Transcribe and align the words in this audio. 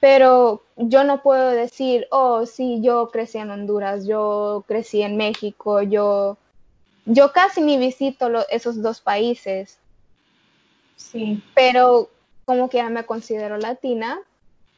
pero 0.00 0.62
yo 0.76 1.04
no 1.04 1.22
puedo 1.22 1.50
decir, 1.50 2.06
oh, 2.10 2.46
sí, 2.46 2.80
yo 2.82 3.10
crecí 3.10 3.38
en 3.38 3.50
Honduras, 3.50 4.06
yo 4.06 4.64
crecí 4.68 5.02
en 5.02 5.16
México, 5.16 5.82
yo, 5.82 6.36
yo 7.04 7.32
casi 7.32 7.60
ni 7.60 7.78
visito 7.78 8.30
esos 8.50 8.80
dos 8.80 9.00
países. 9.00 9.78
Sí. 10.96 11.42
Pero 11.54 12.10
como 12.44 12.68
que 12.68 12.78
ya 12.78 12.88
me 12.90 13.04
considero 13.04 13.56
latina 13.56 14.20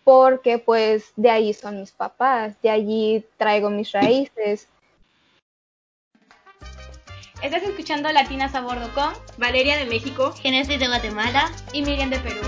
porque 0.04 0.58
pues 0.58 1.12
de 1.16 1.30
ahí 1.30 1.52
son 1.52 1.80
mis 1.80 1.92
papás, 1.92 2.60
de 2.62 2.70
allí 2.70 3.24
traigo 3.36 3.68
mis 3.70 3.92
raíces. 3.92 4.66
Estás 7.42 7.62
escuchando 7.62 8.10
Latinas 8.12 8.54
a 8.54 8.60
Bordo 8.60 8.92
con 8.94 9.12
Valeria 9.38 9.78
de 9.78 9.86
México, 9.86 10.32
Genesis 10.32 10.78
de 10.78 10.88
Guatemala 10.88 11.50
y 11.72 11.82
Miriam 11.82 12.10
de 12.10 12.18
Perú. 12.18 12.40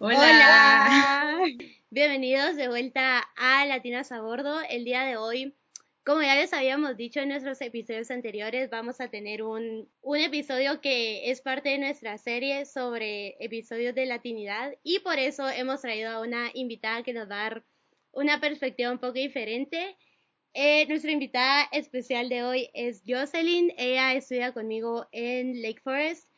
Hola. 0.00 1.42
Bienvenidos 1.90 2.54
de 2.54 2.68
vuelta 2.68 3.28
a 3.36 3.66
Latinas 3.66 4.12
a 4.12 4.20
Bordo. 4.20 4.60
El 4.70 4.84
día 4.84 5.02
de 5.02 5.16
hoy, 5.16 5.56
como 6.04 6.22
ya 6.22 6.36
les 6.36 6.52
habíamos 6.52 6.96
dicho 6.96 7.18
en 7.18 7.30
nuestros 7.30 7.60
episodios 7.62 8.12
anteriores, 8.12 8.70
vamos 8.70 9.00
a 9.00 9.08
tener 9.08 9.42
un, 9.42 9.88
un 10.00 10.18
episodio 10.18 10.80
que 10.80 11.32
es 11.32 11.40
parte 11.40 11.70
de 11.70 11.78
nuestra 11.78 12.16
serie 12.16 12.64
sobre 12.64 13.36
episodios 13.44 13.92
de 13.96 14.06
latinidad 14.06 14.72
y 14.84 15.00
por 15.00 15.18
eso 15.18 15.48
hemos 15.48 15.80
traído 15.80 16.10
a 16.10 16.20
una 16.20 16.52
invitada 16.54 17.02
que 17.02 17.12
nos 17.12 17.28
va 17.28 17.34
a 17.34 17.50
dar 17.50 17.64
una 18.12 18.38
perspectiva 18.38 18.92
un 18.92 18.98
poco 18.98 19.14
diferente. 19.14 19.96
Eh, 20.54 20.86
nuestra 20.86 21.10
invitada 21.10 21.68
especial 21.72 22.28
de 22.28 22.44
hoy 22.44 22.70
es 22.72 23.02
Jocelyn. 23.04 23.72
Ella 23.76 24.14
estudia 24.14 24.52
conmigo 24.52 25.08
en 25.10 25.60
Lake 25.60 25.80
Forest 25.82 26.30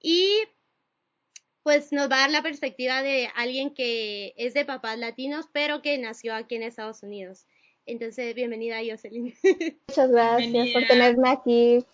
y 0.00 0.28
pues 1.64 1.92
nos 1.92 2.10
va 2.10 2.16
a 2.16 2.20
dar 2.20 2.30
la 2.30 2.42
perspectiva 2.42 3.02
de 3.02 3.30
alguien 3.34 3.74
que 3.74 4.34
es 4.36 4.52
de 4.52 4.66
papás 4.66 4.98
latinos, 4.98 5.46
pero 5.50 5.80
que 5.80 5.96
nació 5.96 6.34
aquí 6.34 6.56
en 6.56 6.62
Estados 6.62 7.02
Unidos. 7.02 7.46
Entonces, 7.86 8.34
bienvenida, 8.34 8.76
Jocelyn. 8.86 9.34
Muchas 9.88 10.10
gracias 10.10 10.68
por 10.74 10.86
tenerme 10.86 11.30
aquí. 11.30 11.84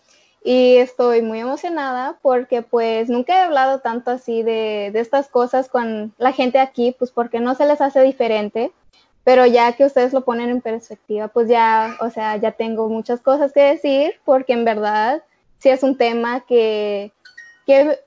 Y 0.43 0.75
estoy 0.75 1.21
muy 1.21 1.39
emocionada 1.39 2.19
porque 2.21 2.63
pues 2.63 3.09
nunca 3.09 3.33
he 3.33 3.41
hablado 3.43 3.79
tanto 3.79 4.11
así 4.11 4.43
de, 4.43 4.89
de 4.91 4.99
estas 4.99 5.29
cosas 5.29 5.69
con 5.69 6.13
la 6.17 6.33
gente 6.33 6.59
aquí, 6.59 6.93
pues 6.97 7.11
porque 7.11 7.39
no 7.39 7.55
se 7.55 7.65
les 7.65 7.79
hace 7.79 8.01
diferente. 8.01 8.71
Pero 9.23 9.45
ya 9.45 9.71
que 9.73 9.85
ustedes 9.85 10.11
lo 10.11 10.25
ponen 10.25 10.49
en 10.49 10.61
perspectiva, 10.61 11.29
pues 11.29 11.47
ya, 11.47 11.95
o 12.01 12.09
sea, 12.09 12.35
ya 12.37 12.51
tengo 12.51 12.89
muchas 12.89 13.21
cosas 13.21 13.53
que 13.53 13.61
decir 13.61 14.15
porque 14.25 14.51
en 14.51 14.65
verdad 14.65 15.23
sí 15.59 15.69
es 15.69 15.83
un 15.83 15.95
tema 15.95 16.41
que, 16.41 17.13
que, 17.65 17.99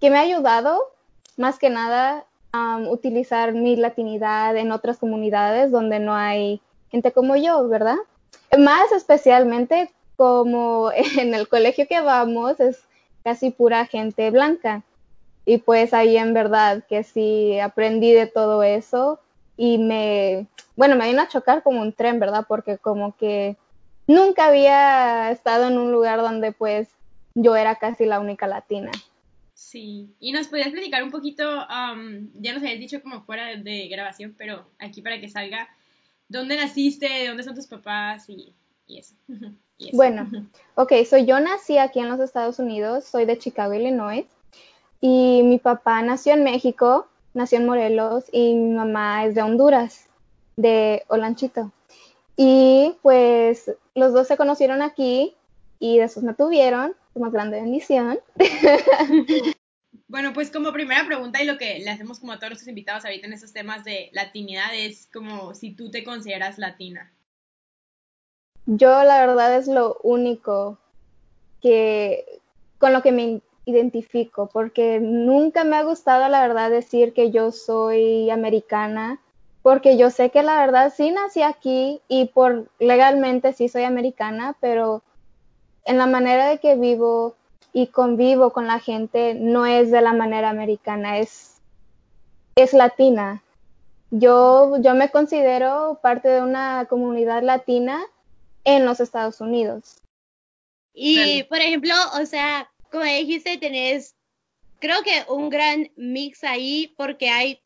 que 0.00 0.10
me 0.10 0.16
ha 0.16 0.22
ayudado 0.22 0.91
más 1.38 1.58
que 1.58 1.70
nada 1.70 2.26
utilizar 2.90 3.54
mi 3.54 3.76
latinidad 3.76 4.56
en 4.56 4.72
otras 4.72 4.98
comunidades 4.98 5.70
donde 5.70 5.98
no 5.98 6.14
hay 6.14 6.60
gente 6.90 7.12
como 7.12 7.36
yo, 7.36 7.66
¿verdad? 7.68 7.96
Más 8.58 8.92
especialmente 8.92 9.90
como 10.16 10.90
en 11.18 11.34
el 11.34 11.48
colegio 11.48 11.86
que 11.88 12.00
vamos 12.00 12.60
es 12.60 12.82
casi 13.24 13.50
pura 13.50 13.86
gente 13.86 14.30
blanca. 14.30 14.82
Y 15.44 15.58
pues 15.58 15.92
ahí 15.92 16.16
en 16.16 16.34
verdad 16.34 16.84
que 16.88 17.02
sí 17.02 17.58
aprendí 17.58 18.12
de 18.12 18.26
todo 18.26 18.62
eso 18.62 19.18
y 19.56 19.78
me, 19.78 20.46
bueno, 20.76 20.94
me 20.94 21.08
vino 21.08 21.22
a 21.22 21.28
chocar 21.28 21.62
como 21.62 21.80
un 21.80 21.92
tren, 21.92 22.20
¿verdad? 22.20 22.44
Porque 22.46 22.78
como 22.78 23.16
que 23.16 23.56
nunca 24.06 24.46
había 24.46 25.30
estado 25.30 25.68
en 25.68 25.78
un 25.78 25.90
lugar 25.90 26.20
donde 26.20 26.52
pues 26.52 26.88
yo 27.34 27.56
era 27.56 27.76
casi 27.76 28.04
la 28.04 28.20
única 28.20 28.46
latina. 28.46 28.92
Sí, 29.62 30.10
y 30.18 30.32
nos 30.32 30.48
podías 30.48 30.70
platicar 30.70 31.02
un 31.04 31.10
poquito, 31.10 31.44
ya 32.34 32.52
nos 32.52 32.62
habías 32.62 32.80
dicho 32.80 33.00
como 33.00 33.22
fuera 33.22 33.56
de, 33.56 33.88
grabación, 33.88 34.34
pero 34.36 34.66
aquí 34.78 35.00
para 35.00 35.20
que 35.20 35.28
salga, 35.28 35.68
¿dónde 36.28 36.56
naciste? 36.56 37.08
¿De 37.08 37.28
dónde 37.28 37.44
son 37.44 37.54
tus 37.54 37.68
papás? 37.68 38.28
Y, 38.28 38.54
eso. 38.88 39.14
Bueno, 39.92 40.28
ok, 40.74 40.92
soy 41.08 41.24
yo 41.24 41.40
nací 41.40 41.78
aquí 41.78 42.00
en 42.00 42.10
los 42.10 42.20
Estados 42.20 42.58
Unidos, 42.58 43.04
soy 43.04 43.24
de 43.24 43.38
Chicago, 43.38 43.72
Illinois, 43.72 44.26
y 45.00 45.42
mi 45.44 45.58
papá 45.58 46.02
nació 46.02 46.34
en 46.34 46.44
México, 46.44 47.06
nació 47.32 47.58
en 47.58 47.66
Morelos, 47.66 48.24
y 48.32 48.54
mi 48.54 48.74
mamá 48.74 49.24
es 49.24 49.34
de 49.34 49.42
Honduras, 49.42 50.06
de 50.56 51.04
Olanchito. 51.08 51.72
Y 52.36 52.94
pues 53.00 53.70
los 53.94 54.12
dos 54.12 54.26
se 54.26 54.36
conocieron 54.36 54.82
aquí 54.82 55.34
y 55.78 55.98
después 55.98 56.24
me 56.24 56.34
tuvieron, 56.34 56.94
más 57.14 57.32
grande 57.32 57.60
bendición. 57.60 58.18
Bueno, 60.12 60.34
pues 60.34 60.50
como 60.50 60.74
primera 60.74 61.06
pregunta 61.06 61.42
y 61.42 61.46
lo 61.46 61.56
que 61.56 61.78
le 61.78 61.88
hacemos 61.88 62.20
como 62.20 62.32
a 62.32 62.36
todos 62.36 62.50
nuestros 62.50 62.68
invitados 62.68 63.06
ahorita 63.06 63.26
en 63.26 63.32
esos 63.32 63.54
temas 63.54 63.82
de 63.82 64.10
latinidad 64.12 64.74
es 64.74 65.08
como 65.10 65.54
si 65.54 65.70
tú 65.70 65.90
te 65.90 66.04
consideras 66.04 66.58
latina. 66.58 67.10
Yo 68.66 69.04
la 69.04 69.24
verdad 69.24 69.56
es 69.56 69.68
lo 69.68 69.96
único 70.02 70.76
que 71.62 72.26
con 72.76 72.92
lo 72.92 73.00
que 73.00 73.10
me 73.10 73.40
identifico, 73.64 74.50
porque 74.52 75.00
nunca 75.00 75.64
me 75.64 75.76
ha 75.76 75.82
gustado 75.82 76.28
la 76.28 76.46
verdad 76.46 76.68
decir 76.68 77.14
que 77.14 77.30
yo 77.30 77.50
soy 77.50 78.28
americana, 78.28 79.18
porque 79.62 79.96
yo 79.96 80.10
sé 80.10 80.28
que 80.28 80.42
la 80.42 80.60
verdad 80.60 80.92
sí 80.94 81.10
nací 81.10 81.40
aquí 81.40 82.02
y 82.08 82.26
por 82.26 82.68
legalmente 82.78 83.54
sí 83.54 83.70
soy 83.70 83.84
americana, 83.84 84.56
pero 84.60 85.02
en 85.86 85.96
la 85.96 86.06
manera 86.06 86.48
de 86.48 86.58
que 86.58 86.76
vivo 86.76 87.34
y 87.72 87.86
convivo 87.86 88.52
con 88.52 88.66
la 88.66 88.78
gente 88.78 89.34
no 89.34 89.66
es 89.66 89.90
de 89.90 90.02
la 90.02 90.12
manera 90.12 90.50
americana, 90.50 91.18
es, 91.18 91.60
es 92.54 92.72
latina. 92.72 93.42
Yo, 94.10 94.76
yo 94.80 94.94
me 94.94 95.10
considero 95.10 95.98
parte 96.02 96.28
de 96.28 96.42
una 96.42 96.86
comunidad 96.88 97.42
latina 97.42 98.04
en 98.64 98.84
los 98.84 99.00
Estados 99.00 99.40
Unidos. 99.40 100.02
Y, 100.94 101.44
por 101.44 101.58
ejemplo, 101.58 101.94
o 102.20 102.26
sea, 102.26 102.70
como 102.90 103.04
dijiste, 103.04 103.56
tenés, 103.56 104.14
creo 104.78 105.02
que 105.02 105.24
un 105.32 105.48
gran 105.48 105.90
mix 105.96 106.44
ahí 106.44 106.92
porque 106.98 107.30
hay 107.30 107.62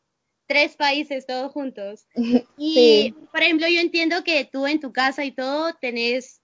tres 0.46 0.76
países 0.76 1.26
todos 1.26 1.52
juntos. 1.52 2.06
Y, 2.56 3.12
por 3.32 3.42
ejemplo, 3.42 3.66
yo 3.66 3.80
entiendo 3.80 4.22
que 4.22 4.44
tú 4.44 4.66
en 4.66 4.80
tu 4.80 4.92
casa 4.92 5.24
y 5.24 5.32
todo 5.32 5.74
tenés 5.80 6.40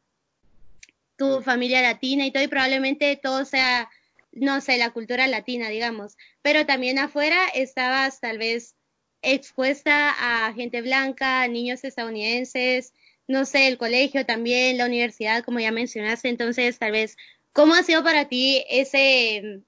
tu 1.23 1.41
familia 1.43 1.83
latina 1.83 2.27
y 2.27 2.33
todo, 2.33 2.43
y 2.43 2.49
probablemente 2.49 3.17
todo 3.17 3.45
sea, 3.45 3.89
no 4.33 4.61
sé, 4.61 4.77
la 4.79 4.91
cultura 4.91 5.27
latina, 5.29 5.69
digamos, 5.69 6.17
pero 6.43 6.67
también 6.67 6.99
afuera 6.99 7.49
estabas 7.55 8.21
tal 8.21 8.39
vez 8.39 8.75
expuesta 9.23 10.15
a 10.19 10.53
gente 10.53 10.83
blanca, 10.83 11.47
niños 11.47 11.85
estadounidenses, 11.85 12.93
no 13.29 13.45
sé, 13.45 13.69
el 13.69 13.79
colegio 13.79 14.27
también, 14.27 14.79
la 14.79 14.87
universidad, 14.87 15.45
como 15.45 15.61
ya 15.61 15.71
mencionaste, 15.71 16.29
entonces 16.29 16.79
tal 16.79 16.93
vez, 16.93 17.17
¿cómo 17.53 17.75
ha 17.75 17.85
sido 17.85 18.03
para 18.03 18.29
ti 18.29 18.65
ese 18.69 19.63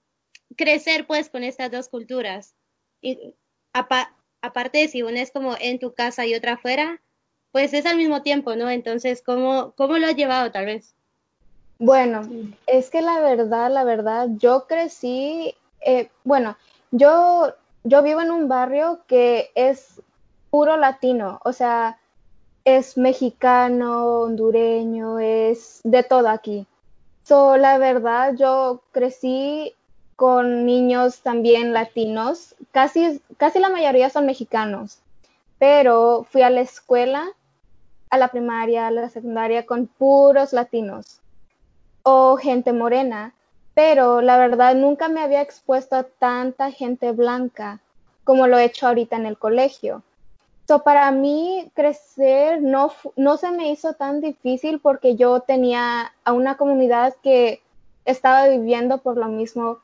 crecer 0.56 1.06
pues 1.06 1.30
con 1.30 1.44
estas 1.44 1.70
dos 1.70 1.88
culturas? 1.88 2.54
Y, 3.00 3.18
aparte 3.72 4.78
de 4.78 4.88
si 4.88 5.02
una 5.02 5.20
es 5.22 5.30
como 5.30 5.56
en 5.60 5.78
tu 5.78 5.94
casa 5.94 6.26
y 6.26 6.34
otra 6.34 6.54
afuera, 6.54 7.00
pues 7.52 7.72
es 7.74 7.86
al 7.86 7.96
mismo 7.96 8.22
tiempo, 8.22 8.56
¿no? 8.56 8.70
Entonces, 8.70 9.22
¿cómo, 9.22 9.74
cómo 9.76 9.98
lo 9.98 10.08
has 10.08 10.16
llevado 10.16 10.50
tal 10.50 10.66
vez? 10.66 10.94
Bueno, 11.78 12.22
es 12.66 12.88
que 12.88 13.02
la 13.02 13.20
verdad, 13.20 13.70
la 13.70 13.82
verdad, 13.84 14.28
yo 14.36 14.66
crecí, 14.66 15.54
eh, 15.80 16.08
bueno, 16.22 16.56
yo, 16.92 17.52
yo 17.82 18.02
vivo 18.02 18.20
en 18.20 18.30
un 18.30 18.48
barrio 18.48 19.00
que 19.08 19.50
es 19.56 20.00
puro 20.50 20.76
latino, 20.76 21.40
o 21.44 21.52
sea, 21.52 21.98
es 22.64 22.96
mexicano, 22.96 24.20
hondureño, 24.20 25.18
es 25.18 25.80
de 25.82 26.04
todo 26.04 26.28
aquí. 26.28 26.66
So, 27.24 27.56
la 27.56 27.78
verdad, 27.78 28.34
yo 28.36 28.82
crecí 28.92 29.74
con 30.14 30.66
niños 30.66 31.22
también 31.22 31.72
latinos, 31.72 32.54
casi, 32.70 33.20
casi 33.36 33.58
la 33.58 33.68
mayoría 33.68 34.10
son 34.10 34.26
mexicanos, 34.26 35.00
pero 35.58 36.24
fui 36.30 36.42
a 36.42 36.50
la 36.50 36.60
escuela, 36.60 37.26
a 38.10 38.18
la 38.18 38.28
primaria, 38.28 38.86
a 38.86 38.90
la 38.92 39.08
secundaria 39.10 39.66
con 39.66 39.88
puros 39.88 40.52
latinos 40.52 41.20
o 42.04 42.36
gente 42.36 42.72
morena, 42.72 43.34
pero 43.74 44.20
la 44.20 44.38
verdad 44.38 44.76
nunca 44.76 45.08
me 45.08 45.20
había 45.20 45.42
expuesto 45.42 45.96
a 45.96 46.04
tanta 46.04 46.70
gente 46.70 47.10
blanca 47.10 47.80
como 48.22 48.46
lo 48.46 48.56
he 48.56 48.64
hecho 48.64 48.86
ahorita 48.86 49.16
en 49.16 49.26
el 49.26 49.36
colegio. 49.36 50.02
So, 50.66 50.82
para 50.82 51.10
mí 51.10 51.70
crecer 51.74 52.62
no, 52.62 52.92
no 53.16 53.36
se 53.36 53.50
me 53.50 53.70
hizo 53.70 53.94
tan 53.94 54.20
difícil 54.20 54.80
porque 54.80 55.16
yo 55.16 55.40
tenía 55.40 56.12
a 56.24 56.32
una 56.32 56.56
comunidad 56.56 57.14
que 57.22 57.60
estaba 58.04 58.48
viviendo 58.48 58.98
por 58.98 59.16
lo 59.16 59.26
mismo 59.28 59.78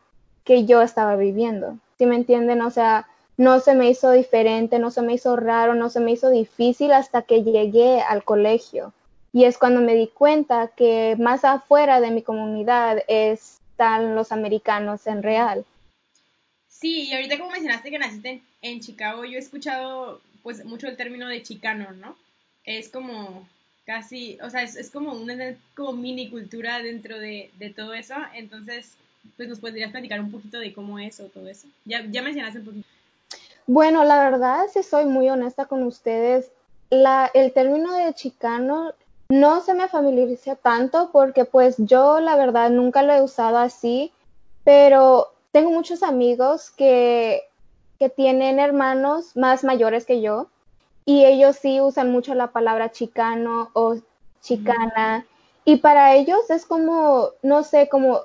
que 0.45 0.65
yo 0.65 0.81
estaba 0.81 1.17
viviendo. 1.17 1.77
¿Sí 1.99 2.07
me 2.07 2.17
entienden? 2.17 2.63
O 2.63 2.71
sea, 2.71 3.09
no 3.37 3.61
se 3.61 3.75
me 3.75 3.91
hizo 3.91 4.11
diferente, 4.11 4.79
no 4.79 4.91
se 4.91 5.03
me 5.03 5.15
hizo 5.15 5.37
raro, 5.37 5.75
no 5.75 5.91
se 5.91 6.01
me 6.01 6.13
hizo 6.13 6.31
difícil 6.31 6.93
hasta 6.93 7.23
que 7.23 7.43
llegué 7.43 8.01
al 8.01 8.25
colegio. 8.25 8.93
Y 9.33 9.45
es 9.45 9.59
cuando 9.59 9.81
me 9.81 9.95
di 9.95 10.09
cuenta 10.09 10.69
que 10.77 11.17
más 11.19 11.45
afuera 11.45 12.01
de 12.01 12.11
mi 12.11 12.23
comunidad 12.23 13.03
están 13.07 14.15
los 14.15 14.33
americanos 14.33 15.07
en 15.07 15.23
real. 15.23 15.65
Sí, 16.69 17.09
y 17.09 17.13
ahorita 17.13 17.39
como 17.39 17.51
mencionaste 17.51 17.91
que 17.91 17.99
naciste 17.99 18.43
en, 18.63 18.81
Chicago, 18.81 19.25
yo 19.25 19.37
he 19.37 19.41
escuchado 19.41 20.21
pues 20.43 20.65
mucho 20.65 20.89
el 20.89 20.97
término 20.97 21.29
de 21.29 21.43
chicano, 21.43 21.93
¿no? 21.93 22.17
Es 22.65 22.89
como 22.89 23.47
casi, 23.85 24.39
o 24.43 24.49
sea, 24.49 24.63
es, 24.63 24.91
como 24.91 25.13
una 25.13 25.55
como 25.77 25.93
mini 25.93 26.31
cultura 26.31 26.83
dentro 26.83 27.19
de, 27.19 27.51
todo 27.77 27.93
eso, 27.93 28.15
entonces 28.35 28.93
pues 29.37 29.49
nos 29.49 29.59
podrías 29.59 29.91
platicar 29.91 30.21
un 30.21 30.31
poquito 30.31 30.59
de 30.59 30.73
cómo 30.73 30.99
es 30.99 31.21
o 31.21 31.25
todo 31.25 31.49
eso. 31.49 31.69
Ya, 31.85 32.05
ya 32.11 32.23
mencionaste 32.23 32.61
un 32.61 32.65
poquito. 32.65 32.89
Bueno, 33.67 34.05
la 34.05 34.31
verdad, 34.31 34.67
si 34.73 34.83
soy 34.83 35.05
muy 35.05 35.29
honesta 35.29 35.67
con 35.67 35.83
ustedes, 35.83 36.51
la, 36.89 37.31
el 37.35 37.53
término 37.53 37.93
de 37.95 38.15
chicano 38.15 38.95
no 39.31 39.63
se 39.63 39.75
me 39.75 39.87
familiariza 39.87 40.57
tanto 40.57 41.11
porque 41.13 41.45
pues 41.45 41.77
yo 41.79 42.19
la 42.19 42.35
verdad 42.35 42.69
nunca 42.69 43.03
lo 43.03 43.13
he 43.13 43.23
usado 43.23 43.59
así, 43.59 44.13
pero 44.65 45.29
tengo 45.53 45.71
muchos 45.71 46.03
amigos 46.03 46.71
que, 46.73 47.45
que 48.01 48.09
tienen 48.09 48.59
hermanos 48.59 49.37
más 49.37 49.63
mayores 49.63 50.05
que 50.05 50.21
yo 50.21 50.49
y 51.05 51.25
ellos 51.25 51.57
sí 51.57 51.81
usan 51.81 52.11
mucho 52.11 52.35
la 52.35 52.49
palabra 52.49 52.91
chicano 52.91 53.71
o 53.73 53.95
chicana. 54.43 55.25
Y 55.65 55.77
para 55.77 56.15
ellos 56.17 56.51
es 56.51 56.67
como, 56.67 57.29
no 57.43 57.63
sé, 57.63 57.89
como, 57.89 58.23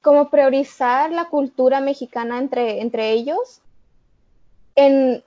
como 0.00 0.30
priorizar 0.30 1.12
la 1.12 1.26
cultura 1.26 1.80
mexicana 1.80 2.38
entre, 2.38 2.80
entre 2.80 3.10
ellos 3.10 3.60
en, 4.76 5.22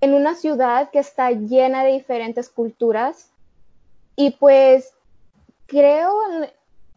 en 0.00 0.14
una 0.14 0.34
ciudad 0.34 0.90
que 0.90 0.98
está 0.98 1.30
llena 1.30 1.84
de 1.84 1.92
diferentes 1.92 2.48
culturas 2.48 3.30
y 4.18 4.32
pues 4.32 4.92
creo, 5.66 6.12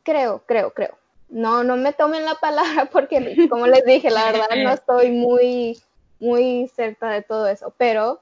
creo, 0.02 0.42
creo, 0.48 0.74
creo. 0.74 0.98
No, 1.30 1.64
no 1.64 1.78
me 1.78 1.94
tomen 1.94 2.26
la 2.26 2.34
palabra 2.34 2.86
porque, 2.92 3.48
como 3.48 3.68
les 3.68 3.86
dije, 3.86 4.10
la 4.10 4.26
verdad 4.32 4.48
no 4.58 4.72
estoy 4.74 5.12
muy, 5.12 5.80
muy 6.20 6.68
cerca 6.76 7.12
de 7.12 7.22
todo 7.22 7.46
eso, 7.46 7.76
pero 7.78 8.22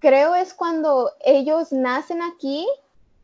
creo 0.00 0.34
es 0.34 0.52
cuando 0.52 1.12
ellos 1.24 1.70
nacen 1.70 2.20
aquí, 2.20 2.66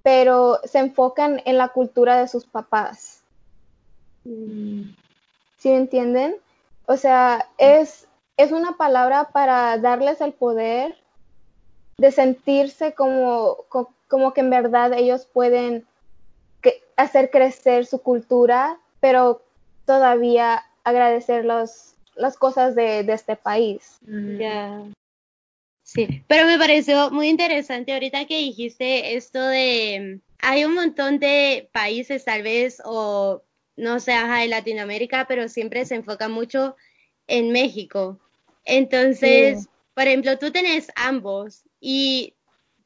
pero 0.04 0.60
se 0.62 0.78
enfocan 0.78 1.42
en 1.44 1.58
la 1.58 1.70
cultura 1.70 2.16
de 2.16 2.28
sus 2.28 2.44
papás. 2.44 3.24
Mm. 4.22 4.82
¿Sí 5.56 5.68
me 5.70 5.78
entienden? 5.78 6.36
O 6.86 6.96
sea, 6.96 7.48
es, 7.58 8.06
es 8.36 8.52
una 8.52 8.76
palabra 8.76 9.30
para 9.32 9.78
darles 9.78 10.20
el 10.20 10.32
poder 10.32 10.96
de 11.98 12.12
sentirse 12.12 12.94
como, 12.94 13.64
como 13.68 13.95
que 14.08 14.40
en 14.40 14.50
verdad 14.50 14.92
ellos 14.92 15.26
pueden 15.32 15.86
hacer 16.96 17.30
crecer 17.30 17.86
su 17.86 18.00
cultura, 18.00 18.78
pero 19.00 19.42
todavía 19.84 20.64
agradecer 20.84 21.44
los, 21.44 21.94
las 22.14 22.36
cosas 22.36 22.74
de, 22.74 23.00
este 23.00 23.36
país. 23.36 23.98
Ya. 24.38 24.82
Sí, 25.82 26.24
pero 26.26 26.46
me 26.46 26.58
pareció 26.58 27.10
muy 27.10 27.28
interesante 27.28 27.92
ahorita 27.92 28.26
que 28.26 28.38
dijiste 28.38 29.14
esto 29.16 29.40
de, 29.40 30.20
hay 30.40 30.64
un 30.64 30.74
montón 30.74 31.18
de 31.18 31.68
países 31.72 32.24
tal 32.24 32.42
vez, 32.42 32.82
o 32.84 33.42
no 33.76 34.00
sé, 34.00 34.12
ajá, 34.12 34.40
de 34.40 34.48
Latinoamérica, 34.48 35.26
pero 35.28 35.48
siempre 35.48 35.84
se 35.84 35.96
enfoca 35.96 36.28
mucho 36.28 36.76
en 37.26 37.52
México. 37.52 38.18
Entonces, 38.64 39.68
por 39.94 40.06
ejemplo, 40.06 40.38
tú 40.38 40.50
tenés 40.50 40.88
ambos 40.96 41.62
y 41.80 42.34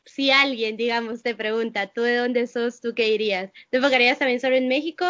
si 0.05 0.31
alguien, 0.31 0.77
digamos, 0.77 1.23
te 1.23 1.35
pregunta, 1.35 1.87
¿tú 1.89 2.03
de 2.03 2.17
dónde 2.17 2.47
sos? 2.47 2.81
¿Tú 2.81 2.95
qué 2.95 3.05
dirías? 3.07 3.51
¿Te 3.71 3.79
enfocarías 3.79 4.19
también 4.19 4.41
solo 4.41 4.57
en 4.57 4.69
México 4.69 5.05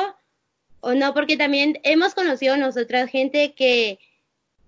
o 0.80 0.94
no? 0.94 1.14
Porque 1.14 1.36
también 1.36 1.78
hemos 1.82 2.14
conocido 2.14 2.56
nosotras 2.56 3.10
gente 3.10 3.54
que 3.54 3.98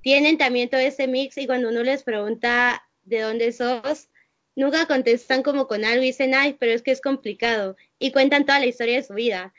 tienen 0.03 0.39
también 0.39 0.69
todo 0.69 0.81
ese 0.81 1.07
mix 1.07 1.39
y 1.39 1.47
cuando 1.47 1.69
uno 1.69 1.83
les 1.83 2.03
pregunta 2.03 2.83
de 3.05 3.21
dónde 3.21 3.53
sos, 3.53 4.09
nunca 4.57 4.87
contestan 4.87 5.43
como 5.43 5.67
con 5.67 5.85
algo 5.85 6.03
y 6.03 6.07
dicen, 6.07 6.35
ay, 6.35 6.57
pero 6.59 6.73
es 6.73 6.83
que 6.83 6.91
es 6.91 7.01
complicado 7.01 7.77
y 7.99 8.13
cuentan 8.13 8.45
toda 8.45 8.61
la 8.61 8.67
historia 8.67 8.97
de 8.97 9.03
su 9.03 9.15
vida. 9.15 9.53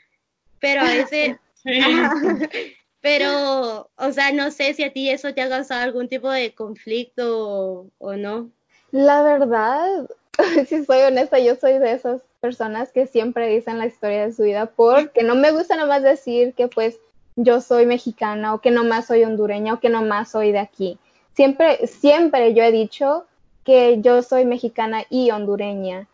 Pero 0.60 0.80
a 0.82 0.84
veces... 0.84 1.36
pero, 3.04 3.90
o 3.96 4.12
sea, 4.12 4.32
no 4.32 4.50
sé 4.50 4.72
si 4.72 4.82
a 4.82 4.90
ti 4.90 5.10
eso 5.10 5.34
te 5.34 5.42
ha 5.42 5.48
causado 5.50 5.82
algún 5.82 6.08
tipo 6.08 6.30
de 6.30 6.54
conflicto 6.54 7.90
o 7.98 8.16
no. 8.16 8.50
La 8.92 9.22
verdad, 9.22 10.08
si 10.68 10.84
soy 10.84 11.02
honesta, 11.02 11.38
yo 11.38 11.56
soy 11.56 11.78
de 11.78 11.92
esas 11.92 12.20
personas 12.40 12.92
que 12.92 13.06
siempre 13.06 13.48
dicen 13.48 13.78
la 13.78 13.86
historia 13.86 14.26
de 14.26 14.32
su 14.32 14.42
vida 14.42 14.66
porque 14.66 15.22
no 15.22 15.34
me 15.34 15.52
gusta 15.52 15.76
nomás 15.76 16.02
decir 16.02 16.54
que 16.54 16.68
pues 16.68 16.98
yo 17.36 17.60
soy 17.60 17.86
mexicana 17.86 18.54
o 18.54 18.60
que 18.60 18.70
nomás 18.70 19.06
soy 19.06 19.24
hondureña 19.24 19.74
o 19.74 19.80
que 19.80 19.88
nomás 19.88 20.30
soy 20.30 20.52
de 20.52 20.58
aquí. 20.58 20.98
Siempre, 21.34 21.86
siempre 21.86 22.54
yo 22.54 22.62
he 22.62 22.70
dicho 22.70 23.24
que 23.64 24.00
yo 24.00 24.22
soy 24.22 24.44
mexicana 24.44 25.04
y 25.08 25.30
hondureña 25.30 26.06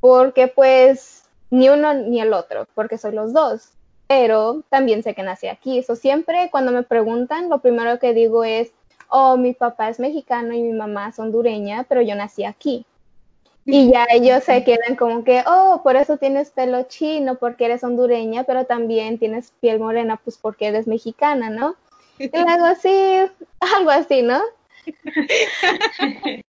porque 0.00 0.48
pues 0.48 1.24
ni 1.50 1.68
uno 1.68 1.94
ni 1.94 2.20
el 2.20 2.32
otro, 2.32 2.66
porque 2.74 2.98
soy 2.98 3.12
los 3.12 3.32
dos. 3.32 3.70
Pero 4.06 4.62
también 4.70 5.02
sé 5.02 5.14
que 5.14 5.22
nací 5.22 5.48
aquí. 5.48 5.78
Eso 5.78 5.94
siempre 5.94 6.48
cuando 6.50 6.72
me 6.72 6.82
preguntan, 6.82 7.50
lo 7.50 7.58
primero 7.58 7.98
que 7.98 8.14
digo 8.14 8.42
es, 8.44 8.72
oh, 9.08 9.36
mi 9.36 9.52
papá 9.52 9.90
es 9.90 10.00
mexicano 10.00 10.54
y 10.54 10.62
mi 10.62 10.72
mamá 10.72 11.08
es 11.08 11.18
hondureña, 11.18 11.84
pero 11.88 12.00
yo 12.00 12.14
nací 12.14 12.44
aquí. 12.44 12.86
Y 13.70 13.92
ya 13.92 14.06
ellos 14.10 14.42
se 14.44 14.64
quedan 14.64 14.96
como 14.96 15.22
que, 15.24 15.44
oh, 15.46 15.82
por 15.84 15.96
eso 15.96 16.16
tienes 16.16 16.50
pelo 16.50 16.84
chino, 16.88 17.38
porque 17.38 17.66
eres 17.66 17.84
hondureña, 17.84 18.44
pero 18.44 18.64
también 18.64 19.18
tienes 19.18 19.52
piel 19.60 19.78
morena, 19.78 20.16
pues 20.16 20.38
porque 20.38 20.68
eres 20.68 20.86
mexicana, 20.86 21.50
¿no? 21.50 21.76
Y 22.18 22.30
algo 22.34 22.64
así, 22.64 22.88
algo 23.60 23.90
así, 23.90 24.22
¿no? 24.22 24.40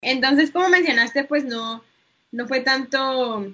Entonces, 0.00 0.52
como 0.52 0.68
mencionaste, 0.68 1.24
pues 1.24 1.44
no, 1.44 1.82
no 2.30 2.46
fue 2.46 2.60
tanto 2.60 3.46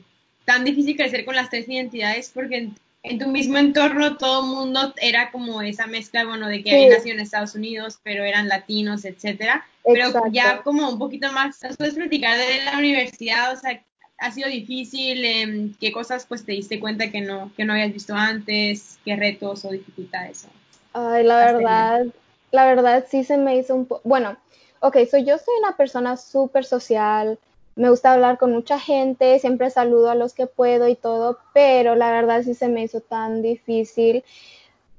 tan 0.44 0.64
difícil 0.64 0.96
crecer 0.96 1.24
con 1.24 1.36
las 1.36 1.48
tres 1.48 1.68
identidades 1.68 2.30
porque 2.34 2.70
en 3.02 3.18
tu 3.18 3.28
mismo 3.28 3.56
entorno 3.56 4.16
todo 4.16 4.42
el 4.42 4.48
mundo 4.48 4.94
era 5.00 5.30
como 5.30 5.62
esa 5.62 5.86
mezcla, 5.86 6.26
bueno, 6.26 6.48
de 6.48 6.62
que 6.62 6.72
habían 6.72 6.90
nacido 6.90 7.14
en 7.14 7.20
Estados 7.20 7.54
Unidos, 7.54 7.98
pero 8.02 8.24
eran 8.24 8.48
latinos, 8.48 9.04
etcétera. 9.04 9.64
Pero 9.84 10.12
ya 10.30 10.62
como 10.62 10.88
un 10.88 10.98
poquito 10.98 11.32
más, 11.32 11.62
¿nos 11.62 11.76
puedes 11.76 11.94
platicar 11.94 12.36
de 12.36 12.64
la 12.64 12.76
universidad? 12.76 13.52
O 13.52 13.56
sea, 13.56 13.82
¿ha 14.18 14.30
sido 14.30 14.48
difícil? 14.48 15.24
Em, 15.24 15.74
¿Qué 15.80 15.92
cosas 15.92 16.26
pues 16.26 16.44
te 16.44 16.52
diste 16.52 16.78
cuenta 16.78 17.10
que 17.10 17.22
no, 17.22 17.50
que 17.56 17.64
no 17.64 17.72
habías 17.72 17.92
visto 17.92 18.14
antes? 18.14 18.98
¿Qué 19.04 19.16
retos 19.16 19.64
o 19.64 19.70
dificultades? 19.70 20.46
Ay, 20.92 21.24
la 21.24 21.52
verdad, 21.52 22.06
la 22.50 22.66
verdad 22.66 23.06
sí 23.10 23.24
se 23.24 23.38
me 23.38 23.56
hizo 23.56 23.74
un 23.74 23.86
poco, 23.86 24.02
bueno, 24.04 24.36
ok, 24.80 24.98
so 25.10 25.16
yo 25.16 25.38
soy 25.38 25.54
una 25.60 25.76
persona 25.76 26.16
súper 26.16 26.64
social, 26.64 27.38
me 27.76 27.90
gusta 27.90 28.12
hablar 28.12 28.38
con 28.38 28.52
mucha 28.52 28.78
gente, 28.78 29.38
siempre 29.38 29.70
saludo 29.70 30.10
a 30.10 30.14
los 30.14 30.34
que 30.34 30.46
puedo 30.46 30.88
y 30.88 30.96
todo, 30.96 31.38
pero 31.54 31.94
la 31.94 32.10
verdad 32.10 32.42
sí 32.42 32.54
se 32.54 32.68
me 32.68 32.82
hizo 32.82 33.00
tan 33.00 33.42
difícil 33.42 34.24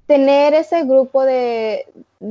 tener 0.08 0.54
ese 0.54 0.84
grupo 0.84 1.24
de, 1.24 1.86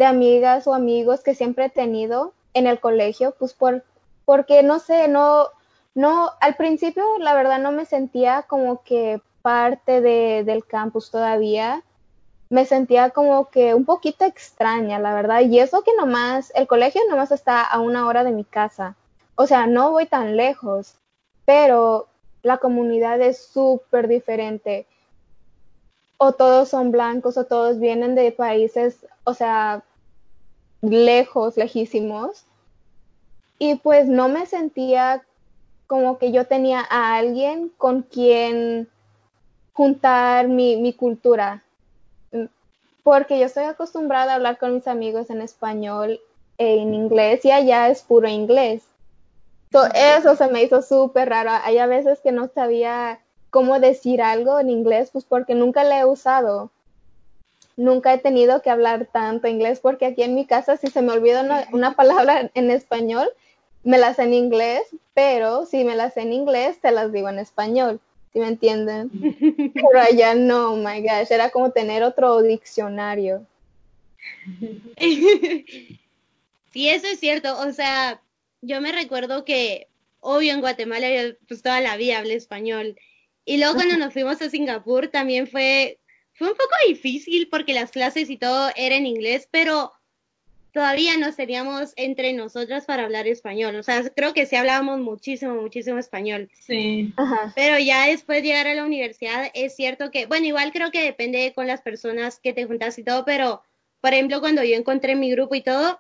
amigas 0.05 0.67
o 0.67 0.75
amigos 0.75 1.23
que 1.23 1.35
siempre 1.35 1.67
he 1.67 1.71
tenido 1.71 2.35
en 2.53 2.67
el 2.67 2.81
colegio, 2.81 3.35
pues 3.39 3.55
por, 3.55 3.85
porque 4.25 4.63
no 4.63 4.81
sé, 4.81 5.09
no, 5.09 5.47
no, 5.95 6.31
al 6.41 6.57
principio 6.57 7.05
la 7.19 7.35
verdad 7.35 7.59
no 7.59 7.73
me 7.73 7.87
sentía 7.87 8.43
como 8.49 8.83
que 8.83 9.21
parte 9.43 10.01
de, 10.01 10.45
del 10.45 10.67
campus 10.67 11.11
todavía, 11.11 11.83
me 12.51 12.67
sentía 12.67 13.11
como 13.11 13.49
que 13.49 13.75
un 13.75 13.85
poquito 13.85 14.25
extraña, 14.25 14.99
la 14.99 15.15
verdad, 15.15 15.41
y 15.41 15.59
eso 15.59 15.83
que 15.83 15.93
nomás, 15.97 16.53
el 16.55 16.67
colegio 16.67 17.01
nomás 17.09 17.31
está 17.31 17.63
a 17.63 17.81
una 17.81 18.07
hora 18.07 18.25
de 18.25 18.33
mi 18.33 18.45
casa. 18.45 18.97
O 19.43 19.47
sea, 19.47 19.67
no 19.67 19.93
voy 19.93 20.05
tan 20.05 20.37
lejos, 20.37 20.97
pero 21.47 22.09
la 22.43 22.59
comunidad 22.59 23.23
es 23.23 23.39
súper 23.39 24.07
diferente. 24.07 24.87
O 26.19 26.33
todos 26.33 26.69
son 26.69 26.91
blancos 26.91 27.39
o 27.39 27.47
todos 27.47 27.81
vienen 27.81 28.15
de 28.15 28.33
países, 28.33 28.99
o 29.25 29.33
sea, 29.33 29.83
lejos, 30.83 31.57
lejísimos. 31.57 32.45
Y 33.59 33.77
pues 33.77 34.09
no 34.09 34.29
me 34.29 34.45
sentía 34.45 35.25
como 35.87 36.19
que 36.19 36.33
yo 36.33 36.47
tenía 36.47 36.87
a 36.91 37.17
alguien 37.17 37.73
con 37.79 38.03
quien 38.03 38.91
juntar 39.73 40.49
mi, 40.49 40.77
mi 40.77 40.93
cultura. 40.93 41.65
Porque 43.03 43.39
yo 43.39 43.47
estoy 43.47 43.65
acostumbrada 43.65 44.33
a 44.33 44.35
hablar 44.35 44.59
con 44.59 44.75
mis 44.75 44.87
amigos 44.87 45.31
en 45.31 45.41
español 45.41 46.21
e 46.59 46.83
en 46.83 46.93
inglés 46.93 47.43
y 47.47 47.51
allá 47.53 47.89
es 47.89 48.03
puro 48.03 48.29
inglés 48.29 48.90
eso 49.95 50.37
se 50.37 50.49
me 50.49 50.63
hizo 50.63 50.83
súper 50.83 51.29
raro. 51.29 51.51
Hay 51.63 51.77
veces 51.89 52.21
que 52.21 52.33
no 52.33 52.49
sabía 52.49 53.21
cómo 53.51 53.79
decir 53.81 54.23
algo 54.23 54.59
en 54.59 54.71
inglés, 54.71 55.11
pues 55.13 55.25
porque 55.25 55.55
nunca 55.55 55.85
le 55.85 55.99
he 55.99 56.05
usado. 56.05 56.71
Nunca 57.77 58.13
he 58.13 58.19
tenido 58.19 58.63
que 58.63 58.71
hablar 58.71 59.09
tanto 59.13 59.49
inglés 59.49 59.81
porque 59.81 60.07
aquí 60.07 60.23
en 60.23 60.35
mi 60.35 60.45
casa 60.45 60.77
si 60.77 60.89
se 60.89 61.03
me 61.03 61.13
olvida 61.13 61.67
una, 61.73 61.95
palabra 61.95 62.51
en 62.55 62.71
español, 62.71 63.31
me 63.85 63.97
la 63.97 64.13
sé 64.13 64.25
en 64.25 64.35
inglés, 64.35 64.83
pero 65.15 65.67
si 65.67 65.85
me 65.85 65.97
la 65.97 66.11
sé 66.11 66.23
en 66.23 66.33
inglés, 66.33 66.79
te 66.81 66.91
las 66.91 67.13
digo 67.13 67.29
en 67.29 67.39
español. 67.39 68.01
¿Sí 68.33 68.39
me 68.39 68.49
entienden? 68.49 69.11
Pero 69.75 70.01
allá 70.01 70.35
no, 70.35 70.73
oh 70.73 70.77
my 70.77 71.01
gosh, 71.01 71.31
era 71.31 71.51
como 71.51 71.71
tener 71.71 72.05
otro 72.05 72.43
diccionario. 72.43 73.45
sí, 74.99 76.89
eso 76.89 77.07
es 77.09 77.19
cierto. 77.19 77.59
O 77.61 77.73
sea, 77.73 78.21
yo 78.63 78.81
me 78.81 78.93
recuerdo 78.93 79.45
que, 79.45 79.89
obvio, 80.21 80.53
en 80.53 80.61
Guatemala 80.61 81.09
yo 81.11 81.35
pues 81.49 81.63
toda 81.63 81.81
la 81.81 81.97
vida 81.97 82.19
hablé 82.19 82.35
español. 82.35 82.97
Y 83.45 83.59
luego 83.59 83.75
cuando 83.75 83.97
nos 83.97 84.13
fuimos 84.13 84.41
a 84.43 84.51
Singapur 84.51 85.09
también 85.09 85.47
fue, 85.47 85.99
fue 86.35 86.49
un 86.49 86.57
poco 86.57 86.75
difícil 86.87 87.49
porque 87.51 87.73
las 87.73 87.91
clases 87.91 88.31
y 88.31 88.37
todo 88.37 88.71
eran 88.77 89.01
en 89.01 89.07
inglés, 89.07 89.49
pero 89.51 89.93
todavía 90.73 91.17
nos 91.17 91.37
teníamos 91.37 91.93
entre 91.97 92.33
nosotras 92.33 92.85
para 92.85 93.05
hablar 93.05 93.27
español. 93.27 93.77
O 93.77 93.83
sea, 93.83 94.09
creo 94.11 94.35
que 94.35 94.47
sí 94.47 94.57
hablábamos 94.57 95.01
muchísimo, 95.01 95.55
muchísimo 95.55 95.99
español. 95.99 96.49
Sí. 96.53 97.13
Pero 97.55 97.79
ya 97.79 98.07
después 98.07 98.43
de 98.43 98.49
llegar 98.49 98.69
a 98.69 98.75
la 98.75 98.85
universidad, 98.85 99.51
es 99.55 99.75
cierto 99.75 100.11
que, 100.11 100.27
bueno, 100.27 100.47
igual 100.47 100.73
creo 100.73 100.91
que 100.91 101.03
depende 101.03 101.53
con 101.55 101.67
las 101.67 101.83
personas 101.83 102.39
que 102.41 102.53
te 102.53 102.67
juntas 102.67 102.99
y 102.99 103.05
todo, 103.05 103.25
pero, 103.25 103.63
por 104.01 104.13
ejemplo, 104.13 104.41
cuando 104.41 104.63
yo 104.63 104.77
encontré 104.77 105.17
mi 105.17 105.31
grupo 105.33 105.55
y 105.55 105.63
todo, 105.63 105.99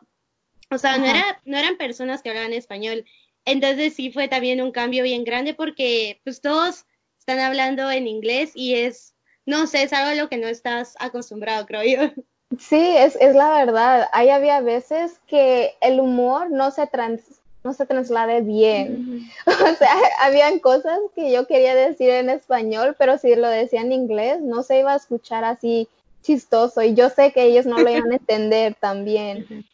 o 0.70 0.78
sea, 0.78 0.98
no, 0.98 1.06
era, 1.06 1.40
no 1.44 1.56
eran 1.56 1.76
personas 1.76 2.22
que 2.22 2.30
hablaban 2.30 2.52
español. 2.52 3.04
Entonces 3.44 3.94
sí 3.94 4.12
fue 4.12 4.28
también 4.28 4.60
un 4.60 4.72
cambio 4.72 5.02
bien 5.02 5.24
grande 5.24 5.54
porque 5.54 6.20
pues 6.24 6.40
todos 6.40 6.84
están 7.18 7.40
hablando 7.40 7.90
en 7.90 8.06
inglés 8.06 8.52
y 8.54 8.74
es, 8.74 9.14
no 9.46 9.66
sé, 9.66 9.82
es 9.82 9.92
algo 9.92 10.10
a 10.10 10.14
lo 10.14 10.28
que 10.28 10.36
no 10.36 10.46
estás 10.46 10.94
acostumbrado, 11.00 11.66
creo 11.66 11.82
yo. 11.84 12.22
Sí, 12.58 12.96
es, 12.96 13.16
es 13.20 13.34
la 13.34 13.50
verdad. 13.50 14.08
Ahí 14.12 14.30
había 14.30 14.60
veces 14.60 15.20
que 15.26 15.74
el 15.80 16.00
humor 16.00 16.50
no 16.50 16.70
se 16.70 16.86
trans, 16.86 17.22
no 17.62 17.72
se 17.72 17.86
traslade 17.86 18.40
bien. 18.42 19.28
O 19.46 19.74
sea, 19.76 19.94
habían 20.20 20.58
cosas 20.58 20.98
que 21.14 21.30
yo 21.32 21.46
quería 21.46 21.74
decir 21.74 22.10
en 22.10 22.30
español, 22.30 22.96
pero 22.98 23.18
si 23.18 23.34
lo 23.34 23.48
decía 23.48 23.80
en 23.80 23.92
inglés, 23.92 24.40
no 24.40 24.62
se 24.62 24.80
iba 24.80 24.92
a 24.92 24.96
escuchar 24.96 25.44
así 25.44 25.88
chistoso. 26.22 26.82
Y 26.82 26.94
yo 26.94 27.08
sé 27.10 27.32
que 27.32 27.44
ellos 27.44 27.66
no 27.66 27.78
lo 27.78 27.90
iban 27.90 28.12
a 28.12 28.16
entender 28.16 28.74
también. 28.74 29.66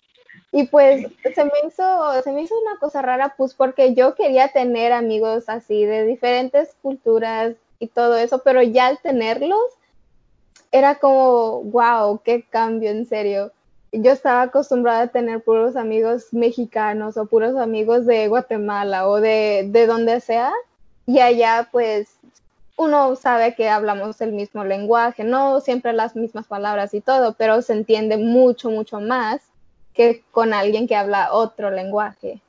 Y 0.56 0.68
pues 0.68 1.06
se 1.34 1.44
me 1.44 1.50
hizo, 1.68 2.22
se 2.24 2.32
me 2.32 2.40
hizo 2.40 2.54
una 2.58 2.78
cosa 2.78 3.02
rara, 3.02 3.34
pues 3.36 3.52
porque 3.52 3.92
yo 3.92 4.14
quería 4.14 4.48
tener 4.48 4.90
amigos 4.90 5.50
así 5.50 5.84
de 5.84 6.04
diferentes 6.04 6.74
culturas 6.80 7.56
y 7.78 7.88
todo 7.88 8.16
eso, 8.16 8.40
pero 8.42 8.62
ya 8.62 8.86
al 8.86 8.98
tenerlos, 9.00 9.60
era 10.72 10.94
como, 10.94 11.60
wow, 11.64 12.22
qué 12.24 12.42
cambio, 12.48 12.88
en 12.88 13.04
serio. 13.04 13.52
Yo 13.92 14.12
estaba 14.12 14.40
acostumbrada 14.40 15.02
a 15.02 15.08
tener 15.08 15.44
puros 15.44 15.76
amigos 15.76 16.32
mexicanos 16.32 17.18
o 17.18 17.26
puros 17.26 17.54
amigos 17.56 18.06
de 18.06 18.26
Guatemala 18.28 19.10
o 19.10 19.20
de, 19.20 19.68
de 19.70 19.86
donde 19.86 20.20
sea. 20.20 20.54
Y 21.04 21.18
allá 21.18 21.68
pues 21.70 22.16
uno 22.78 23.14
sabe 23.16 23.54
que 23.54 23.68
hablamos 23.68 24.22
el 24.22 24.32
mismo 24.32 24.64
lenguaje, 24.64 25.22
no 25.22 25.60
siempre 25.60 25.92
las 25.92 26.16
mismas 26.16 26.46
palabras 26.46 26.94
y 26.94 27.02
todo, 27.02 27.34
pero 27.34 27.60
se 27.60 27.74
entiende 27.74 28.16
mucho, 28.16 28.70
mucho 28.70 29.00
más 29.00 29.42
que 29.96 30.22
con 30.30 30.52
alguien 30.52 30.86
que 30.86 30.96
habla 30.96 31.32
otro 31.32 31.70
lenguaje. 31.70 32.40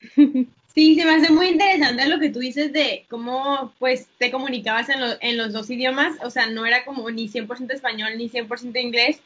Sí, 0.74 0.94
se 0.94 1.04
me 1.04 1.16
hace 1.16 1.30
muy 1.30 1.48
interesante 1.48 2.08
lo 2.08 2.18
que 2.18 2.30
tú 2.30 2.38
dices 2.38 2.72
de 2.72 3.04
cómo 3.10 3.74
pues 3.78 4.06
te 4.16 4.30
comunicabas 4.30 4.88
en, 4.88 5.00
en 5.20 5.36
los 5.36 5.52
dos 5.52 5.68
idiomas, 5.68 6.16
o 6.22 6.30
sea, 6.30 6.46
no 6.46 6.64
era 6.64 6.86
como 6.86 7.10
ni 7.10 7.28
100% 7.28 7.70
español 7.74 8.12
ni 8.16 8.30
100% 8.30 8.80
inglés. 8.80 9.20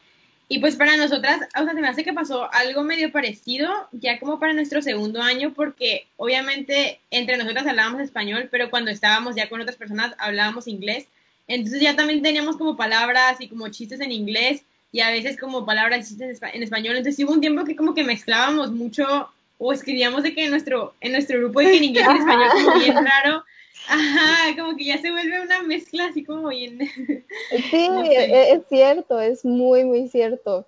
Y 0.49 0.59
pues 0.59 0.75
para 0.75 0.97
nosotras, 0.97 1.41
o 1.57 1.65
sea, 1.65 1.73
se 1.73 1.81
me 1.81 1.87
hace 1.87 2.03
que 2.03 2.13
pasó 2.13 2.53
algo 2.53 2.83
medio 2.83 3.13
parecido 3.13 3.71
ya 3.93 4.19
como 4.19 4.41
para 4.41 4.55
nuestro 4.55 4.83
segundo 4.83 5.23
año, 5.23 5.53
porque 5.55 6.09
obviamente 6.17 6.99
entre 7.13 7.37
nosotras 7.37 7.67
hablábamos 7.67 8.01
español, 8.01 8.49
pero 8.51 8.69
cuando 8.69 8.91
estábamos 8.91 9.37
ya 9.37 9.49
con 9.49 9.61
otras 9.61 9.77
personas 9.77 10.15
hablábamos 10.19 10.67
inglés. 10.67 11.07
Entonces 11.47 11.81
ya 11.81 11.95
también 11.95 12.23
teníamos 12.23 12.57
como 12.57 12.77
palabras 12.77 13.41
y 13.41 13.49
como 13.49 13.69
chistes 13.69 14.01
en 14.01 14.11
inglés 14.11 14.65
y 14.97 15.01
a 15.03 15.11
veces 15.11 15.37
como 15.37 15.67
palabras 15.67 16.07
y 16.07 16.09
chistes 16.09 16.41
en 16.55 16.63
español. 16.63 16.97
Entonces 16.97 17.23
hubo 17.23 17.35
un 17.35 17.43
tiempo 17.43 17.65
que 17.65 17.77
como 17.77 17.93
que 17.93 18.03
mezclábamos 18.03 18.73
mucho 18.73 19.29
o 19.59 19.71
escribíamos 19.71 20.23
de 20.23 20.35
que 20.35 20.47
en 20.47 20.51
nuestro, 20.51 20.95
en 21.03 21.13
nuestro 21.13 21.39
grupo 21.39 21.61
de 21.61 21.67
que 21.67 21.77
en 21.77 21.85
inglés 21.85 22.07
y 22.07 22.11
en 22.13 22.17
español 22.17 22.49
como 22.55 22.79
bien 22.79 22.95
raro. 23.05 23.45
Ajá, 23.89 24.57
como 24.57 24.75
que 24.75 24.87
ya 24.87 24.97
se 24.97 25.11
vuelve 25.11 25.43
una 25.43 25.61
mezcla 25.65 26.07
así 26.07 26.25
como 26.25 26.49
bien. 26.49 26.79
Sí, 27.71 27.89
e, 28.07 28.53
es 28.53 28.63
cierto, 28.71 29.21
es 29.21 29.45
muy, 29.45 29.85
muy 29.85 30.09
cierto. 30.09 30.67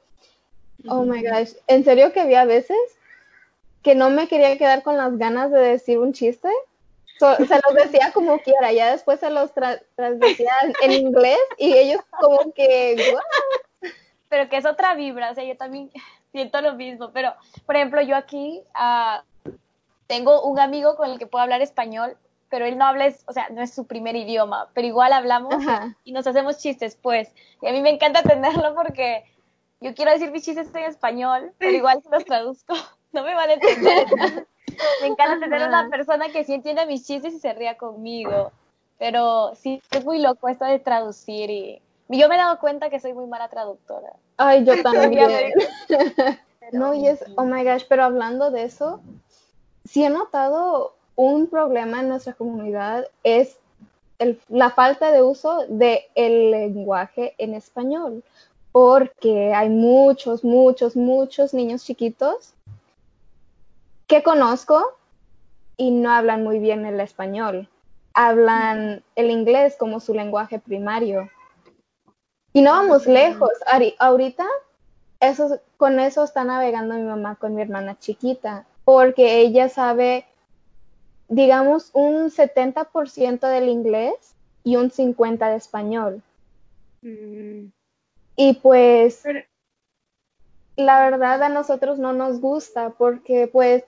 Oh 0.86 1.04
my 1.04 1.22
gosh, 1.22 1.52
en 1.66 1.84
serio 1.84 2.12
que 2.12 2.20
había 2.20 2.44
veces 2.44 2.76
que 3.82 3.94
no 3.94 4.10
me 4.10 4.28
quería 4.28 4.58
quedar 4.58 4.82
con 4.82 4.98
las 4.98 5.16
ganas 5.16 5.50
de 5.50 5.60
decir 5.60 5.98
un 5.98 6.12
chiste. 6.12 6.50
se 7.18 7.60
los 7.66 7.74
decía 7.82 8.12
como 8.12 8.38
quiera, 8.40 8.72
ya 8.72 8.92
después 8.92 9.20
se 9.20 9.30
los 9.30 9.54
tra 9.54 9.80
transmitía 9.96 10.52
en 10.82 10.92
inglés 10.92 11.38
y 11.56 11.72
ellos 11.72 12.02
como 12.10 12.52
que, 12.52 13.16
Pero 14.28 14.48
que 14.48 14.56
es 14.56 14.66
otra 14.66 14.94
vibra, 14.94 15.30
o 15.30 15.34
sea, 15.34 15.44
yo 15.44 15.56
también, 15.56 15.90
siento 16.32 16.60
lo 16.60 16.74
mismo, 16.74 17.10
pero 17.12 17.34
por 17.66 17.76
ejemplo 17.76 18.02
yo 18.02 18.16
aquí 18.16 18.62
uh, 18.74 19.50
tengo 20.06 20.42
un 20.42 20.58
amigo 20.58 20.96
con 20.96 21.10
el 21.10 21.18
que 21.18 21.26
puedo 21.26 21.42
hablar 21.42 21.62
español, 21.62 22.16
pero 22.50 22.64
él 22.64 22.78
no 22.78 22.86
habla, 22.86 23.12
o 23.26 23.32
sea, 23.32 23.48
no 23.50 23.62
es 23.62 23.74
su 23.74 23.86
primer 23.86 24.16
idioma, 24.16 24.68
pero 24.74 24.86
igual 24.86 25.12
hablamos 25.12 25.54
y 26.04 26.12
nos 26.12 26.26
hacemos 26.26 26.58
chistes, 26.58 26.96
pues. 27.00 27.30
Y 27.60 27.68
a 27.68 27.72
mí 27.72 27.82
me 27.82 27.90
encanta 27.90 28.22
tenerlo 28.22 28.74
porque 28.74 29.24
yo 29.80 29.94
quiero 29.94 30.10
decir 30.10 30.30
mis 30.30 30.44
chistes 30.44 30.74
en 30.74 30.84
español, 30.84 31.52
pero 31.58 31.72
igual 31.72 32.02
si 32.02 32.08
los 32.10 32.24
traduzco, 32.24 32.74
no 33.12 33.22
me 33.22 33.34
van 33.34 33.50
a 33.50 33.52
entender. 33.54 34.06
me 35.02 35.06
encanta 35.06 35.40
tener 35.40 35.68
una 35.68 35.88
persona 35.88 36.30
que 36.30 36.44
sí 36.44 36.54
entienda 36.54 36.86
mis 36.86 37.06
chistes 37.06 37.34
y 37.34 37.38
se 37.38 37.52
ría 37.52 37.76
conmigo. 37.76 38.52
Pero 38.98 39.54
sí, 39.54 39.80
es 39.92 40.04
muy 40.04 40.18
loco 40.18 40.48
esto 40.48 40.64
de 40.64 40.80
traducir 40.80 41.50
y 41.50 41.82
yo 42.16 42.28
me 42.28 42.36
he 42.36 42.38
dado 42.38 42.58
cuenta 42.58 42.88
que 42.88 43.00
soy 43.00 43.12
muy 43.12 43.26
mala 43.26 43.48
traductora. 43.48 44.14
Ay, 44.36 44.64
yo 44.64 44.74
también. 44.82 45.52
no, 46.72 46.94
y 46.94 47.06
es, 47.06 47.22
oh 47.36 47.44
my 47.44 47.64
gosh, 47.64 47.84
pero 47.88 48.04
hablando 48.04 48.50
de 48.50 48.64
eso, 48.64 49.00
sí 49.84 50.04
he 50.04 50.10
notado 50.10 50.94
un 51.16 51.48
problema 51.48 52.00
en 52.00 52.08
nuestra 52.08 52.32
comunidad, 52.32 53.06
es 53.24 53.58
el, 54.18 54.40
la 54.48 54.70
falta 54.70 55.10
de 55.10 55.22
uso 55.22 55.64
del 55.68 56.00
el 56.14 56.50
lenguaje 56.50 57.34
en 57.38 57.54
español, 57.54 58.22
porque 58.72 59.52
hay 59.54 59.68
muchos, 59.68 60.44
muchos, 60.44 60.96
muchos 60.96 61.52
niños 61.52 61.84
chiquitos 61.84 62.54
que 64.06 64.22
conozco 64.22 64.96
y 65.76 65.90
no 65.90 66.10
hablan 66.10 66.42
muy 66.42 66.58
bien 66.58 66.86
el 66.86 67.00
español, 67.00 67.68
hablan 68.14 69.02
el 69.16 69.30
inglés 69.30 69.76
como 69.78 70.00
su 70.00 70.14
lenguaje 70.14 70.58
primario 70.58 71.28
y 72.58 72.62
no 72.62 72.72
vamos 72.72 73.06
lejos. 73.06 73.52
ahorita 74.00 74.44
eso, 75.20 75.60
con 75.76 76.00
eso 76.00 76.24
está 76.24 76.42
navegando 76.42 76.96
mi 76.96 77.02
mamá 77.02 77.36
con 77.36 77.54
mi 77.54 77.62
hermana 77.62 77.96
chiquita, 78.00 78.66
porque 78.84 79.38
ella 79.38 79.68
sabe, 79.68 80.26
digamos, 81.28 81.90
un 81.92 82.30
70% 82.30 83.48
del 83.48 83.68
inglés 83.68 84.34
y 84.64 84.74
un 84.74 84.90
50% 84.90 85.50
de 85.50 85.56
español. 85.56 86.22
Mm. 87.02 87.66
Y 88.34 88.54
pues, 88.54 89.22
la 90.74 91.10
verdad 91.10 91.40
a 91.44 91.48
nosotros 91.48 92.00
no 92.00 92.12
nos 92.12 92.40
gusta, 92.40 92.90
porque 92.90 93.46
pues, 93.46 93.84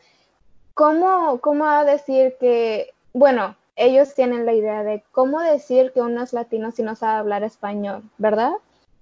¿cómo, 0.75 1.41
cómo 1.41 1.65
va 1.65 1.81
a 1.81 1.85
decir 1.85 2.37
que, 2.39 2.95
bueno, 3.12 3.57
ellos 3.81 4.15
tienen 4.15 4.47
la 4.47 4.53
idea 4.53 4.85
de 4.85 5.03
cómo 5.11 5.41
decir 5.41 5.93
que 5.93 6.01
uno 6.01 6.23
es 6.23 6.33
latino 6.33 6.71
si 6.71 6.83
no 6.83 6.95
sabe 6.95 7.19
hablar 7.19 7.43
español, 7.43 8.03
¿verdad? 8.19 8.53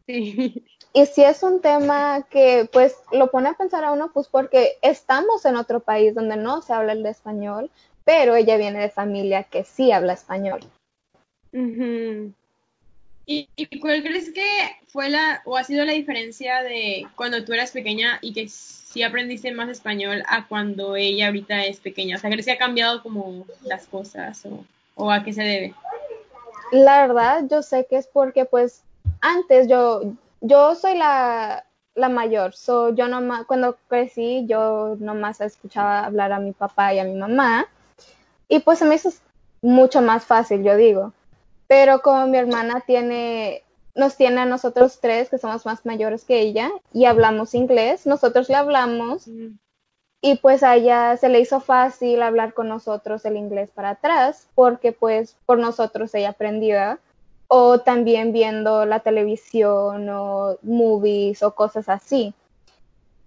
Sí. 0.06 0.64
Y 0.94 1.06
si 1.06 1.22
es 1.22 1.42
un 1.42 1.60
tema 1.60 2.26
que 2.30 2.68
pues 2.72 2.96
lo 3.12 3.30
pone 3.30 3.50
a 3.50 3.54
pensar 3.54 3.84
a 3.84 3.92
uno, 3.92 4.10
pues 4.12 4.28
porque 4.28 4.78
estamos 4.80 5.44
en 5.44 5.56
otro 5.56 5.80
país 5.80 6.14
donde 6.14 6.36
no 6.36 6.62
se 6.62 6.72
habla 6.72 6.92
el 6.92 7.04
español, 7.04 7.70
pero 8.04 8.34
ella 8.36 8.56
viene 8.56 8.80
de 8.80 8.88
familia 8.88 9.44
que 9.44 9.64
sí 9.64 9.92
habla 9.92 10.14
español. 10.14 10.60
¿Y, 13.30 13.46
¿Y, 13.56 13.78
cuál 13.78 14.02
crees 14.02 14.32
que 14.32 14.48
fue 14.86 15.10
la 15.10 15.42
o 15.44 15.58
ha 15.58 15.62
sido 15.62 15.84
la 15.84 15.92
diferencia 15.92 16.62
de 16.62 17.06
cuando 17.14 17.44
tú 17.44 17.52
eras 17.52 17.72
pequeña 17.72 18.18
y 18.22 18.32
que 18.32 18.48
sí 18.48 19.02
aprendiste 19.02 19.52
más 19.52 19.68
español 19.68 20.22
a 20.26 20.48
cuando 20.48 20.96
ella 20.96 21.26
ahorita 21.26 21.66
es 21.66 21.78
pequeña? 21.78 22.16
O 22.16 22.18
sea, 22.18 22.30
¿crees 22.30 22.46
que 22.46 22.52
ha 22.52 22.58
cambiado 22.58 23.02
como 23.02 23.44
las 23.64 23.84
cosas 23.84 24.46
o, 24.46 24.64
o 24.94 25.12
a 25.12 25.22
qué 25.24 25.34
se 25.34 25.42
debe? 25.42 25.74
La 26.72 27.06
verdad, 27.06 27.44
yo 27.50 27.60
sé 27.60 27.86
que 27.90 27.98
es 27.98 28.06
porque 28.06 28.46
pues 28.46 28.82
antes 29.20 29.68
yo, 29.68 30.14
yo 30.40 30.74
soy 30.74 30.96
la, 30.96 31.66
la 31.94 32.08
mayor, 32.08 32.54
so 32.54 32.94
yo 32.94 33.08
nomás, 33.08 33.44
cuando 33.44 33.76
crecí 33.88 34.46
yo 34.46 34.96
nomás 35.00 35.42
escuchaba 35.42 36.06
hablar 36.06 36.32
a 36.32 36.38
mi 36.38 36.52
papá 36.52 36.94
y 36.94 36.98
a 36.98 37.04
mi 37.04 37.14
mamá 37.14 37.66
y 38.48 38.60
pues 38.60 38.78
se 38.78 38.86
me 38.86 38.94
hizo 38.94 39.12
mucho 39.60 40.00
más 40.00 40.24
fácil, 40.24 40.64
yo 40.64 40.78
digo. 40.78 41.12
Pero 41.68 42.02
como 42.02 42.26
mi 42.26 42.38
hermana 42.38 42.82
tiene 42.84 43.62
nos 43.98 44.16
tiene 44.16 44.40
a 44.40 44.46
nosotros 44.46 45.00
tres, 45.00 45.28
que 45.28 45.38
somos 45.38 45.66
más 45.66 45.84
mayores 45.84 46.24
que 46.24 46.38
ella, 46.38 46.70
y 46.92 47.04
hablamos 47.04 47.52
inglés, 47.54 48.06
nosotros 48.06 48.48
le 48.48 48.54
hablamos, 48.54 49.28
y 50.20 50.36
pues 50.36 50.62
a 50.62 50.76
ella 50.76 51.16
se 51.16 51.28
le 51.28 51.40
hizo 51.40 51.58
fácil 51.60 52.22
hablar 52.22 52.54
con 52.54 52.68
nosotros 52.68 53.24
el 53.24 53.36
inglés 53.36 53.70
para 53.74 53.90
atrás, 53.90 54.46
porque 54.54 54.92
pues 54.92 55.36
por 55.46 55.58
nosotros 55.58 56.14
ella 56.14 56.30
aprendió, 56.30 56.98
o 57.48 57.80
también 57.80 58.32
viendo 58.32 58.84
la 58.84 59.00
televisión 59.00 60.08
o 60.10 60.58
movies 60.62 61.42
o 61.42 61.56
cosas 61.56 61.88
así. 61.88 62.34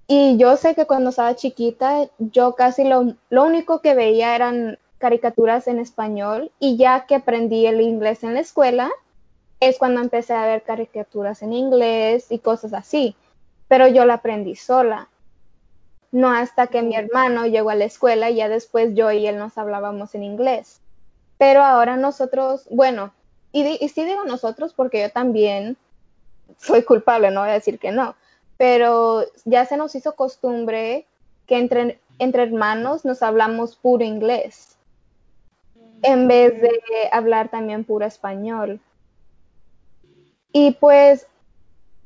Y 0.07 0.38
yo 0.38 0.55
sé 0.55 0.74
que 0.74 0.86
cuando 0.86 1.10
estaba 1.10 1.36
chiquita, 1.36 2.07
yo 2.17 2.55
casi 2.55 2.86
lo, 2.86 3.15
lo 3.29 3.43
único 3.43 3.81
que 3.81 3.93
veía 3.93 4.36
eran 4.36 4.77
caricaturas 5.01 5.67
en 5.67 5.79
español 5.79 6.51
y 6.60 6.77
ya 6.77 7.05
que 7.08 7.15
aprendí 7.15 7.65
el 7.65 7.81
inglés 7.81 8.24
en 8.24 8.36
la 8.36 8.39
escuela, 8.39 8.89
es 9.60 9.77
cuando 9.77 10.00
empecé 10.00 10.34
a 10.34 10.46
ver 10.46 10.62
caricaturas 10.62 11.41
en 11.41 11.51
inglés 11.51 12.27
y 12.31 12.39
cosas 12.39 12.74
así. 12.74 13.15
Pero 13.67 13.88
yo 13.88 14.05
la 14.05 14.15
aprendí 14.15 14.55
sola. 14.55 15.10
No 16.12 16.31
hasta 16.31 16.67
que 16.67 16.81
mi 16.81 16.96
hermano 16.96 17.48
llegó 17.48 17.72
a 17.72 17.75
la 17.75 17.86
escuela 17.86 18.29
y 18.29 18.36
ya 18.36 18.48
después 18.48 18.93
yo 18.93 19.12
y 19.12 19.27
él 19.27 19.38
nos 19.38 19.58
hablábamos 19.58 20.13
en 20.15 20.24
inglés. 20.24 20.81
Pero 21.38 21.63
ahora 21.63 21.98
nosotros, 21.98 22.67
bueno, 22.70 23.12
y, 23.51 23.84
y 23.84 23.89
sí 23.89 24.05
digo 24.05 24.24
nosotros 24.24 24.74
porque 24.74 25.01
yo 25.01 25.10
también 25.10 25.77
soy 26.58 26.84
culpable, 26.84 27.31
no 27.31 27.41
voy 27.41 27.50
a 27.50 27.53
decir 27.53 27.79
que 27.79 27.91
no, 27.91 28.15
pero 28.58 29.24
ya 29.46 29.65
se 29.65 29.77
nos 29.77 29.96
hizo 29.96 30.15
costumbre 30.15 31.08
que 31.48 31.58
entre, 31.58 32.00
entre 32.20 32.43
hermanos 32.43 33.05
nos 33.05 33.24
hablamos 33.24 33.75
puro 33.75 34.03
inglés 34.03 34.72
en 36.03 36.27
vez 36.27 36.60
de 36.62 36.70
hablar 37.12 37.50
también 37.50 37.84
puro 37.84 38.05
español. 38.05 38.79
Y 40.53 40.72
pues 40.72 41.27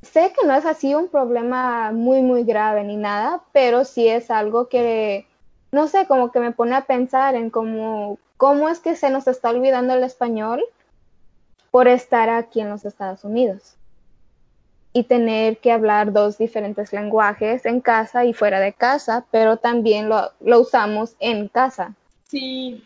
sé 0.02 0.34
que 0.40 0.46
no 0.46 0.56
es 0.56 0.66
así 0.66 0.94
un 0.94 1.08
problema 1.10 1.92
muy, 1.92 2.22
muy 2.22 2.44
grave 2.44 2.84
ni 2.84 2.96
nada, 2.96 3.42
pero 3.52 3.86
sí 3.86 4.08
es 4.08 4.30
algo 4.30 4.70
que, 4.70 5.26
no 5.72 5.88
sé, 5.88 6.06
como 6.08 6.32
que 6.32 6.40
me 6.40 6.52
pone 6.52 6.76
a 6.76 6.86
pensar 6.86 7.36
en 7.36 7.50
cómo, 7.50 8.20
cómo 8.38 8.70
es 8.70 8.80
que 8.80 8.96
se 8.96 9.10
nos 9.10 9.28
está 9.28 9.50
olvidando 9.50 9.94
el 9.94 10.04
español 10.04 10.64
por 11.72 11.88
estar 11.88 12.30
aquí 12.30 12.62
en 12.62 12.70
los 12.70 12.86
Estados 12.86 13.24
Unidos 13.24 13.76
y 14.94 15.04
tener 15.04 15.58
que 15.58 15.74
hablar 15.74 16.14
dos 16.14 16.38
diferentes 16.38 16.94
lenguajes 16.94 17.66
en 17.66 17.82
casa 17.82 18.24
y 18.24 18.34
fuera 18.34 18.62
de 18.62 18.72
casa, 18.72 19.26
pero 19.30 19.58
también 19.58 20.08
lo, 20.08 20.32
lo 20.40 20.62
usamos 20.62 21.18
en 21.20 21.50
casa. 21.50 21.94
Sí, 22.30 22.82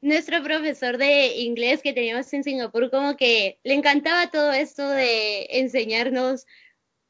nuestro 0.00 0.42
profesor 0.42 0.96
de 0.98 1.38
inglés 1.38 1.82
que 1.82 1.92
teníamos 1.92 2.32
en 2.32 2.44
Singapur 2.44 2.90
como 2.90 3.16
que 3.16 3.58
le 3.64 3.74
encantaba 3.74 4.30
todo 4.30 4.52
esto 4.52 4.88
de 4.88 5.46
enseñarnos 5.50 6.46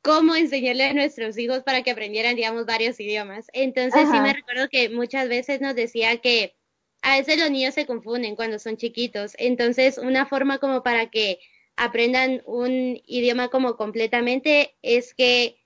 cómo 0.03 0.35
enseñarle 0.35 0.85
a 0.85 0.95
nuestros 0.95 1.37
hijos 1.39 1.63
para 1.65 1.83
que 1.83 1.91
aprendieran, 1.91 2.37
digamos, 2.37 2.65
varios 2.65 2.99
idiomas. 2.99 3.47
Entonces 3.53 4.09
sí 4.11 4.21
me 4.21 4.33
recuerdo 4.33 4.69
que 4.69 4.89
muchas 4.89 5.29
veces 5.29 5.61
nos 5.61 5.75
decía 5.75 6.17
que 6.19 6.55
a 7.03 7.19
veces 7.19 7.39
los 7.39 7.51
niños 7.51 7.75
se 7.75 7.87
confunden 7.87 8.37
cuando 8.37 8.59
son 8.59 8.77
chiquitos. 8.77 9.35
Entonces 9.39 9.99
una 9.99 10.27
forma 10.27 10.59
como 10.59 10.83
para 10.83 11.11
que 11.11 11.41
aprendan 11.77 12.43
un 12.47 13.01
idioma 13.07 13.49
como 13.49 13.77
completamente 13.77 14.75
es 14.83 15.15
que 15.15 15.57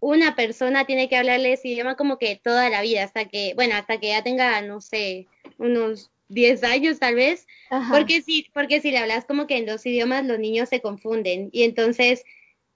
una 0.00 0.36
persona 0.36 0.84
tiene 0.84 1.08
que 1.08 1.16
hablarle 1.16 1.54
ese 1.54 1.68
idioma 1.68 1.96
como 1.96 2.18
que 2.18 2.36
toda 2.36 2.70
la 2.70 2.82
vida, 2.82 3.02
hasta 3.02 3.24
que, 3.24 3.54
bueno, 3.54 3.74
hasta 3.74 3.98
que 3.98 4.08
ya 4.08 4.22
tenga, 4.22 4.60
no 4.62 4.80
sé, 4.80 5.26
unos 5.58 6.12
10 6.28 6.64
años 6.64 6.98
tal 6.98 7.14
vez, 7.14 7.46
porque 7.90 8.22
si, 8.22 8.46
porque 8.52 8.80
si 8.80 8.90
le 8.90 8.98
hablas 8.98 9.24
como 9.24 9.46
que 9.46 9.56
en 9.56 9.66
dos 9.66 9.84
idiomas 9.86 10.24
los 10.24 10.38
niños 10.38 10.68
se 10.68 10.80
confunden 10.80 11.50
y 11.52 11.64
entonces 11.64 12.24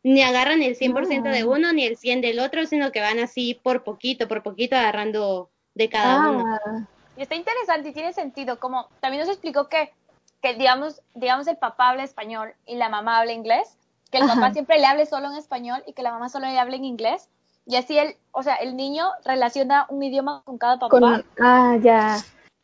ni 0.03 0.23
agarran 0.23 0.63
el 0.63 0.77
100% 0.77 1.31
de 1.31 1.45
uno 1.45 1.73
ni 1.73 1.85
el 1.85 1.97
100 1.97 2.23
del 2.23 2.41
otro, 2.41 2.67
sino 2.67 2.91
que 2.91 3.01
van 3.01 3.19
así 3.19 3.59
por 3.63 3.85
poquito, 3.85 4.27
por 4.27 4.43
poquito 4.43 4.77
agarrando 4.77 5.51
de 5.75 5.89
cada 5.89 6.31
uno. 6.31 6.45
Ah. 6.67 6.87
Y 7.17 7.23
está 7.23 7.35
interesante 7.35 7.91
y 7.91 7.93
tiene 7.93 8.13
sentido, 8.13 8.59
como 8.59 8.89
también 9.01 9.21
nos 9.21 9.31
explicó 9.31 9.69
que, 9.69 9.93
que 10.41 10.55
digamos, 10.55 11.03
digamos 11.15 11.47
el 11.47 11.57
papá 11.57 11.91
habla 11.91 12.05
español 12.05 12.55
y 12.67 12.77
la 12.77 12.89
mamá 12.89 13.21
habla 13.21 13.33
inglés, 13.33 13.77
que 14.11 14.19
el 14.19 14.27
papá 14.27 14.53
siempre 14.53 14.79
le 14.79 14.87
hable 14.87 15.07
solo 15.07 15.31
en 15.31 15.37
español 15.37 15.83
y 15.87 15.93
que 15.93 16.03
la 16.03 16.11
mamá 16.11 16.29
solo 16.29 16.47
le 16.47 16.59
hable 16.59 16.77
en 16.77 16.85
inglés. 16.85 17.29
Y 17.65 17.77
así 17.77 17.97
el, 17.97 18.17
o 18.33 18.43
sea, 18.43 18.57
el 18.57 18.77
niño 18.77 19.09
relaciona 19.25 19.87
un 19.89 20.03
idioma 20.03 20.43
con 20.45 20.59
cada 20.59 20.79
papá. 20.79 21.23
ah, 21.41 21.77
ya. 21.81 22.19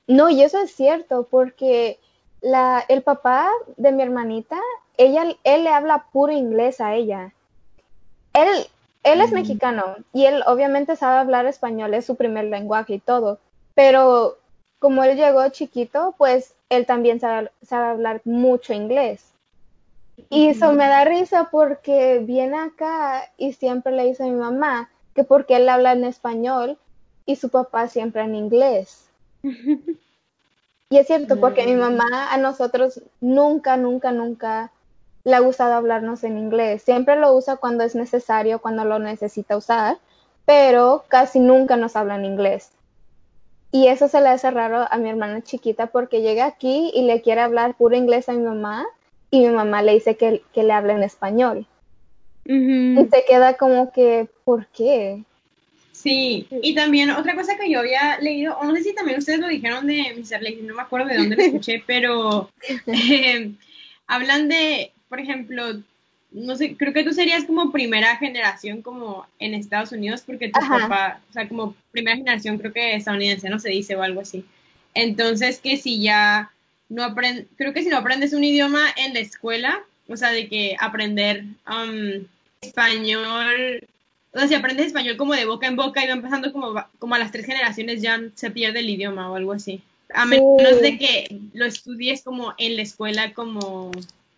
No, 0.09 0.31
y 0.31 0.42
eso 0.42 0.59
es 0.61 0.75
cierto, 0.75 1.29
porque 1.31 2.01
la, 2.40 2.85
el 2.88 3.03
papá 3.03 3.51
de 3.77 3.92
mi 3.92 4.03
hermanita, 4.03 4.59
ella, 4.97 5.25
él 5.44 5.64
le 5.64 5.71
habla 5.71 6.07
puro 6.12 6.33
inglés 6.33 6.81
a 6.81 6.94
ella. 6.94 7.33
Él, 8.33 8.49
él 9.05 9.21
es 9.21 9.33
mexicano 9.33 9.97
y 10.12 10.25
él 10.25 10.42
obviamente 10.47 10.97
sabe 10.97 11.18
hablar 11.18 11.47
español, 11.47 11.94
es 11.94 12.07
su 12.07 12.16
primer 12.16 12.47
lenguaje 12.47 12.94
y 12.94 12.99
todo, 12.99 13.38
pero 13.75 14.38
como 14.79 15.05
él 15.05 15.16
llegó 15.16 15.47
chiquito, 15.51 16.14
pues 16.16 16.55
él 16.71 16.87
también 16.87 17.21
sabe, 17.21 17.51
sabe 17.62 17.88
hablar 17.88 18.21
mucho 18.25 18.73
inglés. 18.73 19.25
Y 20.31 20.49
eso 20.49 20.73
me 20.73 20.88
da 20.88 21.05
risa 21.05 21.49
porque 21.51 22.18
viene 22.18 22.59
acá 22.59 23.31
y 23.37 23.53
siempre 23.53 23.92
le 23.92 24.07
dice 24.07 24.25
a 24.25 24.27
mi 24.27 24.33
mamá 24.33 24.90
que 25.14 25.23
porque 25.23 25.57
él 25.57 25.68
habla 25.68 25.92
en 25.92 26.05
español 26.05 26.79
y 27.25 27.37
su 27.37 27.51
papá 27.51 27.88
siempre 27.88 28.23
en 28.23 28.35
inglés. 28.35 29.08
Y 30.91 30.97
es 30.97 31.07
cierto, 31.07 31.39
porque 31.39 31.67
mi 31.67 31.75
mamá 31.75 32.33
a 32.33 32.39
nosotros 32.39 33.03
nunca, 33.21 33.77
nunca, 33.77 34.11
nunca 34.11 34.73
le 35.25 35.35
ha 35.35 35.41
gustado 35.41 35.75
hablarnos 35.75 36.25
en 36.25 36.39
inglés. 36.39 36.83
Siempre 36.83 37.17
lo 37.17 37.35
usa 37.35 37.57
cuando 37.57 37.85
es 37.85 37.95
necesario, 37.95 38.61
cuando 38.61 38.85
lo 38.85 38.99
necesita 38.99 39.57
usar, 39.57 39.99
pero 40.47 41.05
casi 41.09 41.41
nunca 41.41 41.77
nos 41.77 41.95
habla 41.95 42.17
en 42.17 42.25
inglés. 42.25 42.71
Y 43.71 43.89
eso 43.89 44.09
se 44.09 44.23
le 44.23 44.29
hace 44.29 44.51
raro 44.51 44.87
a 44.91 44.97
mi 44.97 45.11
hermana 45.11 45.43
chiquita 45.43 45.89
porque 45.89 46.23
llega 46.23 46.47
aquí 46.47 46.91
y 46.95 47.03
le 47.03 47.21
quiere 47.21 47.43
hablar 47.43 47.75
puro 47.75 47.95
inglés 47.95 48.31
a 48.31 48.33
mi 48.33 48.43
mamá 48.43 48.87
y 49.31 49.41
mi 49.41 49.51
mamá 49.51 49.83
le 49.83 49.93
dice 49.93 50.17
que, 50.17 50.43
que 50.55 50.63
le 50.63 50.73
hable 50.73 50.95
en 50.95 51.03
español. 51.03 51.67
Y 52.47 53.07
se 53.11 53.25
queda 53.27 53.59
como 53.59 53.93
que, 53.93 54.27
¿por 54.45 54.67
qué? 54.69 55.23
Sí, 56.01 56.47
y 56.63 56.77
también 56.77 57.11
otra 57.11 57.35
cosa 57.35 57.57
que 57.59 57.69
yo 57.69 57.81
había 57.81 58.21
leído, 58.21 58.57
o 58.57 58.65
no 58.65 58.77
sé 58.77 58.85
si 58.85 58.95
también 58.95 59.19
ustedes 59.19 59.41
lo 59.41 59.49
dijeron 59.49 59.85
de 59.89 60.15
Mr. 60.17 60.41
Lacey, 60.41 60.63
no 60.63 60.77
me 60.77 60.83
acuerdo 60.83 61.09
de 61.09 61.17
dónde 61.17 61.35
lo 61.35 61.43
escuché, 61.43 61.83
pero 61.89 62.53
eh, 62.87 63.51
hablan 64.07 64.49
de, 64.49 64.93
por 65.09 65.19
ejemplo, 65.19 65.83
no 66.31 66.55
sé, 66.55 66.77
creo 66.77 66.93
que 66.93 67.03
tú 67.03 67.13
serías 67.13 67.45
como 67.47 67.73
primera 67.73 68.17
generación 68.17 68.81
como 68.81 69.27
en 69.41 69.55
Estados 69.55 69.91
Unidos, 69.91 70.23
porque 70.25 70.51
tu 70.51 70.61
papá, 70.61 71.21
o 71.31 71.33
sea, 71.33 71.49
como 71.49 71.75
primera 71.91 72.17
generación 72.17 72.59
creo 72.59 72.73
que 72.73 72.95
estadounidense, 72.95 73.49
no 73.49 73.59
se 73.59 73.71
dice 73.71 73.97
o 73.97 74.03
algo 74.03 74.21
así. 74.21 74.45
Entonces, 74.95 75.59
que 75.59 75.79
si 75.79 76.01
ya 76.01 76.53
no 76.89 77.03
aprendes, 77.03 77.47
creo 77.57 77.73
que 77.73 77.83
si 77.83 77.89
no 77.89 77.97
aprendes 77.97 78.33
un 78.33 78.45
idioma 78.45 78.85
en 78.97 79.15
la 79.15 79.21
escuela, 79.21 79.81
o 80.07 80.17
sea, 80.17 80.31
de 80.31 80.49
que 80.49 80.77
aprender 80.79 81.43
um, 81.67 82.25
español 82.61 83.83
o 84.33 84.38
sea, 84.38 84.49
si 84.49 84.55
aprendes 84.55 84.88
español 84.88 85.17
como 85.17 85.35
de 85.35 85.47
boca 85.47 85.67
en 85.67 85.77
boca 85.77 86.05
y 86.05 86.07
va 86.07 86.12
empezando 86.12 86.53
como, 86.53 86.75
como 86.99 87.14
a 87.14 87.19
las 87.19 87.33
tres 87.33 87.47
generaciones 87.47 88.03
ya 88.03 88.21
se 88.35 88.51
pierde 88.51 88.81
el 88.81 88.91
idioma 88.91 89.31
o 89.31 89.37
algo 89.37 89.53
así. 89.53 89.83
A 90.14 90.25
menos 90.25 90.81
de 90.81 90.99
que 90.99 91.41
lo 91.53 91.67
estudies 91.67 92.23
como 92.23 92.55
en 92.59 92.77
la 92.77 92.83
escuela, 92.83 93.33
como 93.35 93.91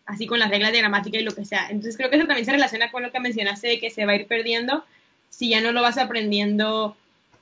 así 0.07 0.27
con 0.27 0.39
las 0.39 0.51
reglas 0.51 0.73
de 0.73 0.79
gramática 0.79 1.19
y 1.19 1.23
lo 1.23 1.35
que 1.35 1.45
sea. 1.45 1.69
Entonces 1.71 1.97
creo 1.97 2.11
que 2.11 2.17
eso 2.17 2.27
también 2.27 2.45
se 2.45 2.53
relaciona 2.53 2.91
con 2.91 3.03
lo 3.03 3.13
que 3.13 3.21
mencionaste 3.21 3.69
de 3.69 3.79
que 3.81 3.91
se 3.91 4.07
va 4.07 4.13
a 4.13 4.17
ir 4.17 4.27
perdiendo 4.27 4.85
si 5.29 5.49
ya 5.49 5.61
no 5.61 5.73
lo 5.73 5.83
vas 5.83 5.99
aprendiendo 5.99 6.97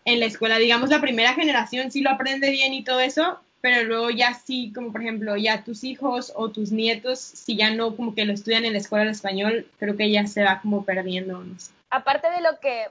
en 0.05 0.21
la 0.21 0.27
escuela. 0.27 0.59
Digamos, 0.59 0.91
la 0.91 1.01
primera 1.01 1.35
generación 1.35 1.91
sí 1.91 2.01
lo 2.01 2.11
aprende 2.11 2.51
bien 2.51 2.75
y 2.75 2.85
todo 2.85 3.01
eso, 3.01 3.41
pero 3.69 3.87
luego 3.87 4.09
ya 4.09 4.33
sí, 4.33 4.73
como 4.73 4.93
por 4.93 5.03
ejemplo, 5.03 5.37
ya 5.37 5.63
tus 5.63 5.85
hijos 5.85 6.33
o 6.35 6.49
tus 6.49 6.73
nietos, 6.73 7.19
si 7.19 7.55
ya 7.55 7.71
no 7.71 7.95
como 7.97 8.15
que 8.15 8.25
lo 8.25 8.33
estudian 8.33 8.65
en 8.65 8.73
la 8.73 8.79
escuela 8.79 9.05
de 9.05 9.11
español, 9.11 9.67
creo 9.79 9.95
que 9.95 10.11
ya 10.11 10.27
se 10.27 10.43
va 10.43 10.61
como 10.63 10.87
perdiendo, 10.87 11.45
no 11.45 11.61
sé. 11.61 11.71
Aparte 11.91 12.31
de 12.31 12.41
lo 12.41 12.59
que 12.61 12.87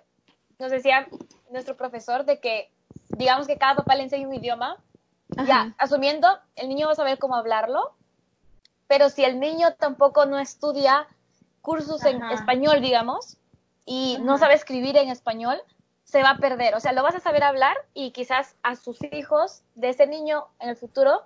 nos 0.59 0.69
decía 0.69 1.07
nuestro 1.51 1.75
profesor, 1.75 2.25
de 2.25 2.39
que 2.39 2.69
digamos 3.09 3.47
que 3.47 3.57
cada 3.57 3.75
papá 3.75 3.95
le 3.95 4.03
enseña 4.03 4.27
un 4.27 4.35
idioma, 4.35 4.77
ya, 5.47 5.73
asumiendo, 5.79 6.27
el 6.55 6.69
niño 6.69 6.85
va 6.85 6.93
a 6.93 6.95
saber 6.95 7.17
cómo 7.17 7.35
hablarlo, 7.35 7.95
pero 8.87 9.09
si 9.09 9.23
el 9.23 9.39
niño 9.39 9.73
tampoco 9.79 10.27
no 10.27 10.37
estudia 10.37 11.07
cursos 11.61 12.05
en 12.05 12.21
español, 12.25 12.81
digamos, 12.81 13.37
y 13.83 14.19
no 14.21 14.37
sabe 14.37 14.53
escribir 14.53 14.95
en 14.97 15.09
español, 15.09 15.59
se 16.07 16.23
va 16.23 16.31
a 16.31 16.37
perder. 16.37 16.73
O 16.75 16.79
sea, 16.79 16.93
lo 16.93 17.03
vas 17.03 17.15
a 17.15 17.19
saber 17.19 17.43
hablar 17.43 17.75
y 17.93 18.11
quizás 18.11 18.55
a 18.63 18.75
sus 18.75 18.97
hijos 19.11 19.61
de 19.75 19.89
ese 19.89 20.07
niño 20.07 20.45
en 20.59 20.69
el 20.69 20.77
futuro 20.77 21.21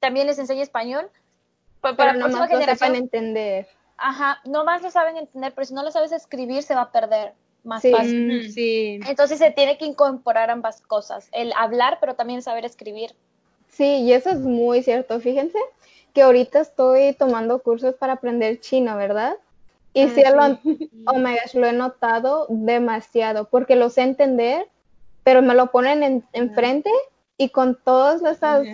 también 0.00 0.26
les 0.26 0.38
enseñe 0.38 0.60
español. 0.60 1.08
Pero 1.80 1.96
para 1.96 2.14
la 2.14 2.24
próxima 2.24 2.48
generación. 2.48 2.96
entender. 2.96 3.68
Ajá, 3.96 4.40
no 4.44 4.64
más 4.64 4.82
lo 4.82 4.90
saben 4.90 5.16
entender, 5.16 5.54
pero 5.54 5.64
si 5.64 5.74
no 5.74 5.84
lo 5.84 5.90
sabes 5.92 6.10
escribir 6.10 6.64
se 6.64 6.74
va 6.74 6.82
a 6.82 6.92
perder 6.92 7.32
más 7.62 7.82
fácil. 7.82 8.52
Sí. 8.52 8.98
Entonces 9.06 9.38
se 9.38 9.52
tiene 9.52 9.78
que 9.78 9.86
incorporar 9.86 10.50
ambas 10.50 10.80
cosas, 10.80 11.28
el 11.32 11.52
hablar, 11.56 11.98
pero 12.00 12.14
también 12.14 12.42
saber 12.42 12.64
escribir. 12.64 13.14
Sí, 13.68 14.02
y 14.02 14.12
eso 14.12 14.30
es 14.30 14.40
muy 14.40 14.82
cierto. 14.82 15.20
Fíjense 15.20 15.58
que 16.12 16.22
ahorita 16.22 16.60
estoy 16.60 17.12
tomando 17.14 17.60
cursos 17.60 17.94
para 17.94 18.14
aprender 18.14 18.60
chino, 18.60 18.96
¿verdad? 18.96 19.36
Y 19.94 20.02
ah, 20.02 20.10
sí, 20.14 20.22
Lo, 20.22 20.58
oh 21.06 21.18
my 21.18 21.32
gosh, 21.32 21.54
lo 21.54 21.66
he 21.66 21.72
notado 21.72 22.46
demasiado, 22.48 23.48
porque 23.48 23.76
lo 23.76 23.88
sé 23.90 24.02
entender, 24.02 24.66
pero 25.22 25.40
me 25.40 25.54
lo 25.54 25.70
ponen 25.70 26.02
en, 26.02 26.24
enfrente 26.32 26.90
y 27.38 27.48
con 27.50 27.78
todas 27.82 28.22
esas, 28.22 28.66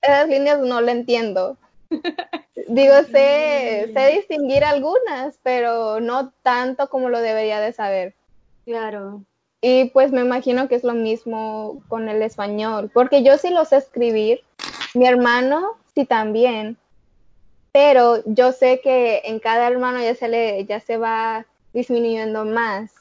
esas 0.00 0.28
líneas 0.28 0.60
no 0.60 0.80
lo 0.80 0.90
entiendo. 0.90 1.56
Digo, 2.68 2.94
sé, 3.10 3.90
sé 3.92 4.12
distinguir 4.14 4.64
algunas, 4.64 5.38
pero 5.42 6.00
no 6.00 6.32
tanto 6.42 6.88
como 6.88 7.08
lo 7.08 7.20
debería 7.20 7.60
de 7.60 7.72
saber. 7.72 8.14
Claro. 8.64 9.22
Y 9.60 9.86
pues 9.86 10.12
me 10.12 10.20
imagino 10.20 10.68
que 10.68 10.76
es 10.76 10.84
lo 10.84 10.94
mismo 10.94 11.82
con 11.88 12.08
el 12.08 12.22
español, 12.22 12.90
porque 12.94 13.24
yo 13.24 13.36
sí 13.38 13.50
lo 13.50 13.64
sé 13.64 13.78
escribir, 13.78 14.42
mi 14.94 15.06
hermano 15.06 15.72
sí 15.94 16.04
también, 16.04 16.76
pero 17.72 18.22
yo 18.24 18.52
sé 18.52 18.80
que 18.80 19.22
en 19.24 19.40
cada 19.40 19.68
hermano 19.68 20.00
ya 20.00 20.14
se 20.14 20.28
le, 20.28 20.64
ya 20.64 20.80
se 20.80 20.96
va 20.96 21.46
disminuyendo 21.72 22.44
más. 22.44 22.92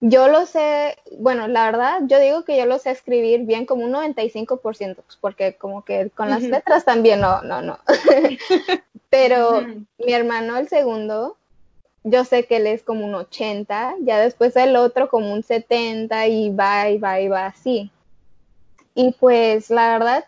Yo 0.00 0.28
lo 0.28 0.44
sé, 0.44 0.98
bueno, 1.18 1.48
la 1.48 1.64
verdad, 1.64 2.00
yo 2.06 2.18
digo 2.18 2.44
que 2.44 2.58
yo 2.58 2.66
lo 2.66 2.78
sé 2.78 2.90
escribir 2.90 3.46
bien 3.46 3.64
como 3.64 3.84
un 3.84 3.92
95%, 3.92 4.96
pues 4.96 5.18
porque 5.18 5.54
como 5.54 5.84
que 5.84 6.10
con 6.10 6.28
las 6.28 6.42
letras 6.42 6.84
también 6.84 7.20
no, 7.20 7.40
no, 7.42 7.62
no. 7.62 7.78
Pero 9.10 9.62
mi 9.98 10.12
hermano, 10.12 10.58
el 10.58 10.68
segundo, 10.68 11.36
yo 12.02 12.24
sé 12.24 12.44
que 12.46 12.56
él 12.56 12.66
es 12.66 12.82
como 12.82 13.06
un 13.06 13.14
80, 13.14 13.94
ya 14.00 14.18
después 14.18 14.54
el 14.56 14.76
otro 14.76 15.08
como 15.08 15.32
un 15.32 15.42
70 15.42 16.26
y 16.26 16.54
va 16.54 16.90
y 16.90 16.98
va 16.98 17.20
y 17.20 17.28
va 17.28 17.46
así. 17.46 17.90
Y 18.94 19.12
pues 19.12 19.70
la 19.70 19.98
verdad 19.98 20.24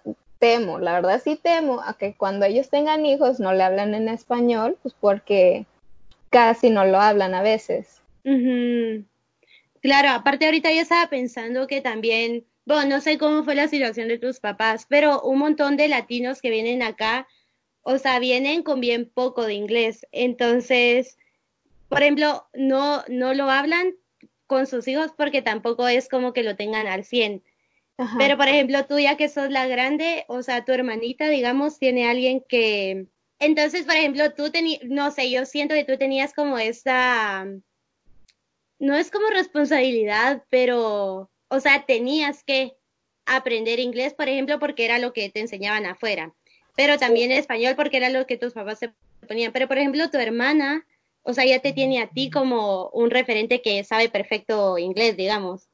temo, 0.46 0.78
la 0.78 0.92
verdad 0.92 1.20
sí 1.22 1.36
temo 1.36 1.82
a 1.82 1.94
que 1.94 2.14
cuando 2.14 2.46
ellos 2.46 2.70
tengan 2.70 3.04
hijos 3.04 3.40
no 3.40 3.52
le 3.52 3.64
hablan 3.64 3.94
en 3.94 4.08
español, 4.08 4.78
pues 4.80 4.94
porque 5.00 5.66
casi 6.30 6.70
no 6.70 6.84
lo 6.84 7.00
hablan 7.00 7.34
a 7.34 7.42
veces. 7.42 8.00
Claro, 9.82 10.10
aparte 10.10 10.44
ahorita 10.44 10.72
yo 10.72 10.82
estaba 10.82 11.08
pensando 11.10 11.66
que 11.66 11.80
también, 11.80 12.44
bueno, 12.64 12.96
no 12.96 13.00
sé 13.00 13.18
cómo 13.18 13.42
fue 13.42 13.56
la 13.56 13.66
situación 13.66 14.06
de 14.06 14.18
tus 14.18 14.38
papás, 14.38 14.86
pero 14.88 15.20
un 15.22 15.38
montón 15.38 15.76
de 15.76 15.88
latinos 15.88 16.40
que 16.40 16.50
vienen 16.50 16.82
acá, 16.82 17.26
o 17.82 17.98
sea, 17.98 18.20
vienen 18.20 18.62
con 18.62 18.80
bien 18.80 19.10
poco 19.12 19.46
de 19.46 19.54
inglés. 19.54 20.06
Entonces, 20.12 21.18
por 21.88 22.02
ejemplo, 22.02 22.46
no, 22.54 23.02
no 23.08 23.34
lo 23.34 23.50
hablan 23.50 23.94
con 24.46 24.68
sus 24.68 24.86
hijos 24.86 25.10
porque 25.16 25.42
tampoco 25.42 25.88
es 25.88 26.08
como 26.08 26.32
que 26.32 26.44
lo 26.44 26.54
tengan 26.54 26.86
al 26.86 27.04
100. 27.04 27.42
Pero, 28.18 28.36
por 28.36 28.48
ejemplo, 28.48 28.84
tú 28.86 28.98
ya 28.98 29.16
que 29.16 29.28
sos 29.28 29.50
la 29.50 29.66
grande, 29.66 30.26
o 30.28 30.42
sea, 30.42 30.64
tu 30.64 30.72
hermanita, 30.72 31.28
digamos, 31.28 31.78
tiene 31.78 32.08
alguien 32.08 32.44
que... 32.46 33.06
Entonces, 33.38 33.84
por 33.84 33.94
ejemplo, 33.94 34.32
tú 34.34 34.50
tenías, 34.50 34.80
no 34.84 35.10
sé, 35.10 35.30
yo 35.30 35.46
siento 35.46 35.74
que 35.74 35.84
tú 35.84 35.96
tenías 35.96 36.34
como 36.34 36.58
esta 36.58 37.46
no 38.78 38.94
es 38.94 39.10
como 39.10 39.28
responsabilidad, 39.28 40.44
pero, 40.50 41.30
o 41.48 41.60
sea, 41.60 41.84
tenías 41.86 42.44
que 42.44 42.76
aprender 43.24 43.80
inglés, 43.80 44.14
por 44.14 44.28
ejemplo, 44.28 44.58
porque 44.58 44.84
era 44.84 44.98
lo 44.98 45.12
que 45.12 45.30
te 45.30 45.40
enseñaban 45.40 45.86
afuera, 45.86 46.34
pero 46.76 46.98
también 46.98 47.32
español 47.32 47.74
porque 47.76 47.96
era 47.96 48.10
lo 48.10 48.26
que 48.26 48.36
tus 48.36 48.52
papás 48.52 48.78
se 48.78 48.92
ponían. 49.26 49.52
Pero, 49.52 49.66
por 49.66 49.78
ejemplo, 49.78 50.10
tu 50.10 50.18
hermana, 50.18 50.86
o 51.22 51.32
sea, 51.32 51.44
ya 51.44 51.60
te 51.60 51.72
tiene 51.72 52.00
a 52.00 52.08
ti 52.08 52.30
como 52.30 52.88
un 52.90 53.10
referente 53.10 53.62
que 53.62 53.82
sabe 53.84 54.08
perfecto 54.08 54.78
inglés, 54.78 55.16
digamos. 55.16 55.68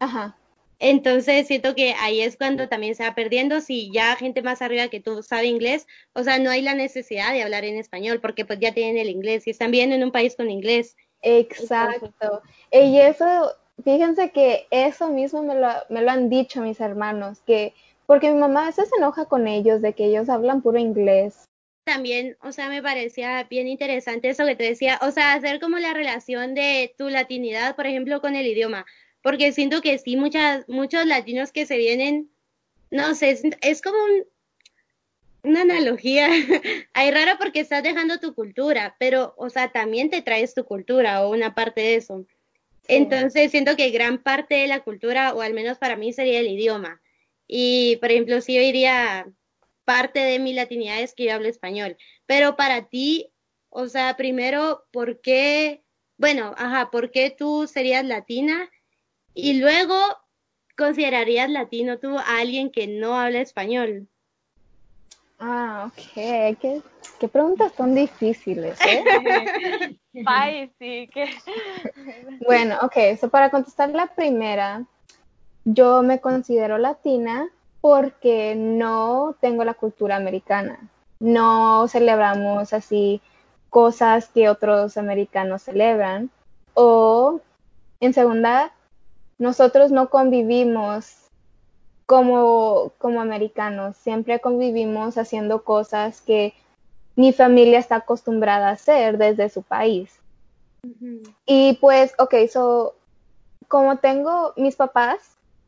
Ajá. 0.00 0.37
Entonces 0.80 1.46
siento 1.46 1.74
que 1.74 1.94
ahí 2.00 2.20
es 2.20 2.36
cuando 2.36 2.68
también 2.68 2.94
se 2.94 3.02
va 3.02 3.14
perdiendo. 3.14 3.60
Si 3.60 3.90
ya 3.92 4.14
gente 4.16 4.42
más 4.42 4.62
arriba 4.62 4.88
que 4.88 5.00
tú 5.00 5.22
sabe 5.22 5.46
inglés, 5.46 5.86
o 6.12 6.22
sea, 6.22 6.38
no 6.38 6.50
hay 6.50 6.62
la 6.62 6.74
necesidad 6.74 7.32
de 7.32 7.42
hablar 7.42 7.64
en 7.64 7.76
español 7.76 8.20
porque 8.20 8.44
pues 8.44 8.60
ya 8.60 8.72
tienen 8.72 8.98
el 8.98 9.10
inglés 9.10 9.46
y 9.46 9.50
están 9.50 9.70
bien 9.70 9.92
en 9.92 10.04
un 10.04 10.12
país 10.12 10.36
con 10.36 10.50
inglés. 10.50 10.96
Exacto. 11.22 12.42
Y 12.70 12.98
eso, 12.98 13.52
fíjense 13.84 14.30
que 14.30 14.66
eso 14.70 15.08
mismo 15.08 15.42
me 15.42 15.56
lo, 15.56 15.68
me 15.88 16.02
lo 16.02 16.10
han 16.10 16.28
dicho 16.28 16.60
mis 16.60 16.80
hermanos, 16.80 17.40
que 17.44 17.74
porque 18.06 18.32
mi 18.32 18.38
mamá 18.38 18.72
se 18.72 18.84
enoja 18.96 19.26
con 19.26 19.46
ellos 19.46 19.82
de 19.82 19.92
que 19.92 20.06
ellos 20.06 20.28
hablan 20.28 20.62
puro 20.62 20.78
inglés. 20.78 21.44
También, 21.84 22.36
o 22.42 22.52
sea, 22.52 22.68
me 22.68 22.82
parecía 22.82 23.44
bien 23.44 23.66
interesante 23.66 24.28
eso 24.28 24.46
que 24.46 24.56
te 24.56 24.64
decía, 24.64 24.98
o 25.02 25.10
sea, 25.10 25.32
hacer 25.32 25.58
como 25.58 25.78
la 25.78 25.92
relación 25.92 26.54
de 26.54 26.94
tu 26.96 27.08
latinidad, 27.08 27.76
por 27.76 27.86
ejemplo, 27.86 28.20
con 28.20 28.36
el 28.36 28.46
idioma, 28.46 28.86
porque 29.22 29.52
siento 29.52 29.80
que 29.80 29.98
sí, 29.98 30.16
muchas, 30.16 30.68
muchos 30.68 31.06
latinos 31.06 31.52
que 31.52 31.66
se 31.66 31.76
vienen, 31.76 32.30
no 32.90 33.14
sé, 33.14 33.30
es, 33.30 33.42
es 33.60 33.82
como 33.82 33.96
un, 33.96 34.24
una 35.42 35.62
analogía 35.62 36.28
hay 36.94 37.10
rara 37.10 37.38
porque 37.38 37.60
estás 37.60 37.82
dejando 37.82 38.18
tu 38.18 38.34
cultura, 38.34 38.96
pero, 38.98 39.34
o 39.36 39.50
sea, 39.50 39.70
también 39.70 40.10
te 40.10 40.22
traes 40.22 40.54
tu 40.54 40.64
cultura 40.64 41.24
o 41.24 41.30
una 41.30 41.54
parte 41.54 41.80
de 41.80 41.94
eso. 41.96 42.26
Entonces, 42.88 43.50
siento 43.50 43.76
que 43.76 43.90
gran 43.90 44.18
parte 44.18 44.54
de 44.54 44.66
la 44.66 44.80
cultura, 44.80 45.34
o 45.34 45.42
al 45.42 45.52
menos 45.52 45.76
para 45.78 45.96
mí, 45.96 46.12
sería 46.12 46.40
el 46.40 46.48
idioma. 46.48 47.02
Y, 47.46 47.96
por 47.96 48.10
ejemplo, 48.10 48.40
si 48.40 48.54
yo 48.54 48.62
diría, 48.62 49.26
parte 49.84 50.20
de 50.20 50.38
mi 50.38 50.52
latinidad 50.52 51.00
es 51.00 51.14
que 51.14 51.24
yo 51.24 51.34
hablo 51.34 51.48
español, 51.48 51.96
pero 52.26 52.56
para 52.56 52.88
ti, 52.88 53.30
o 53.70 53.88
sea, 53.88 54.16
primero, 54.16 54.84
¿por 54.90 55.20
qué? 55.20 55.82
Bueno, 56.16 56.54
ajá, 56.58 56.90
¿por 56.90 57.10
qué 57.10 57.30
tú 57.30 57.66
serías 57.66 58.04
latina? 58.04 58.70
Y 59.40 59.60
luego, 59.60 59.94
¿considerarías 60.76 61.48
latino 61.48 62.00
tú 62.00 62.18
a 62.18 62.40
alguien 62.40 62.72
que 62.72 62.88
no 62.88 63.14
habla 63.14 63.40
español? 63.40 64.08
Ah, 65.38 65.84
ok. 65.86 66.12
¿Qué, 66.60 66.82
qué 67.20 67.28
preguntas 67.28 67.72
son 67.76 67.94
difíciles, 67.94 68.76
¿eh? 68.80 69.04
Ay, 70.26 70.72
sí, 70.80 71.08
que... 71.14 71.28
bueno, 72.44 72.78
ok. 72.82 73.16
So 73.20 73.28
para 73.28 73.48
contestar 73.50 73.90
la 73.90 74.08
primera, 74.08 74.84
yo 75.64 76.02
me 76.02 76.20
considero 76.20 76.76
latina 76.76 77.48
porque 77.80 78.56
no 78.56 79.36
tengo 79.40 79.62
la 79.62 79.74
cultura 79.74 80.16
americana. 80.16 80.80
No 81.20 81.86
celebramos 81.86 82.72
así 82.72 83.20
cosas 83.70 84.30
que 84.30 84.48
otros 84.48 84.96
americanos 84.96 85.62
celebran. 85.62 86.28
O, 86.74 87.40
en 88.00 88.12
segunda, 88.12 88.72
nosotros 89.38 89.90
no 89.90 90.10
convivimos 90.10 91.28
como, 92.06 92.92
como 92.98 93.20
americanos. 93.20 93.96
Siempre 93.96 94.40
convivimos 94.40 95.18
haciendo 95.18 95.62
cosas 95.62 96.20
que 96.20 96.54
mi 97.16 97.32
familia 97.32 97.78
está 97.78 97.96
acostumbrada 97.96 98.68
a 98.68 98.72
hacer 98.72 99.18
desde 99.18 99.48
su 99.48 99.62
país. 99.62 100.18
Y 101.44 101.74
pues, 101.80 102.14
ok, 102.18 102.34
so, 102.50 102.94
como 103.66 103.98
tengo, 103.98 104.54
mis 104.56 104.76
papás 104.76 105.18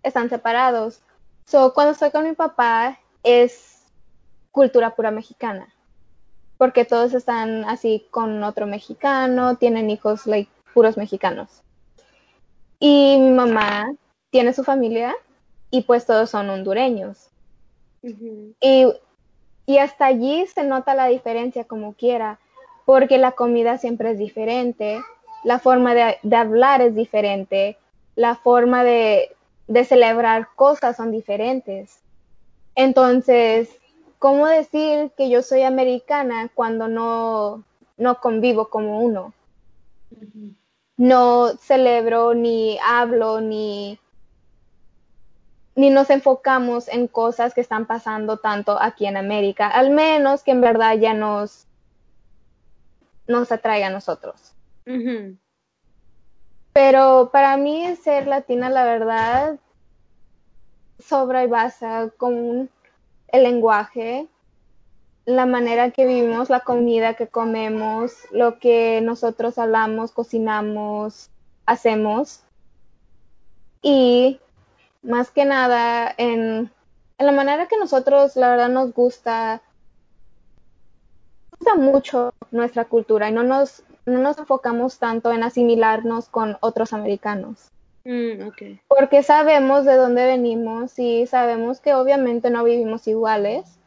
están 0.03 0.31
separados. 0.31 1.01
So, 1.47 1.75
cuando 1.75 1.93
estoy 1.93 2.11
con 2.11 2.25
mi 2.25 2.35
papá 2.35 2.99
es 3.23 3.83
cultura 4.51 4.95
pura 4.95 5.11
mexicana. 5.11 5.69
Porque 6.57 6.85
todos 6.85 7.15
están 7.15 7.65
así 7.65 8.07
con 8.11 8.43
otro 8.45 8.67
mexicano, 8.67 9.57
tienen 9.57 9.91
hijos 9.91 10.27
like, 10.27 10.51
puros 10.73 10.97
mexicanos. 10.97 11.63
Y 12.81 13.19
mi 13.21 13.31
mamá 13.31 13.93
tiene 14.31 14.53
su 14.53 14.65
familia 14.65 15.15
y 15.71 15.83
pues 15.83 16.07
todos 16.07 16.31
son 16.31 16.51
hondureños. 16.51 17.29
y, 18.03 18.87
y 19.67 19.79
hasta 19.79 20.07
allí 20.07 20.47
se 20.47 20.65
nota 20.65 20.95
la 20.95 21.07
diferencia 21.07 21.65
como 21.65 21.93
quiera, 21.93 22.41
porque 22.87 23.19
la 23.19 23.33
comida 23.33 23.79
siempre 23.79 24.13
es 24.13 24.19
diferente, 24.19 25.01
la 25.45 25.59
forma 25.59 25.95
de, 25.95 26.17
hablar 26.35 26.81
es 26.81 26.95
diferente, 26.95 27.77
la 28.17 28.35
forma 28.35 28.83
de, 28.85 29.37
de, 29.69 29.85
celebrar 29.85 30.49
cosas 30.57 30.97
son 30.97 31.13
diferentes. 31.13 32.01
Entonces, 32.75 33.69
¿cómo 34.19 34.47
decir 34.47 35.13
que 35.17 35.31
yo 35.31 35.43
soy 35.43 35.63
americana 35.63 36.51
cuando 36.55 36.89
no, 36.89 37.65
no 37.97 38.21
convivo 38.21 38.69
como 38.69 39.01
uno? 39.01 39.33
No 41.01 41.57
celebro, 41.57 42.35
ni 42.35 42.79
hablo, 42.85 43.41
ni 43.41 43.99
ni 45.75 45.89
nos 45.89 46.11
enfocamos 46.11 46.89
en 46.89 47.09
cosas 47.09 47.55
que 47.55 47.63
están 47.63 47.87
pasando 47.87 48.37
tanto 48.37 48.79
aquí 48.79 49.07
en 49.07 49.17
América, 49.17 49.67
al 49.67 49.89
menos 49.89 50.43
que 50.43 50.51
en 50.51 50.61
verdad 50.61 50.99
ya 50.99 51.15
nos, 51.15 51.67
nos 53.27 53.51
atraiga 53.51 53.87
a 53.87 53.91
nosotros. 53.91 54.53
Pero 56.75 57.31
para 57.33 57.57
mí 57.57 57.97
ser 57.97 58.27
latina, 58.27 58.69
la 58.69 58.85
verdad, 58.85 59.59
sobra 60.99 61.45
y 61.45 61.47
basa 61.47 62.11
con 62.19 62.69
el 63.29 63.43
lenguaje, 63.43 64.29
la 65.25 65.47
manera 65.47 65.91
que 65.91 66.07
vivimos, 66.07 66.51
la 66.51 66.61
comida 66.61 67.15
que 67.15 67.29
comemos, 67.29 68.13
lo 68.33 68.59
que 68.59 69.01
nosotros 69.03 69.59
hablamos, 69.59 70.13
cocinamos, 70.13 71.31
hacemos. 71.67 72.43
Y 73.83 74.41
más 75.03 75.31
que 75.31 75.45
nada 75.45 76.13
en, 76.17 76.71
la 77.19 77.33
manera 77.33 77.69
que 77.69 77.79
nosotros, 77.79 78.37
la 78.37 78.51
verdad, 78.51 78.69
nos 78.69 78.93
gusta, 78.93 79.63
gusta 81.51 81.75
mucho 81.75 82.33
nuestra 82.51 82.87
cultura 82.87 83.29
y 83.29 83.33
no 83.33 83.43
nos, 83.43 83.83
no 84.07 84.19
nos 84.19 84.39
enfocamos 84.39 84.99
tanto 84.99 85.33
en 85.33 85.43
asimilarnos 85.43 86.29
con 86.29 86.57
otros 86.61 86.93
americanos. 86.93 87.71
Mm, 88.05 88.49
Porque 88.89 89.23
sabemos 89.23 89.85
de 89.85 89.97
dónde 89.97 90.25
venimos 90.25 90.99
y 90.99 91.27
sabemos 91.27 91.81
que 91.81 91.95
obviamente 91.95 92.49
no 92.51 92.65
vivimos 92.65 93.07
iguales. 93.07 93.80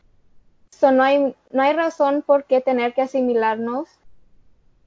So, 0.84 0.92
no, 0.92 1.02
hay, 1.02 1.34
no 1.52 1.64
hay 1.64 1.72
razón 1.72 2.24
por 2.24 2.44
qué 2.44 2.60
tener 2.60 2.94
que 2.94 3.04
asimilarnos 3.04 3.88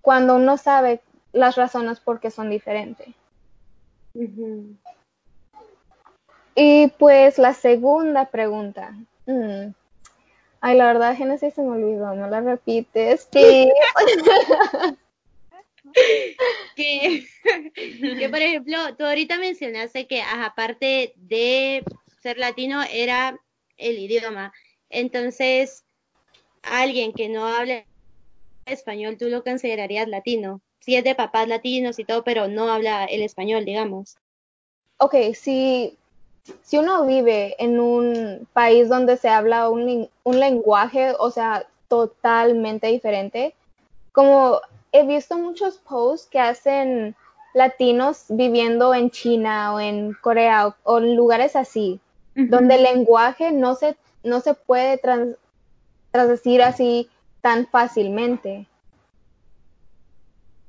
cuando 0.03 0.37
uno 0.37 0.59
sabe 0.59 1.01
las 1.33 1.57
razones 1.57 2.01
por 2.01 2.21
qué 2.21 2.31
son 2.31 2.51
diferentes. 2.51 3.15
Y 6.55 6.89
pues 6.99 7.39
la 7.39 7.55
segunda 7.55 8.27
pregunta. 8.27 8.93
Mm. 9.25 9.73
Ay, 10.61 10.77
la 10.77 10.85
verdad, 10.85 11.17
Genesis 11.17 11.55
se 11.55 11.63
me 11.63 11.71
olvidó, 11.71 12.15
no 12.15 12.29
la 12.29 12.43
repites. 12.43 13.27
Sí. 13.33 13.73
que, 16.77 17.27
que, 18.19 18.29
por 18.29 18.41
ejemplo, 18.41 18.77
tú 18.99 19.07
ahorita 19.07 19.39
mencionaste 19.39 20.07
que 20.07 20.21
aparte 20.21 21.15
de 21.17 21.83
ser 22.21 22.37
latino 22.37 22.83
era 22.93 23.41
el 23.79 23.99
idioma. 23.99 24.53
Entonces, 24.91 25.86
alguien 26.67 27.13
que 27.13 27.29
no 27.29 27.47
habla 27.47 27.85
español, 28.67 29.17
tú 29.19 29.29
lo 29.29 29.43
considerarías 29.43 30.09
latino. 30.09 30.61
Si 30.81 30.97
es 30.97 31.05
de 31.05 31.15
papás 31.15 31.49
latinos 31.49 31.99
y 31.99 32.05
todo, 32.05 32.23
pero 32.25 32.49
no 32.49 32.71
habla 32.71 33.05
el 33.05 33.23
español, 33.23 33.65
digamos. 33.65 34.17
Ok, 34.99 35.15
si, 35.35 35.97
si 36.63 36.79
uno 36.79 37.07
vive 37.07 37.57
en 37.59 37.81
un 37.81 38.47
país 38.53 38.89
donde 38.89 39.17
se 39.17 39.29
habla 39.29 39.69
un, 39.69 40.09
un 40.25 40.41
lenguaje, 40.41 41.13
o 41.19 41.31
sea, 41.31 41.67
totalmente 41.89 42.89
diferente, 42.89 43.55
como 44.13 44.61
he 44.93 45.07
visto 45.07 45.37
muchos 45.37 45.79
posts 45.79 46.29
que 46.29 46.41
hacen 46.41 47.15
latinos 47.53 48.27
viviendo 48.29 48.95
en 48.95 49.11
China 49.11 49.75
o 49.75 49.81
en 49.81 50.15
Corea 50.15 50.75
o, 50.85 50.99
en 50.99 51.17
lugares 51.17 51.57
así, 51.57 52.01
donde 52.35 52.75
el 52.75 52.83
lenguaje 52.83 53.51
no 53.51 53.75
se, 53.75 53.97
no 54.23 54.41
se 54.41 54.53
puede 54.53 54.99
trans, 54.99 55.37
traducir 56.17 56.63
así 56.63 57.11
tan 57.43 57.67
fácilmente. 57.67 58.67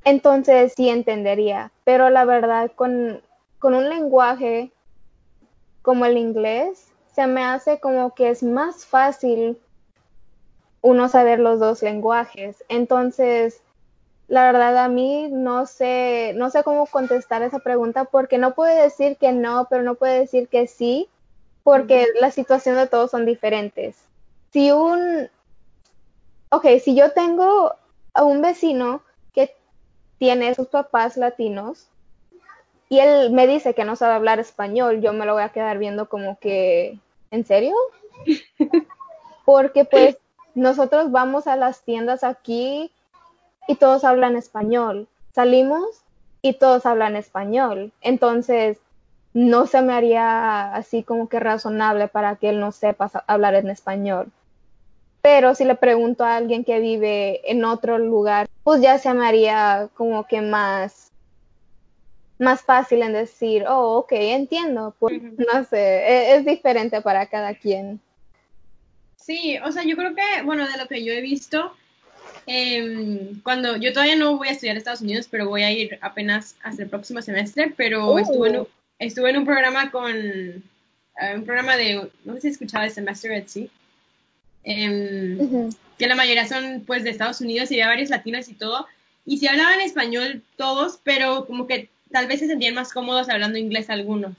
Entonces 0.03 0.73
sí 0.75 0.89
entendería, 0.89 1.71
pero 1.85 2.09
la 2.09 2.25
verdad 2.25 2.71
con, 2.75 3.21
con 3.59 3.73
un 3.73 3.89
lenguaje 3.89 4.71
como 5.81 6.05
el 6.05 6.17
inglés, 6.17 6.91
se 7.13 7.27
me 7.27 7.43
hace 7.45 7.79
como 7.79 8.13
que 8.13 8.29
es 8.29 8.43
más 8.43 8.85
fácil 8.85 9.57
uno 10.81 11.07
saber 11.07 11.39
los 11.39 11.59
dos 11.59 11.81
lenguajes. 11.81 12.63
Entonces, 12.67 13.61
la 14.27 14.51
verdad 14.51 14.77
a 14.77 14.89
mí 14.89 15.29
no 15.31 15.65
sé, 15.65 16.33
no 16.35 16.49
sé 16.49 16.63
cómo 16.63 16.85
contestar 16.87 17.41
esa 17.41 17.59
pregunta 17.59 18.03
porque 18.03 18.37
no 18.37 18.53
puede 18.53 18.83
decir 18.83 19.15
que 19.15 19.31
no, 19.31 19.67
pero 19.69 19.83
no 19.83 19.95
puede 19.95 20.19
decir 20.19 20.49
que 20.49 20.67
sí, 20.67 21.07
porque 21.63 22.07
la 22.19 22.31
situación 22.31 22.75
de 22.75 22.87
todos 22.87 23.11
son 23.11 23.25
diferentes. 23.25 23.95
Si 24.51 24.71
un, 24.71 25.29
ok, 26.49 26.65
si 26.83 26.95
yo 26.95 27.11
tengo 27.11 27.73
a 28.13 28.23
un 28.23 28.41
vecino 28.41 29.01
que 29.33 29.55
tiene 30.17 30.53
sus 30.55 30.67
papás 30.67 31.17
latinos 31.17 31.87
y 32.89 32.99
él 32.99 33.31
me 33.31 33.47
dice 33.47 33.73
que 33.73 33.83
no 33.83 33.95
sabe 33.95 34.13
hablar 34.13 34.39
español, 34.39 35.01
yo 35.01 35.13
me 35.13 35.25
lo 35.25 35.33
voy 35.33 35.43
a 35.43 35.49
quedar 35.49 35.77
viendo 35.77 36.07
como 36.07 36.39
que, 36.39 36.99
¿en 37.31 37.45
serio? 37.45 37.75
Porque 39.45 39.85
pues 39.85 40.17
nosotros 40.55 41.11
vamos 41.11 41.47
a 41.47 41.55
las 41.55 41.83
tiendas 41.83 42.23
aquí 42.23 42.91
y 43.67 43.75
todos 43.75 44.03
hablan 44.03 44.35
español. 44.35 45.07
Salimos 45.33 46.01
y 46.41 46.53
todos 46.53 46.85
hablan 46.85 47.15
español. 47.15 47.91
Entonces, 48.01 48.79
no 49.33 49.67
se 49.67 49.81
me 49.81 49.93
haría 49.93 50.73
así 50.73 51.03
como 51.03 51.29
que 51.29 51.39
razonable 51.39 52.07
para 52.07 52.37
que 52.37 52.49
él 52.49 52.59
no 52.59 52.71
sepa 52.71 53.11
hablar 53.27 53.53
en 53.55 53.69
español. 53.69 54.31
Pero 55.29 55.55
si 55.55 55.65
le 55.65 55.75
pregunto 55.75 56.23
a 56.23 56.37
alguien 56.37 56.63
que 56.63 56.79
vive 56.79 57.51
en 57.51 57.65
otro 57.65 57.97
lugar, 57.97 58.47
pues 58.63 58.81
ya 58.81 58.97
se 58.97 59.13
me 59.13 59.27
haría 59.27 59.89
como 59.93 60.25
que 60.25 60.39
más, 60.39 61.11
más 62.39 62.61
fácil 62.61 63.01
en 63.01 63.11
decir, 63.11 63.65
oh, 63.67 63.97
ok, 63.97 64.13
entiendo. 64.13 64.95
Pues, 64.97 65.21
no 65.21 65.65
sé, 65.65 65.79
e-, 65.79 66.35
es 66.37 66.45
diferente 66.45 67.01
para 67.01 67.25
cada 67.25 67.53
quien. 67.55 67.99
Sí, 69.17 69.57
o 69.65 69.69
sea, 69.73 69.83
yo 69.83 69.97
creo 69.97 70.15
que, 70.15 70.43
bueno, 70.45 70.65
de 70.65 70.77
lo 70.77 70.87
que 70.87 71.03
yo 71.03 71.11
he 71.11 71.19
visto, 71.19 71.73
Em, 72.45 73.41
cuando 73.41 73.75
yo 73.75 73.91
todavía 73.91 74.15
no 74.15 74.37
voy 74.37 74.47
a 74.47 74.51
estudiar 74.51 74.75
en 74.75 74.77
Estados 74.77 75.01
Unidos, 75.01 75.27
pero 75.29 75.49
voy 75.49 75.63
a 75.63 75.71
ir 75.71 75.99
apenas 75.99 76.55
hasta 76.63 76.83
el 76.83 76.89
próximo 76.89 77.21
semestre, 77.21 77.73
pero 77.75 78.17
estuve, 78.17 78.47
en 78.47 78.59
un, 78.59 78.67
estuve 78.97 79.31
en 79.31 79.37
un 79.39 79.45
programa 79.45 79.91
con, 79.91 80.15
eh, 80.15 80.63
un 81.35 81.43
programa 81.43 81.75
de, 81.75 82.09
no 82.23 82.35
sé 82.35 82.41
si 82.41 82.47
escuchaba 82.47 82.85
de 82.85 82.91
Semester 82.91 83.33
at 83.33 83.47
Sea, 83.47 83.67
em, 84.67 85.69
que 85.97 86.07
la 86.07 86.15
mayoría 86.15 86.47
son 86.47 86.83
pues 86.85 87.03
de 87.03 87.09
Estados 87.09 87.41
Unidos 87.41 87.71
y 87.71 87.75
había 87.75 87.87
varios 87.87 88.09
latinos 88.09 88.49
y 88.49 88.53
todo, 88.53 88.85
y 89.25 89.37
si 89.37 89.47
hablaban 89.47 89.81
español 89.81 90.43
todos, 90.57 90.99
pero 91.03 91.45
como 91.45 91.67
que 91.67 91.89
tal 92.11 92.27
vez 92.27 92.39
se 92.39 92.47
sentían 92.47 92.75
más 92.75 92.91
cómodos 92.93 93.29
hablando 93.29 93.57
inglés 93.57 93.89
algunos. 93.89 94.33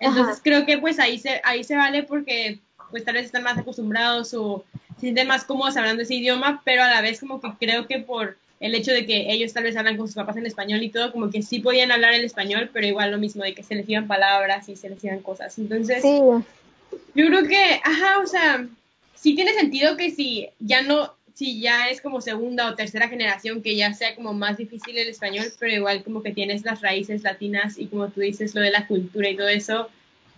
Entonces 0.00 0.40
creo 0.42 0.66
que 0.66 0.78
pues 0.78 0.98
ahí 0.98 1.18
se, 1.18 1.40
ahí 1.44 1.64
se 1.64 1.76
vale 1.76 2.02
porque 2.02 2.58
pues 2.90 3.04
tal 3.04 3.14
vez 3.14 3.26
están 3.26 3.42
más 3.42 3.58
acostumbrados 3.58 4.34
o 4.34 4.64
se 4.96 5.00
sienten 5.02 5.28
más 5.28 5.44
cómodos 5.44 5.76
hablando 5.76 6.02
ese 6.02 6.14
idioma, 6.14 6.62
pero 6.64 6.82
a 6.82 6.88
la 6.88 7.00
vez 7.00 7.20
como 7.20 7.40
que 7.40 7.50
creo 7.58 7.86
que 7.86 8.00
por 8.00 8.36
el 8.60 8.74
hecho 8.74 8.92
de 8.92 9.04
que 9.04 9.30
ellos 9.32 9.52
tal 9.52 9.64
vez 9.64 9.76
hablan 9.76 9.96
con 9.96 10.06
sus 10.06 10.16
papás 10.16 10.36
en 10.36 10.46
español 10.46 10.82
y 10.82 10.88
todo, 10.88 11.12
como 11.12 11.30
que 11.30 11.42
sí 11.42 11.60
podían 11.60 11.92
hablar 11.92 12.14
el 12.14 12.24
español, 12.24 12.70
pero 12.72 12.86
igual 12.86 13.10
lo 13.10 13.18
mismo 13.18 13.44
de 13.44 13.54
que 13.54 13.62
se 13.62 13.74
les 13.74 13.88
iban 13.88 14.06
palabras 14.06 14.68
y 14.68 14.76
se 14.76 14.88
les 14.88 15.02
iban 15.04 15.20
cosas. 15.20 15.58
Entonces, 15.58 16.02
yo 16.02 17.26
creo 17.26 17.46
que, 17.46 17.80
ajá, 17.84 18.20
o 18.22 18.26
sea, 18.26 18.66
sí 19.16 19.34
tiene 19.34 19.52
sentido 19.54 19.96
que 19.96 20.10
si 20.10 20.48
ya 20.60 20.82
no, 20.82 21.14
si 21.34 21.60
ya 21.60 21.88
es 21.90 22.00
como 22.00 22.20
segunda 22.20 22.70
o 22.70 22.74
tercera 22.74 23.08
generación, 23.08 23.62
que 23.62 23.76
ya 23.76 23.92
sea 23.92 24.14
como 24.14 24.32
más 24.32 24.56
difícil 24.56 24.96
el 24.96 25.08
español, 25.08 25.46
pero 25.58 25.72
igual 25.72 26.04
como 26.04 26.22
que 26.22 26.32
tienes 26.32 26.64
las 26.64 26.80
raíces 26.80 27.22
latinas 27.22 27.78
y 27.78 27.86
como 27.86 28.08
tú 28.08 28.20
dices, 28.20 28.54
lo 28.54 28.60
de 28.60 28.70
la 28.70 28.86
cultura 28.86 29.28
y 29.28 29.36
todo 29.36 29.48
eso, 29.48 29.90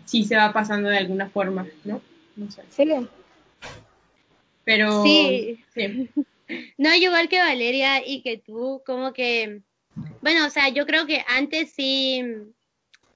sí 0.07 0.25
se 0.25 0.37
va 0.37 0.53
pasando 0.53 0.89
de 0.89 0.99
alguna 0.99 1.29
forma, 1.29 1.67
¿no? 1.85 2.01
No 2.37 2.51
sé. 2.51 2.63
Sí. 2.71 2.89
Pero 4.65 5.03
sí. 5.05 5.61
No, 6.79 6.95
igual 6.95 7.29
que 7.29 7.39
Valeria 7.39 8.07
y 8.07 8.23
que 8.23 8.39
tú, 8.39 8.83
como 8.87 9.13
que, 9.13 9.61
bueno, 10.23 10.47
o 10.47 10.51
sea, 10.51 10.71
yo 10.71 10.87
creo 10.87 11.07
que 11.07 11.23
antes 11.29 11.73
sí 11.73 12.23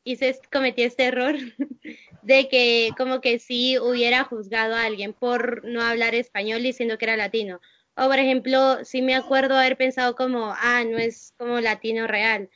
hice, 0.05 0.39
cometí 0.53 0.83
este 0.83 1.05
error 1.05 1.37
de 2.23 2.49
que 2.49 2.91
como 2.97 3.21
que 3.21 3.39
sí 3.39 3.79
hubiera 3.79 4.25
juzgado 4.25 4.75
a 4.75 4.85
alguien 4.85 5.13
por 5.13 5.65
no 5.65 5.83
hablar 5.83 6.15
español 6.15 6.63
diciendo 6.63 6.99
que 6.99 7.05
era 7.05 7.17
latino. 7.17 7.61
O 7.97 8.07
por 8.07 8.19
ejemplo, 8.19 8.85
sí 8.85 9.03
me 9.03 9.15
acuerdo 9.15 9.57
haber 9.57 9.77
pensado 9.77 10.15
como, 10.17 10.55
ah, 10.57 10.83
no 10.85 10.99
es 10.99 11.35
como 11.37 11.61
latino 11.61 12.07
real. 12.07 12.49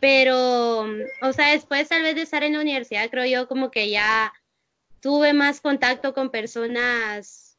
Pero, 0.00 0.86
o 1.22 1.32
sea, 1.32 1.52
después 1.52 1.88
tal 1.88 2.02
vez 2.02 2.14
de 2.14 2.22
estar 2.22 2.42
en 2.44 2.54
la 2.54 2.60
universidad, 2.60 3.10
creo 3.10 3.26
yo 3.26 3.48
como 3.48 3.70
que 3.70 3.90
ya 3.90 4.32
tuve 5.00 5.32
más 5.32 5.60
contacto 5.60 6.14
con 6.14 6.30
personas 6.30 7.58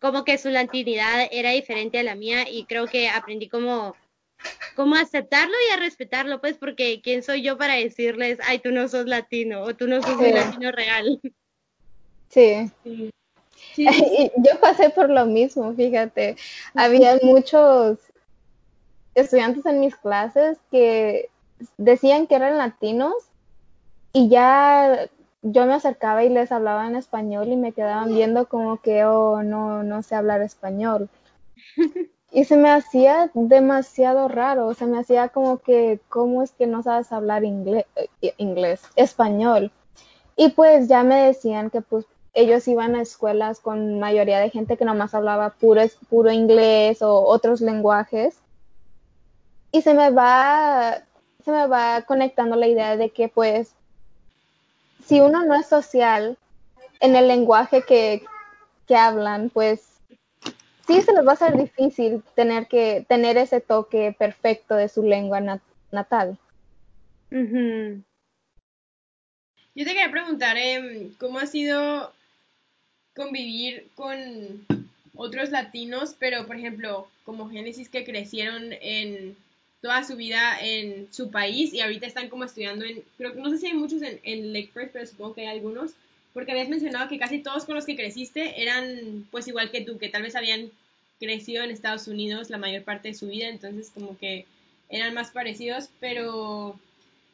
como 0.00 0.24
que 0.24 0.38
su 0.38 0.48
latinidad 0.48 1.28
era 1.30 1.50
diferente 1.50 1.98
a 1.98 2.02
la 2.02 2.14
mía 2.14 2.48
y 2.48 2.64
creo 2.64 2.86
que 2.86 3.08
aprendí 3.08 3.48
como 3.48 3.94
como 4.74 4.96
aceptarlo 4.96 5.54
y 5.68 5.72
a 5.72 5.76
respetarlo, 5.76 6.40
pues, 6.40 6.56
porque 6.56 7.00
¿quién 7.02 7.22
soy 7.22 7.42
yo 7.42 7.58
para 7.58 7.74
decirles, 7.74 8.38
ay, 8.46 8.58
tú 8.58 8.72
no 8.72 8.88
sos 8.88 9.06
latino 9.06 9.62
o 9.62 9.74
tú 9.74 9.86
no 9.86 10.02
sos 10.02 10.16
un 10.16 10.34
latino 10.34 10.72
real? 10.72 11.20
Sí. 12.28 12.70
sí. 12.84 13.10
yo 14.36 14.60
pasé 14.60 14.90
por 14.90 15.10
lo 15.10 15.26
mismo, 15.26 15.74
fíjate. 15.74 16.36
Había 16.74 17.18
muchos 17.22 17.98
estudiantes 19.14 19.66
en 19.66 19.80
mis 19.80 19.96
clases 19.96 20.58
que 20.70 21.28
decían 21.76 22.26
que 22.26 22.36
eran 22.36 22.56
latinos 22.58 23.14
y 24.12 24.28
ya 24.28 25.08
yo 25.42 25.66
me 25.66 25.74
acercaba 25.74 26.24
y 26.24 26.28
les 26.28 26.52
hablaba 26.52 26.86
en 26.86 26.96
español 26.96 27.48
y 27.48 27.56
me 27.56 27.72
quedaban 27.72 28.14
viendo 28.14 28.46
como 28.46 28.80
que, 28.80 29.04
oh, 29.04 29.42
no, 29.42 29.82
no 29.82 30.02
sé 30.02 30.14
hablar 30.14 30.42
español. 30.42 31.08
Y 32.32 32.44
se 32.44 32.56
me 32.56 32.70
hacía 32.70 33.30
demasiado 33.34 34.28
raro, 34.28 34.74
se 34.74 34.86
me 34.86 34.98
hacía 34.98 35.28
como 35.30 35.58
que, 35.58 36.00
¿cómo 36.08 36.42
es 36.42 36.52
que 36.52 36.66
no 36.66 36.82
sabes 36.82 37.10
hablar 37.12 37.44
inglés, 37.44 37.86
eh, 38.22 38.34
inglés, 38.36 38.82
español? 38.96 39.72
Y 40.36 40.50
pues 40.50 40.88
ya 40.88 41.02
me 41.02 41.16
decían 41.16 41.70
que 41.70 41.80
pues 41.80 42.06
ellos 42.32 42.68
iban 42.68 42.94
a 42.94 43.02
escuelas 43.02 43.60
con 43.60 43.98
mayoría 43.98 44.38
de 44.38 44.50
gente 44.50 44.76
que 44.76 44.84
nomás 44.84 45.14
hablaba 45.14 45.50
puro, 45.50 45.82
puro 46.08 46.30
inglés 46.30 47.02
o 47.02 47.20
otros 47.24 47.60
lenguajes. 47.60 48.36
Y 49.72 49.82
se 49.82 49.94
me 49.94 50.10
va, 50.10 51.02
se 51.44 51.50
me 51.50 51.66
va 51.66 52.02
conectando 52.02 52.56
la 52.56 52.68
idea 52.68 52.96
de 52.96 53.10
que 53.10 53.28
pues 53.28 53.74
si 55.04 55.20
uno 55.20 55.44
no 55.44 55.54
es 55.54 55.66
social 55.66 56.38
en 57.00 57.16
el 57.16 57.26
lenguaje 57.26 57.82
que, 57.82 58.22
hablan, 58.96 59.50
pues 59.50 59.82
sí 60.90 61.02
se 61.02 61.12
les 61.12 61.26
va 61.26 61.32
a 61.32 61.36
ser 61.36 61.56
difícil 61.56 62.22
tener 62.34 62.66
que 62.66 63.04
tener 63.08 63.36
ese 63.36 63.60
toque 63.60 64.14
perfecto 64.18 64.74
de 64.74 64.88
su 64.88 65.02
lengua 65.02 65.40
natal. 65.92 66.38
Yo 67.30 68.02
te 69.84 69.84
quería 69.84 70.10
preguntar, 70.10 70.56
em, 70.56 71.14
¿cómo 71.18 71.38
ha 71.38 71.46
sido 71.46 72.12
convivir 73.14 73.88
con 73.94 74.66
otros 75.14 75.50
latinos, 75.50 76.16
pero 76.18 76.46
por 76.46 76.56
ejemplo, 76.56 77.06
como 77.24 77.50
Génesis 77.50 77.88
que 77.88 78.04
crecieron 78.04 78.72
en 78.80 79.36
toda 79.80 80.04
su 80.04 80.16
vida 80.16 80.58
en 80.60 81.12
su 81.12 81.30
país 81.30 81.72
y 81.72 81.80
ahorita 81.80 82.06
están 82.06 82.28
como 82.28 82.44
estudiando 82.44 82.84
en, 82.84 83.02
creo 83.16 83.32
que 83.32 83.40
no 83.40 83.50
sé 83.50 83.58
si 83.58 83.66
hay 83.66 83.74
muchos 83.74 84.02
en, 84.02 84.20
en 84.24 84.52
Lake 84.52 84.70
Forest, 84.72 84.92
pero 84.92 85.06
supongo 85.06 85.34
que 85.34 85.42
hay 85.42 85.56
algunos, 85.56 85.92
porque 86.32 86.52
habías 86.52 86.68
mencionado 86.68 87.08
que 87.08 87.18
casi 87.18 87.40
todos 87.40 87.64
con 87.64 87.74
los 87.74 87.86
que 87.86 87.96
creciste 87.96 88.62
eran 88.62 89.26
pues 89.30 89.48
igual 89.48 89.70
que 89.70 89.82
tú, 89.82 89.98
que 89.98 90.08
tal 90.08 90.22
vez 90.22 90.36
habían 90.36 90.70
crecido 91.18 91.62
en 91.62 91.70
Estados 91.70 92.08
Unidos 92.08 92.50
la 92.50 92.58
mayor 92.58 92.82
parte 92.82 93.08
de 93.08 93.14
su 93.14 93.28
vida, 93.28 93.48
entonces 93.48 93.90
como 93.92 94.16
que 94.18 94.46
eran 94.88 95.14
más 95.14 95.30
parecidos, 95.30 95.90
pero 96.00 96.78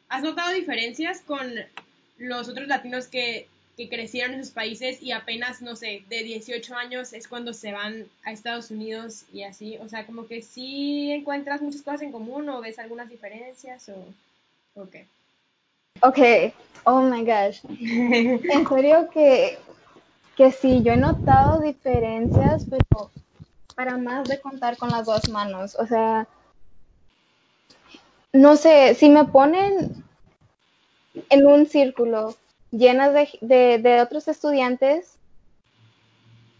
¿has 0.09 0.23
notado 0.23 0.53
diferencias 0.53 1.21
con 1.21 1.49
los 2.17 2.49
otros 2.49 2.67
latinos 2.67 3.07
que, 3.07 3.47
que 3.75 3.89
crecieron 3.89 4.33
en 4.33 4.43
sus 4.43 4.53
países 4.53 5.01
y 5.01 5.11
apenas, 5.11 5.61
no 5.61 5.75
sé, 5.75 6.03
de 6.09 6.23
18 6.23 6.75
años 6.75 7.13
es 7.13 7.27
cuando 7.27 7.53
se 7.53 7.71
van 7.71 8.07
a 8.23 8.31
Estados 8.31 8.71
Unidos 8.71 9.23
y 9.33 9.43
así? 9.43 9.77
O 9.77 9.89
sea, 9.89 10.05
como 10.05 10.27
que 10.27 10.41
sí 10.41 11.11
encuentras 11.11 11.61
muchas 11.61 11.81
cosas 11.81 12.01
en 12.03 12.11
común 12.11 12.47
o 12.49 12.61
ves 12.61 12.79
algunas 12.79 13.09
diferencias 13.09 13.89
o, 14.75 14.89
qué. 14.89 15.05
Ok, 16.01 16.19
oh 16.83 17.01
my 17.01 17.23
gosh. 17.23 17.61
En 17.69 18.67
serio 18.67 19.09
que, 19.11 19.57
que 20.35 20.51
sí, 20.51 20.83
yo 20.83 20.93
he 20.93 20.97
notado 20.97 21.61
diferencias, 21.61 22.65
pero 22.69 23.11
para 23.75 23.97
más 23.97 24.27
de 24.27 24.39
contar 24.39 24.77
con 24.77 24.89
las 24.89 25.05
dos 25.05 25.29
manos. 25.29 25.75
O 25.75 25.85
sea, 25.85 26.27
no 28.33 28.55
sé, 28.55 28.95
si 28.95 29.09
me 29.09 29.25
ponen 29.25 30.03
en 31.29 31.47
un 31.47 31.65
círculo 31.65 32.35
llenas 32.71 33.13
de, 33.13 33.29
de, 33.41 33.77
de 33.79 34.01
otros 34.01 34.27
estudiantes 34.27 35.17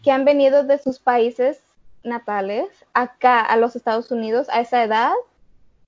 que 0.02 0.10
han 0.10 0.24
venido 0.24 0.64
de 0.64 0.78
sus 0.78 0.98
países 0.98 1.60
natales 2.02 2.66
acá 2.94 3.40
a 3.40 3.56
los 3.56 3.76
Estados 3.76 4.10
Unidos 4.10 4.48
a 4.50 4.60
esa 4.60 4.82
edad, 4.82 5.12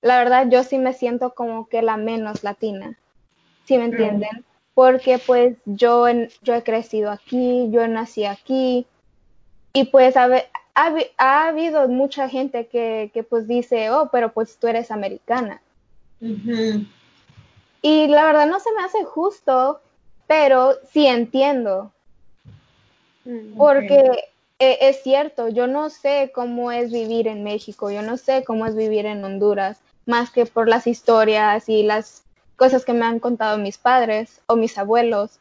la 0.01 0.17
verdad 0.17 0.47
yo 0.49 0.63
sí 0.63 0.77
me 0.77 0.93
siento 0.93 1.33
como 1.33 1.67
que 1.67 1.81
la 1.81 1.97
menos 1.97 2.43
latina. 2.43 2.97
¿Sí 3.71 3.77
me 3.77 3.85
entienden? 3.85 4.43
Porque 4.73 5.17
pues 5.17 5.55
yo, 5.63 6.05
yo 6.41 6.55
he 6.55 6.61
crecido 6.61 7.09
aquí, 7.09 7.69
yo 7.71 7.87
nací 7.87 8.25
aquí 8.25 8.85
y 9.71 9.85
pues 9.85 10.17
ha, 10.17 10.25
ha, 10.75 10.93
ha 11.17 11.47
habido 11.47 11.87
mucha 11.87 12.27
gente 12.27 12.67
que, 12.67 13.11
que, 13.13 13.23
pues 13.23 13.47
dice, 13.47 13.89
oh, 13.91 14.09
pero 14.11 14.33
pues 14.33 14.57
tú 14.57 14.67
eres 14.67 14.91
americana. 14.91 15.61
Uh 16.19 16.25
-huh. 16.25 16.87
Y 17.81 18.07
la 18.07 18.25
verdad 18.25 18.47
no 18.47 18.59
se 18.59 18.73
me 18.73 18.83
hace 18.83 19.05
justo, 19.05 19.79
pero 20.27 20.73
sí 20.91 21.07
entiendo. 21.07 21.93
Okay. 23.21 23.53
Porque 23.55 24.03
es 24.59 25.01
cierto, 25.01 25.47
yo 25.47 25.67
no 25.67 25.89
sé 25.89 26.33
cómo 26.35 26.73
es 26.73 26.91
vivir 26.91 27.29
en 27.29 27.45
México, 27.45 27.89
yo 27.89 28.01
no 28.01 28.17
sé 28.17 28.43
cómo 28.43 28.65
es 28.65 28.75
vivir 28.75 29.05
en 29.05 29.23
Honduras, 29.23 29.79
más 30.05 30.29
que 30.29 30.45
por 30.45 30.67
las 30.67 30.87
historias 30.87 31.69
y 31.69 31.83
las 31.83 32.25
cosas 32.55 32.85
que 32.85 32.93
me 32.93 33.05
han 33.05 33.19
contado 33.19 33.57
mis 33.57 33.77
padres 33.77 34.41
o 34.47 34.55
mis 34.55 34.77
abuelos. 34.77 35.39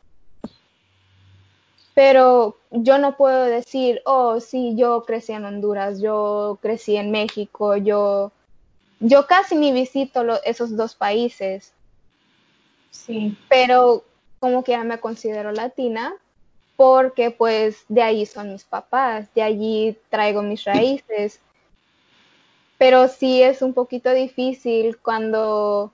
Pero 1.94 2.56
yo 2.70 2.98
no 2.98 3.16
puedo 3.16 3.44
decir, 3.44 4.00
oh, 4.04 4.40
sí, 4.40 4.74
yo 4.76 5.04
crecí 5.04 5.32
en 5.32 5.44
Honduras, 5.44 6.00
yo 6.00 6.58
crecí 6.62 6.96
en 6.96 7.10
México, 7.10 7.76
yo, 7.76 8.32
yo 9.00 9.26
casi 9.26 9.56
ni 9.56 9.72
visito 9.72 10.24
lo, 10.24 10.42
esos 10.44 10.76
dos 10.76 10.94
países. 10.94 11.72
Sí. 12.90 13.36
Pero 13.48 14.04
como 14.38 14.64
que 14.64 14.72
ya 14.72 14.84
me 14.84 15.00
considero 15.00 15.52
latina 15.52 16.14
porque 16.76 17.30
pues 17.30 17.84
de 17.88 18.00
ahí 18.00 18.24
son 18.24 18.52
mis 18.52 18.64
papás, 18.64 19.28
de 19.34 19.42
allí 19.42 19.98
traigo 20.08 20.40
mis 20.40 20.64
raíces. 20.64 21.38
Pero 22.78 23.08
sí 23.08 23.42
es 23.42 23.60
un 23.60 23.74
poquito 23.74 24.10
difícil 24.14 24.96
cuando 24.96 25.92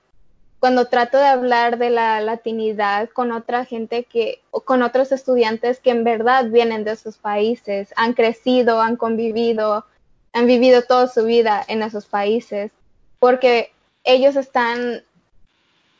cuando 0.59 0.87
trato 0.87 1.17
de 1.17 1.27
hablar 1.27 1.77
de 1.77 1.89
la 1.89 2.19
latinidad 2.21 3.09
con 3.09 3.31
otra 3.31 3.65
gente 3.65 4.05
que, 4.05 4.41
con 4.65 4.81
otros 4.81 5.11
estudiantes 5.11 5.79
que 5.79 5.91
en 5.91 6.03
verdad 6.03 6.45
vienen 6.45 6.83
de 6.83 6.91
esos 6.91 7.17
países, 7.17 7.93
han 7.95 8.13
crecido, 8.13 8.81
han 8.81 8.95
convivido, 8.95 9.85
han 10.33 10.47
vivido 10.47 10.81
toda 10.81 11.07
su 11.07 11.25
vida 11.25 11.63
en 11.67 11.83
esos 11.83 12.07
países, 12.07 12.71
porque 13.19 13.71
ellos 14.03 14.35
están, 14.35 15.03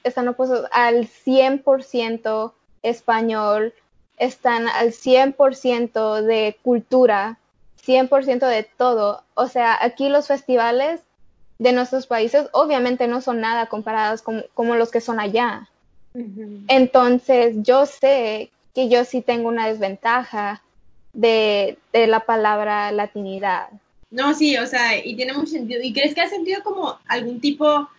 están 0.04 0.28
opuestos 0.28 0.65
al 0.72 1.08
100% 1.08 2.54
español, 2.82 3.74
están 4.17 4.67
al 4.67 4.91
100% 4.91 6.22
de 6.24 6.58
cultura, 6.63 7.38
100% 7.86 8.48
de 8.48 8.63
todo. 8.63 9.24
O 9.36 9.48
sea, 9.48 9.78
aquí 9.80 10.10
los 10.10 10.28
festivales 10.28 11.02
de 11.60 11.74
nuestros 11.74 12.08
países 12.08 12.48
obviamente 12.52 13.08
no 13.08 13.22
son 13.22 13.41
nada 13.41 13.67
comparados 13.67 14.22
con, 14.22 14.46
como 14.54 14.76
los 14.76 14.91
que 14.91 15.02
son 15.02 15.20
allá. 15.20 15.70
Uh 16.13 16.20
-huh. 16.20 16.63
Entonces, 16.67 17.56
yo 17.63 17.86
sé 17.86 18.52
que 18.74 18.89
yo 18.89 19.06
sí 19.06 19.22
tengo 19.22 19.48
una 19.50 19.67
desventaja 19.67 20.62
de, 21.13 21.78
de, 21.93 22.08
la 22.08 22.22
palabra 22.22 22.91
latinidad. 22.91 23.70
No, 24.12 24.34
sí, 24.34 24.56
o 24.58 24.67
sea, 24.67 25.04
y 25.04 25.15
tiene 25.15 25.34
mucho 25.34 25.48
sentido. 25.48 25.82
¿Y 25.82 25.93
crees 25.93 26.13
que 26.13 26.22
has 26.22 26.30
sentido 26.30 26.62
como 26.63 27.00
algún 27.08 27.41
tipo 27.41 27.89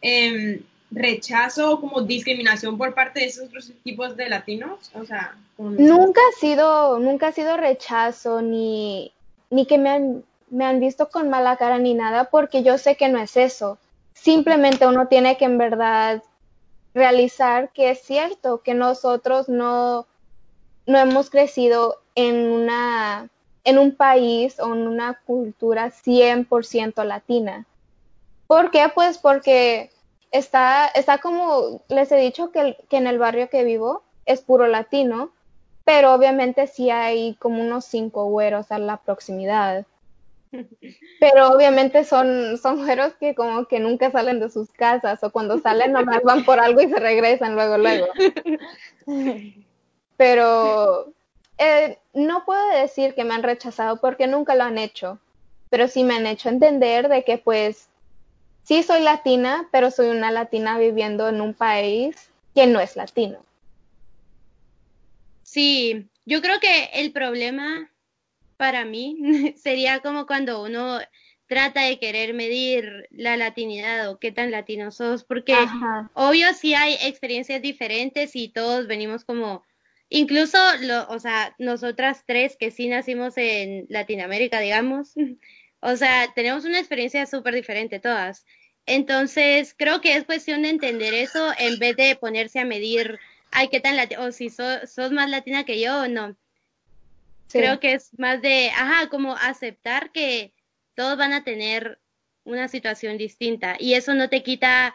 eh, 0.00 0.62
rechazo 0.90 1.72
o 1.72 1.80
como 1.80 2.00
discriminación 2.02 2.78
por 2.78 2.94
parte 2.94 3.20
de 3.20 3.26
esos 3.26 3.48
otros 3.48 3.70
tipos 3.84 4.16
de 4.16 4.28
latinos? 4.28 4.90
O 4.94 5.04
sea, 5.04 5.36
nunca 5.58 6.20
ha 6.20 6.40
sido, 6.40 6.98
nunca 6.98 7.28
ha 7.28 7.32
sido 7.32 7.56
rechazo 7.56 8.40
ni, 8.42 9.12
ni 9.50 9.66
que 9.66 9.78
me 9.78 9.90
han 9.90 10.24
me 10.52 10.66
han 10.66 10.80
visto 10.80 11.08
con 11.08 11.30
mala 11.30 11.56
cara 11.56 11.78
ni 11.78 11.94
nada 11.94 12.24
porque 12.24 12.62
yo 12.62 12.78
sé 12.78 12.96
que 12.96 13.08
no 13.08 13.18
es 13.18 13.36
eso. 13.36 13.78
Simplemente 14.12 14.86
uno 14.86 15.08
tiene 15.08 15.38
que 15.38 15.46
en 15.46 15.58
verdad 15.58 16.22
realizar 16.94 17.70
que 17.70 17.90
es 17.90 18.02
cierto 18.02 18.62
que 18.62 18.74
nosotros 18.74 19.48
no, 19.48 20.06
no 20.86 20.98
hemos 20.98 21.30
crecido 21.30 22.02
en 22.14 22.52
una 22.52 23.30
en 23.64 23.78
un 23.78 23.94
país 23.94 24.58
o 24.58 24.74
en 24.74 24.88
una 24.88 25.20
cultura 25.24 25.90
100% 25.92 27.04
latina. 27.04 27.64
¿Por 28.48 28.72
qué? 28.72 28.90
Pues 28.92 29.18
porque 29.18 29.90
está, 30.32 30.88
está 30.88 31.18
como 31.18 31.80
les 31.88 32.10
he 32.10 32.16
dicho 32.16 32.50
que, 32.50 32.76
que 32.90 32.96
en 32.96 33.06
el 33.06 33.18
barrio 33.18 33.48
que 33.48 33.62
vivo 33.62 34.02
es 34.26 34.40
puro 34.40 34.66
latino, 34.66 35.30
pero 35.84 36.12
obviamente 36.12 36.66
sí 36.66 36.90
hay 36.90 37.34
como 37.36 37.62
unos 37.62 37.84
cinco 37.84 38.26
güeros 38.26 38.72
a 38.72 38.78
la 38.78 38.96
proximidad. 38.96 39.86
Pero 41.20 41.50
obviamente 41.50 42.04
son, 42.04 42.58
son 42.58 42.84
güeros 42.84 43.14
que 43.14 43.34
como 43.34 43.66
que 43.66 43.80
nunca 43.80 44.10
salen 44.10 44.40
de 44.40 44.50
sus 44.50 44.70
casas 44.70 45.22
o 45.22 45.30
cuando 45.30 45.58
salen 45.58 45.92
nomás 45.92 46.22
van 46.22 46.44
por 46.44 46.60
algo 46.60 46.80
y 46.80 46.88
se 46.88 46.98
regresan 46.98 47.54
luego, 47.54 47.78
luego. 47.78 48.06
Pero 50.16 51.12
eh, 51.58 51.98
no 52.12 52.44
puedo 52.44 52.68
decir 52.70 53.14
que 53.14 53.24
me 53.24 53.34
han 53.34 53.42
rechazado 53.42 54.00
porque 54.00 54.26
nunca 54.26 54.54
lo 54.54 54.64
han 54.64 54.78
hecho, 54.78 55.18
pero 55.70 55.88
sí 55.88 56.04
me 56.04 56.14
han 56.14 56.26
hecho 56.26 56.48
entender 56.48 57.08
de 57.08 57.24
que 57.24 57.38
pues 57.38 57.88
sí 58.62 58.82
soy 58.82 59.02
latina, 59.02 59.68
pero 59.72 59.90
soy 59.90 60.08
una 60.08 60.30
latina 60.30 60.78
viviendo 60.78 61.28
en 61.28 61.40
un 61.40 61.54
país 61.54 62.30
que 62.54 62.66
no 62.66 62.80
es 62.80 62.96
latino. 62.96 63.38
Sí, 65.42 66.08
yo 66.24 66.40
creo 66.40 66.60
que 66.60 66.90
el 66.94 67.12
problema 67.12 67.90
para 68.62 68.84
mí 68.84 69.16
sería 69.56 69.98
como 69.98 70.24
cuando 70.24 70.62
uno 70.62 71.00
trata 71.48 71.82
de 71.82 71.98
querer 71.98 72.32
medir 72.32 73.08
la 73.10 73.36
latinidad 73.36 74.08
o 74.08 74.20
qué 74.20 74.30
tan 74.30 74.52
latino 74.52 74.92
sos, 74.92 75.24
porque 75.24 75.52
Ajá. 75.54 76.08
obvio 76.14 76.54
sí 76.54 76.72
hay 76.72 76.94
experiencias 77.02 77.60
diferentes 77.60 78.36
y 78.36 78.50
todos 78.50 78.86
venimos 78.86 79.24
como, 79.24 79.64
incluso, 80.08 80.58
lo, 80.80 81.08
o 81.08 81.18
sea, 81.18 81.56
nosotras 81.58 82.22
tres 82.24 82.56
que 82.56 82.70
sí 82.70 82.86
nacimos 82.86 83.36
en 83.36 83.86
Latinoamérica, 83.88 84.60
digamos, 84.60 85.14
o 85.80 85.96
sea, 85.96 86.32
tenemos 86.32 86.64
una 86.64 86.78
experiencia 86.78 87.26
súper 87.26 87.56
diferente 87.56 87.98
todas. 87.98 88.46
Entonces, 88.86 89.74
creo 89.76 90.00
que 90.00 90.14
es 90.14 90.22
cuestión 90.22 90.62
de 90.62 90.68
entender 90.68 91.14
eso 91.14 91.52
en 91.58 91.80
vez 91.80 91.96
de 91.96 92.14
ponerse 92.14 92.60
a 92.60 92.64
medir, 92.64 93.18
ay, 93.50 93.66
qué 93.72 93.80
tan 93.80 93.96
latina, 93.96 94.22
o 94.22 94.30
si 94.30 94.50
sos 94.50 95.10
más 95.10 95.28
latina 95.28 95.64
que 95.64 95.80
yo 95.80 96.02
o 96.02 96.06
no. 96.06 96.36
Sí. 97.52 97.58
Creo 97.58 97.80
que 97.80 97.92
es 97.92 98.18
más 98.18 98.40
de, 98.40 98.70
ajá, 98.70 99.10
como 99.10 99.36
aceptar 99.36 100.10
que 100.10 100.54
todos 100.94 101.18
van 101.18 101.34
a 101.34 101.44
tener 101.44 102.00
una 102.44 102.66
situación 102.66 103.18
distinta 103.18 103.76
y 103.78 103.92
eso 103.92 104.14
no 104.14 104.30
te 104.30 104.42
quita 104.42 104.94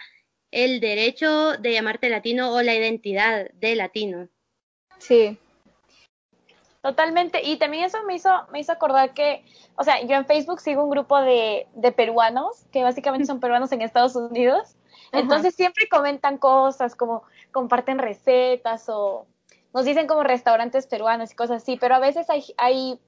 el 0.50 0.80
derecho 0.80 1.56
de 1.58 1.74
llamarte 1.74 2.10
latino 2.10 2.52
o 2.52 2.64
la 2.64 2.74
identidad 2.74 3.48
de 3.52 3.76
latino. 3.76 4.28
Sí. 4.98 5.38
Totalmente. 6.82 7.42
Y 7.44 7.58
también 7.58 7.84
eso 7.84 8.02
me 8.08 8.16
hizo, 8.16 8.32
me 8.52 8.60
hizo 8.60 8.72
acordar 8.72 9.14
que, 9.14 9.46
o 9.76 9.84
sea, 9.84 10.02
yo 10.02 10.16
en 10.16 10.26
Facebook 10.26 10.60
sigo 10.60 10.84
un 10.84 10.90
grupo 10.90 11.22
de, 11.22 11.68
de 11.76 11.92
peruanos, 11.92 12.66
que 12.72 12.82
básicamente 12.82 13.28
son 13.28 13.40
peruanos 13.40 13.72
en 13.72 13.84
Estados 13.84 14.16
Unidos. 14.16 14.76
Entonces 15.12 15.50
Ajá. 15.50 15.58
siempre 15.58 15.88
comentan 15.90 16.40
cosas 16.40 16.96
como 16.96 17.22
comparten 17.52 18.00
recetas 18.00 18.90
o 18.90 19.28
nos 19.74 19.86
dicen 19.86 20.08
como 20.08 20.24
restaurantes 20.24 20.88
peruanos 20.88 21.32
y 21.32 21.36
cosas 21.36 21.64
así, 21.64 21.78
pero 21.78 21.96
a 21.96 22.00
veces 22.00 22.30
hay, 22.30 22.46
hay 22.58 23.00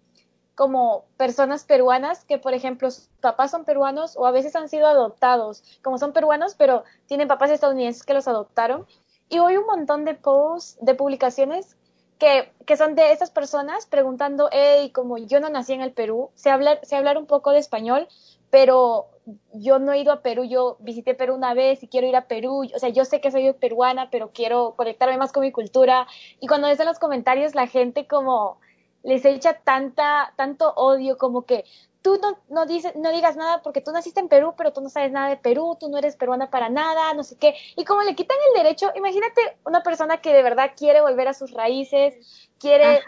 como 0.55 1.05
personas 1.16 1.64
peruanas 1.64 2.26
que, 2.26 2.38
por 2.38 2.53
ejemplo, 2.53 2.89
papás 3.22 3.51
son 3.51 3.64
peruanos 3.64 4.18
o 4.18 4.26
a 4.26 4.32
veces 4.32 4.55
han 4.57 4.68
sido 4.68 4.88
adoptados, 4.88 5.64
como 5.82 5.97
son 5.97 6.12
peruanos, 6.12 6.55
pero 6.55 6.84
tienen 7.05 7.30
papás 7.30 7.51
estadounidenses 7.51 8.03
que 8.03 8.14
los 8.14 8.28
adoptaron. 8.28 8.86
Y 9.30 9.39
hoy 9.39 9.55
un 9.55 9.66
montón 9.66 10.03
de 10.03 10.16
posts, 10.16 10.78
de 10.82 10.95
publicaciones 10.95 11.78
que, 12.20 12.51
que, 12.65 12.78
son 12.78 12.95
de 12.95 13.11
esas 13.11 13.32
personas 13.32 13.86
preguntando, 13.86 14.49
hey, 14.51 14.91
como 14.91 15.17
yo 15.17 15.39
no 15.39 15.49
nací 15.49 15.74
en 15.74 15.82
el 15.82 15.93
Perú, 15.93 16.30
sé 16.36 16.49
hablar, 16.49 16.80
sé 16.84 16.95
hablar 16.95 17.17
un 17.17 17.26
poco 17.26 17.51
de 17.51 17.59
español, 17.59 18.07
pero 18.49 19.07
yo 19.53 19.80
no 19.80 19.93
he 19.93 19.99
ido 19.99 20.11
a 20.11 20.22
Perú, 20.22 20.43
yo 20.43 20.78
visité 20.80 21.13
Perú 21.13 21.36
una 21.36 21.53
vez 21.53 21.84
y 21.84 21.88
quiero 21.88 22.07
ir 22.07 22.15
a 22.15 22.28
Perú, 22.28 22.67
o 22.74 22.80
sea, 22.80 22.89
yo 22.89 23.05
sé 23.05 23.22
que 23.22 23.32
soy 23.32 23.53
peruana, 23.53 24.09
pero 24.09 24.32
quiero 24.34 24.76
conectarme 24.76 25.17
más 25.17 25.32
con 25.32 25.41
mi 25.43 25.51
cultura. 25.51 26.07
Y 26.39 26.47
cuando 26.47 26.67
ves 26.67 26.80
en 26.80 26.88
los 26.88 26.99
comentarios 26.99 27.55
la 27.55 27.67
gente 27.67 28.07
como 28.07 28.59
les 29.03 29.24
echa 29.26 29.53
tanta, 29.53 30.34
tanto 30.36 30.74
odio, 30.76 31.17
como 31.17 31.43
que 31.43 31.65
tú 32.02 32.18
no, 32.22 32.38
no, 32.50 32.66
dices, 32.66 32.95
no 32.95 33.12
digas 33.12 33.36
nada 33.36 33.62
porque 33.62 33.82
tú 33.82 33.91
naciste 33.91 34.20
en 34.20 34.30
Perú, 34.30 34.54
pero 34.58 34.72
tú 34.72 34.82
no 34.82 34.89
sabes 34.89 35.12
nada 35.12 35.30
de 35.30 35.38
Perú, 35.38 35.78
tú 35.80 35.89
no 35.89 35.97
eres 35.97 36.16
peruana 36.16 36.50
para 36.50 36.70
nada, 36.70 37.14
no 37.14 37.24
sé 37.24 37.38
qué. 37.38 37.56
Y 37.76 37.84
como 37.84 38.04
le 38.04 38.16
quitan 38.16 38.38
el 38.50 38.64
derecho, 38.64 38.91
imagínate 38.95 39.58
una 39.66 39.84
persona 39.84 40.18
que 40.18 40.34
de 40.34 40.43
verdad 40.43 40.72
quiere 40.78 41.02
volver 41.02 41.28
a 41.28 41.34
sus 41.34 41.52
raíces, 41.52 42.50
quiere 42.58 43.02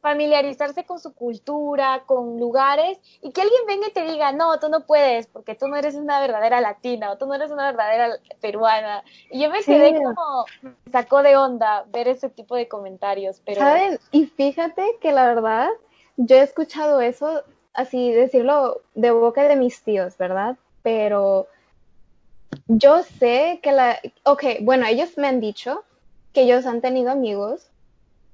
familiarizarse 0.00 0.84
con 0.84 0.98
su 0.98 1.14
cultura, 1.14 2.02
con 2.04 2.38
lugares, 2.38 2.98
y 3.22 3.32
que 3.32 3.42
alguien 3.42 3.62
venga 3.66 3.88
y 3.88 3.92
te 3.92 4.02
diga, 4.02 4.32
no, 4.32 4.58
tú 4.58 4.68
no 4.68 4.86
puedes, 4.86 5.26
porque 5.26 5.54
tú 5.54 5.68
no 5.68 5.76
eres 5.76 5.94
una 5.94 6.20
verdadera 6.20 6.60
latina, 6.60 7.12
o 7.12 7.18
tú 7.18 7.26
no 7.26 7.34
eres 7.34 7.50
una 7.50 7.66
verdadera 7.66 8.18
peruana. 8.40 9.02
Y 9.30 9.42
yo 9.42 9.50
me 9.50 9.62
quedé 9.62 9.94
como, 9.94 10.44
me 10.62 10.74
sacó 10.92 11.22
de 11.22 11.36
onda 11.36 11.84
ver 11.88 12.08
ese 12.08 12.28
tipo 12.28 12.56
de 12.56 12.68
comentarios, 12.68 13.40
pero... 13.44 13.60
¿Saben? 13.60 13.98
Y 14.10 14.26
fíjate 14.26 14.98
que 15.00 15.12
la 15.12 15.26
verdad, 15.26 15.68
yo 16.16 16.36
he 16.36 16.42
escuchado 16.42 17.00
eso 17.00 17.42
así 17.74 18.12
decirlo 18.12 18.80
de 18.94 19.10
boca 19.10 19.46
de 19.48 19.56
mis 19.56 19.82
tíos, 19.82 20.16
¿verdad? 20.16 20.56
Pero 20.82 21.48
yo 22.68 23.02
sé 23.02 23.60
que 23.62 23.72
la, 23.72 23.98
ok, 24.24 24.44
bueno, 24.62 24.86
ellos 24.86 25.18
me 25.18 25.28
han 25.28 25.40
dicho 25.40 25.84
que 26.32 26.42
ellos 26.42 26.66
han 26.66 26.80
tenido 26.80 27.10
amigos 27.10 27.68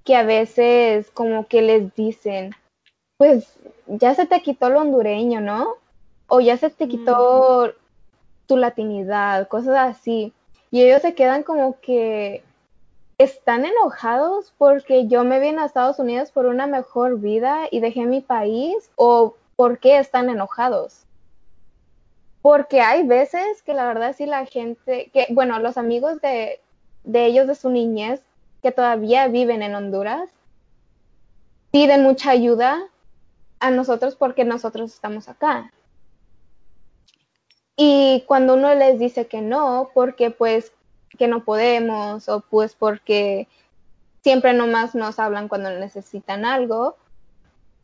que 0.05 0.17
a 0.17 0.23
veces 0.23 1.11
como 1.11 1.47
que 1.47 1.63
les 1.63 1.95
dicen, 1.95 2.55
pues 3.17 3.59
ya 3.87 4.15
se 4.15 4.27
te 4.27 4.41
quitó 4.41 4.71
lo 4.71 4.81
hondureño, 4.81 5.41
¿no? 5.41 5.77
O 6.27 6.41
ya 6.41 6.57
se 6.57 6.71
te 6.71 6.89
quitó 6.89 7.75
tu 8.47 8.57
latinidad, 8.57 9.49
cosas 9.49 9.77
así. 9.77 10.33
Y 10.71 10.83
ellos 10.83 11.03
se 11.03 11.15
quedan 11.15 11.43
como 11.43 11.79
que, 11.81 12.43
están 13.21 13.67
enojados 13.67 14.55
porque 14.57 15.07
yo 15.07 15.25
me 15.25 15.41
vine 15.41 15.61
a 15.61 15.67
Estados 15.67 15.99
Unidos 15.99 16.31
por 16.31 16.47
una 16.47 16.67
mejor 16.67 17.21
vida 17.21 17.69
y 17.71 17.81
dejé 17.81 18.07
mi 18.07 18.23
país 18.23 18.91
o 18.97 19.35
por 19.57 19.79
qué 19.79 19.99
están 19.99 20.31
enojados. 20.31 21.05
Porque 22.41 22.81
hay 22.81 23.07
veces 23.07 23.63
que 23.63 23.75
la 23.75 23.87
verdad 23.87 24.15
sí 24.17 24.25
la 24.25 24.47
gente, 24.47 25.11
que 25.13 25.27
bueno, 25.29 25.59
los 25.59 25.77
amigos 25.77 26.23
de, 26.23 26.63
de 27.05 27.27
ellos 27.27 27.47
de 27.47 27.57
su 27.57 27.69
niñez 27.69 28.23
que 28.63 28.73
todavía 28.73 29.29
viven 29.29 29.61
en 29.61 29.75
Honduras 29.75 30.31
piden 31.71 32.03
mucha 32.03 32.31
ayuda 32.31 32.83
a 33.59 33.71
nosotros 33.71 34.17
porque 34.17 34.47
nosotros 34.47 34.95
estamos 34.95 35.29
acá. 35.29 35.71
Y 37.77 38.25
cuando 38.27 38.55
uno 38.55 38.75
les 38.75 38.99
dice 38.99 39.27
que 39.27 39.43
no, 39.43 39.91
porque 39.93 40.31
pues 40.31 40.73
que 41.19 41.29
no 41.29 41.45
podemos 41.45 42.29
o 42.29 42.41
pues 42.41 42.75
porque 42.75 43.49
siempre 44.23 44.53
nomás 44.53 44.95
nos 44.95 45.19
hablan 45.19 45.49
cuando 45.49 45.71
necesitan 45.71 46.45
algo, 46.45 46.97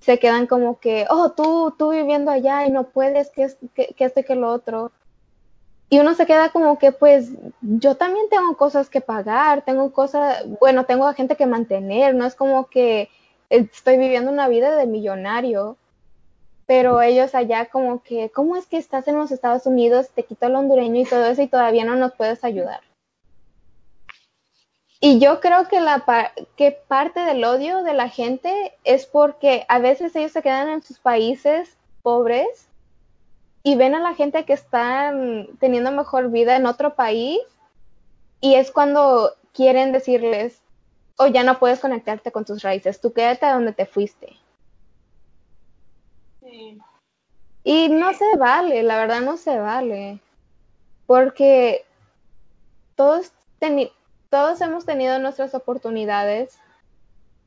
se 0.01 0.18
quedan 0.18 0.47
como 0.47 0.79
que, 0.79 1.07
oh, 1.11 1.33
tú, 1.33 1.74
tú 1.77 1.91
viviendo 1.91 2.31
allá 2.31 2.66
y 2.66 2.70
no 2.70 2.85
puedes, 2.85 3.31
que, 3.31 3.49
que, 3.74 3.95
que 3.95 4.05
esto 4.05 4.20
y 4.20 4.24
que 4.24 4.35
lo 4.35 4.53
otro. 4.53 4.93
Y 5.89 5.99
uno 6.01 6.14
se 6.14 6.27
queda 6.27 6.51
como 6.51 6.79
que, 6.79 6.93
pues, 6.93 7.31
yo 7.61 7.97
también 7.97 8.29
tengo 8.29 8.57
cosas 8.57 8.91
que 8.91 9.01
pagar, 9.01 9.64
tengo 9.64 9.93
cosas, 9.93 10.45
bueno, 10.61 10.85
tengo 10.85 11.07
a 11.07 11.14
gente 11.14 11.37
que 11.37 11.47
mantener, 11.47 12.14
no 12.14 12.27
es 12.27 12.35
como 12.35 12.66
que 12.66 13.09
estoy 13.51 13.97
viviendo 13.97 14.31
una 14.31 14.49
vida 14.49 14.77
de 14.77 14.87
millonario, 14.87 15.77
pero 16.66 17.01
ellos 17.01 17.35
allá 17.35 17.66
como 17.66 18.03
que, 18.03 18.31
¿cómo 18.31 18.57
es 18.57 18.66
que 18.66 18.77
estás 18.77 19.07
en 19.07 19.16
los 19.16 19.31
Estados 19.31 19.66
Unidos, 19.66 20.11
te 20.14 20.24
quito 20.24 20.47
el 20.47 20.57
hondureño 20.57 21.01
y 21.01 21.05
todo 21.05 21.24
eso 21.27 21.43
y 21.43 21.49
todavía 21.49 21.85
no 21.85 21.95
nos 21.95 22.12
puedes 22.14 22.43
ayudar? 22.43 22.81
Y 25.01 25.18
yo 25.18 25.40
creo 25.40 25.68
que, 25.68 25.80
la 25.80 26.05
que 26.57 26.72
parte 26.72 27.20
del 27.20 27.44
odio 27.44 27.82
de 27.82 27.92
la 27.92 28.09
gente 28.09 28.74
es 28.84 29.07
porque 29.07 29.66
a 29.68 29.78
veces 29.78 30.16
ellos 30.16 30.32
se 30.32 30.42
quedan 30.42 30.68
en 30.68 30.82
sus 30.82 30.99
países 30.99 31.76
pobres 32.03 32.68
y 33.62 33.76
ven 33.76 33.94
a 33.94 34.01
la 34.01 34.14
gente 34.14 34.44
que 34.44 34.55
está 34.55 35.12
teniendo 35.59 35.90
mejor 35.90 36.30
vida 36.30 36.57
en 36.57 36.66
otro 36.66 36.94
país 36.94 37.40
y 38.40 38.55
es 38.55 38.70
cuando 38.70 39.32
quieren 39.53 39.92
decirles, 39.92 40.61
o 41.18 41.24
oh, 41.24 41.26
ya 41.26 41.42
no 41.42 41.59
puedes 41.59 41.80
conectarte 41.80 42.30
con 42.30 42.44
tus 42.44 42.62
raíces, 42.62 43.01
tú 43.01 43.12
quédate 43.12 43.47
donde 43.47 43.72
te 43.72 43.86
fuiste. 43.86 44.36
Sí. 46.40 46.78
Y 47.64 47.88
no 47.88 48.14
se 48.14 48.36
vale, 48.38 48.82
la 48.82 48.99
verdad 48.99 49.20
no 49.20 49.36
se 49.36 49.59
vale, 49.59 50.20
porque 51.07 51.84
todos, 52.94 53.32
todos 54.31 54.61
hemos 54.61 54.85
tenido 54.85 55.18
nuestras 55.18 55.55
oportunidades 55.55 56.59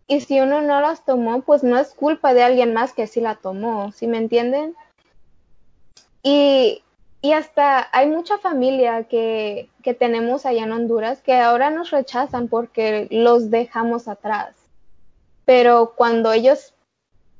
y 0.08 0.22
si 0.22 0.40
uno 0.40 0.62
no 0.62 0.82
las 0.82 1.06
tomó, 1.06 1.42
pues 1.42 1.64
no 1.64 1.78
es 1.78 1.94
culpa 1.94 2.34
de 2.34 2.44
alguien 2.44 2.74
más 2.74 2.94
que 2.94 3.06
sí 3.06 3.22
la 3.22 3.36
tomó, 3.36 3.92
¿sí 3.92 4.08
me 4.08 4.18
entienden? 4.18 4.76
Y, 6.24 6.82
y 7.22 7.34
hasta 7.34 7.88
hay 7.92 8.08
mucha 8.08 8.40
familia 8.40 9.04
que, 9.04 9.70
que 9.84 9.94
tenemos 9.94 10.46
allá 10.46 10.64
en 10.64 10.72
Honduras 10.72 11.22
que 11.22 11.36
ahora 11.36 11.70
nos 11.70 11.92
rechazan 11.92 12.48
porque 12.48 13.08
los 13.12 13.52
dejamos 13.52 14.08
atrás. 14.08 14.56
Pero 15.46 15.94
cuando 15.96 16.32
ellos 16.32 16.74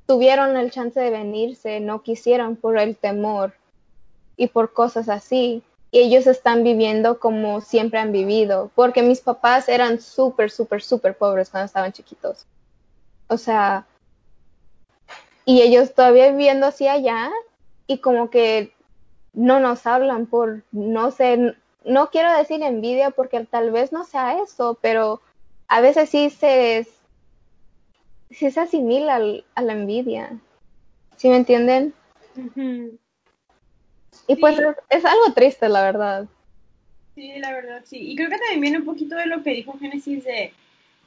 tuvieron 0.06 0.56
el 0.58 0.72
chance 0.72 1.00
de 1.00 1.10
venirse, 1.10 1.80
no 1.80 2.04
quisieron 2.04 2.56
por 2.56 2.78
el 2.78 2.96
temor 2.96 3.54
y 4.38 4.48
por 4.48 4.74
cosas 4.74 5.10
así 5.10 5.64
ellos 5.92 6.28
están 6.28 6.64
viviendo 6.64 7.20
como 7.20 7.62
siempre 7.62 8.00
han 8.00 8.12
vivido, 8.12 8.70
porque 8.76 9.02
mis 9.02 9.22
papás 9.22 9.68
eran 9.70 10.00
súper, 10.00 10.52
súper, 10.52 10.82
súper 10.82 11.18
pobres 11.18 11.50
cuando 11.50 11.66
estaban 11.66 11.92
chiquitos. 11.92 12.46
O 13.28 13.38
sea, 13.38 13.86
y 15.46 15.62
ellos 15.62 15.94
todavía 15.96 16.30
viviendo 16.30 16.68
así 16.68 16.88
allá 16.88 17.32
y 17.88 17.98
como 18.00 18.30
que 18.30 18.72
no 19.34 19.60
nos 19.60 19.88
hablan 19.88 20.28
por, 20.28 20.64
no 20.72 21.12
sé, 21.12 21.56
no 21.86 22.10
quiero 22.12 22.36
decir 22.38 22.62
envidia 22.62 23.10
porque 23.10 23.46
tal 23.46 23.72
vez 23.72 23.92
no 23.92 24.04
sea 24.04 24.42
eso, 24.44 24.78
pero 24.82 25.22
a 25.68 25.82
veces 25.82 26.10
sí 26.10 26.30
se, 26.30 26.88
sí 28.30 28.52
se 28.52 28.60
asimila 28.60 29.20
a 29.56 29.62
la 29.62 29.74
envidia. 29.74 30.40
¿Sí 31.18 31.30
me 31.30 31.38
entienden? 31.38 31.94
Y 34.28 34.36
pues 34.36 34.60
es, 34.90 35.06
algo 35.06 35.34
triste, 35.34 35.70
la 35.70 35.82
verdad. 35.84 36.26
Sí, 37.16 37.34
la 37.40 37.52
verdad, 37.52 37.82
sí. 37.86 37.98
Y 38.12 38.16
creo 38.16 38.30
que 38.30 38.38
también 38.38 38.62
viene 38.62 38.78
un 38.78 38.86
poquito 38.86 39.16
de 39.16 39.26
lo 39.26 39.44
que 39.44 39.52
dijo 39.52 39.78
Génesis 39.80 40.24
de 40.24 40.54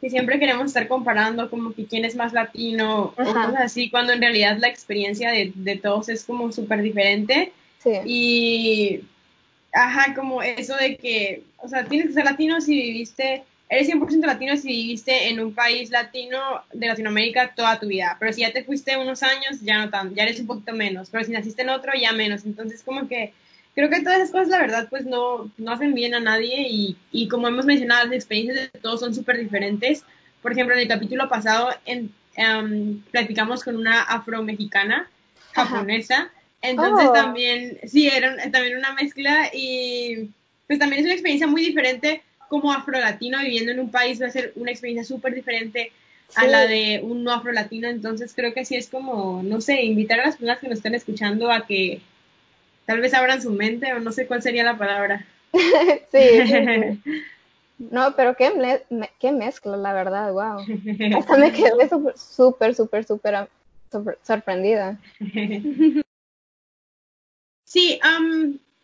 que 0.00 0.10
siempre 0.10 0.40
queremos 0.40 0.66
estar 0.66 0.88
comparando 0.88 1.48
como 1.48 1.72
que 1.72 1.86
quién 1.86 2.04
es 2.04 2.16
más 2.16 2.32
latino 2.32 3.02
o 3.02 3.14
cosas 3.14 3.54
así, 3.56 3.88
cuando 3.88 4.12
en 4.12 4.20
realidad 4.20 4.58
la 4.58 4.66
experiencia 4.66 5.30
de, 5.30 5.52
de 5.54 5.76
todos 5.76 6.08
es 6.08 6.24
como 6.24 6.50
súper 6.50 6.82
diferente. 6.82 7.52
Sí. 7.78 7.90
Y, 8.04 9.00
ajá, 9.72 10.12
como 10.14 10.42
eso 10.42 10.74
de 10.76 10.96
que, 10.96 11.44
o 11.58 11.68
sea, 11.68 11.84
tienes 11.84 12.08
que 12.08 12.14
ser 12.14 12.24
latino 12.24 12.60
si 12.60 12.74
viviste 12.74 13.44
eres 13.72 13.88
100% 13.88 14.26
latino 14.26 14.54
si 14.58 14.68
viviste 14.68 15.30
en 15.30 15.40
un 15.40 15.54
país 15.54 15.90
latino 15.90 16.38
de 16.74 16.88
Latinoamérica 16.88 17.54
toda 17.56 17.80
tu 17.80 17.86
vida, 17.86 18.18
pero 18.20 18.30
si 18.30 18.42
ya 18.42 18.52
te 18.52 18.64
fuiste 18.64 18.98
unos 18.98 19.22
años, 19.22 19.62
ya 19.62 19.78
no 19.78 19.88
tan, 19.88 20.14
ya 20.14 20.24
eres 20.24 20.40
un 20.40 20.46
poquito 20.46 20.74
menos, 20.74 21.08
pero 21.08 21.24
si 21.24 21.32
naciste 21.32 21.62
en 21.62 21.70
otro, 21.70 21.92
ya 21.98 22.12
menos. 22.12 22.44
Entonces, 22.44 22.82
como 22.82 23.08
que 23.08 23.32
creo 23.74 23.88
que 23.88 24.02
todas 24.02 24.18
esas 24.18 24.30
cosas, 24.30 24.48
la 24.48 24.58
verdad, 24.58 24.88
pues 24.90 25.06
no, 25.06 25.50
no 25.56 25.72
hacen 25.72 25.94
bien 25.94 26.14
a 26.14 26.20
nadie 26.20 26.68
y, 26.68 26.98
y 27.12 27.28
como 27.28 27.48
hemos 27.48 27.64
mencionado, 27.64 28.04
las 28.04 28.14
experiencias 28.14 28.70
de 28.70 28.78
todos 28.78 29.00
son 29.00 29.14
súper 29.14 29.38
diferentes. 29.38 30.04
Por 30.42 30.52
ejemplo, 30.52 30.74
en 30.74 30.82
el 30.82 30.88
capítulo 30.88 31.30
pasado 31.30 31.70
en, 31.86 32.12
um, 32.36 33.00
platicamos 33.10 33.64
con 33.64 33.76
una 33.76 34.02
afromexicana 34.02 35.08
japonesa, 35.52 36.30
entonces 36.60 37.08
oh. 37.08 37.12
también, 37.14 37.78
sí, 37.86 38.06
era 38.06 38.36
también 38.50 38.76
una 38.76 38.92
mezcla 38.92 39.48
y 39.50 40.28
pues 40.66 40.78
también 40.78 41.00
es 41.00 41.06
una 41.06 41.14
experiencia 41.14 41.46
muy 41.46 41.64
diferente 41.64 42.22
como 42.52 42.70
afrolatino 42.70 43.38
viviendo 43.38 43.72
en 43.72 43.80
un 43.80 43.90
país 43.90 44.20
va 44.20 44.26
a 44.26 44.30
ser 44.30 44.52
una 44.56 44.70
experiencia 44.70 45.04
súper 45.06 45.34
diferente 45.34 45.90
a 46.34 46.46
la 46.46 46.66
de 46.66 47.00
un 47.02 47.24
no 47.24 47.32
afrolatino, 47.32 47.88
entonces 47.88 48.34
creo 48.36 48.52
que 48.52 48.66
sí 48.66 48.76
es 48.76 48.90
como, 48.90 49.42
no 49.42 49.62
sé, 49.62 49.80
invitar 49.80 50.20
a 50.20 50.26
las 50.26 50.36
personas 50.36 50.58
que 50.58 50.68
nos 50.68 50.76
estén 50.76 50.94
escuchando 50.94 51.50
a 51.50 51.66
que 51.66 52.02
tal 52.84 53.00
vez 53.00 53.14
abran 53.14 53.40
su 53.40 53.52
mente 53.52 53.90
o 53.94 54.00
no 54.00 54.12
sé 54.12 54.26
cuál 54.26 54.42
sería 54.42 54.64
la 54.64 54.76
palabra. 54.76 55.24
sí, 56.12 57.00
No, 57.78 58.14
pero 58.16 58.36
qué, 58.36 58.82
qué 59.18 59.32
mezcla, 59.32 59.78
la 59.78 59.94
verdad, 59.94 60.30
wow. 60.30 60.60
Hasta 61.16 61.38
me 61.38 61.52
quedé 61.52 61.88
súper, 62.14 62.74
súper, 62.74 63.06
súper 63.06 63.48
sorprendida. 64.22 65.00
Sí, 67.64 67.98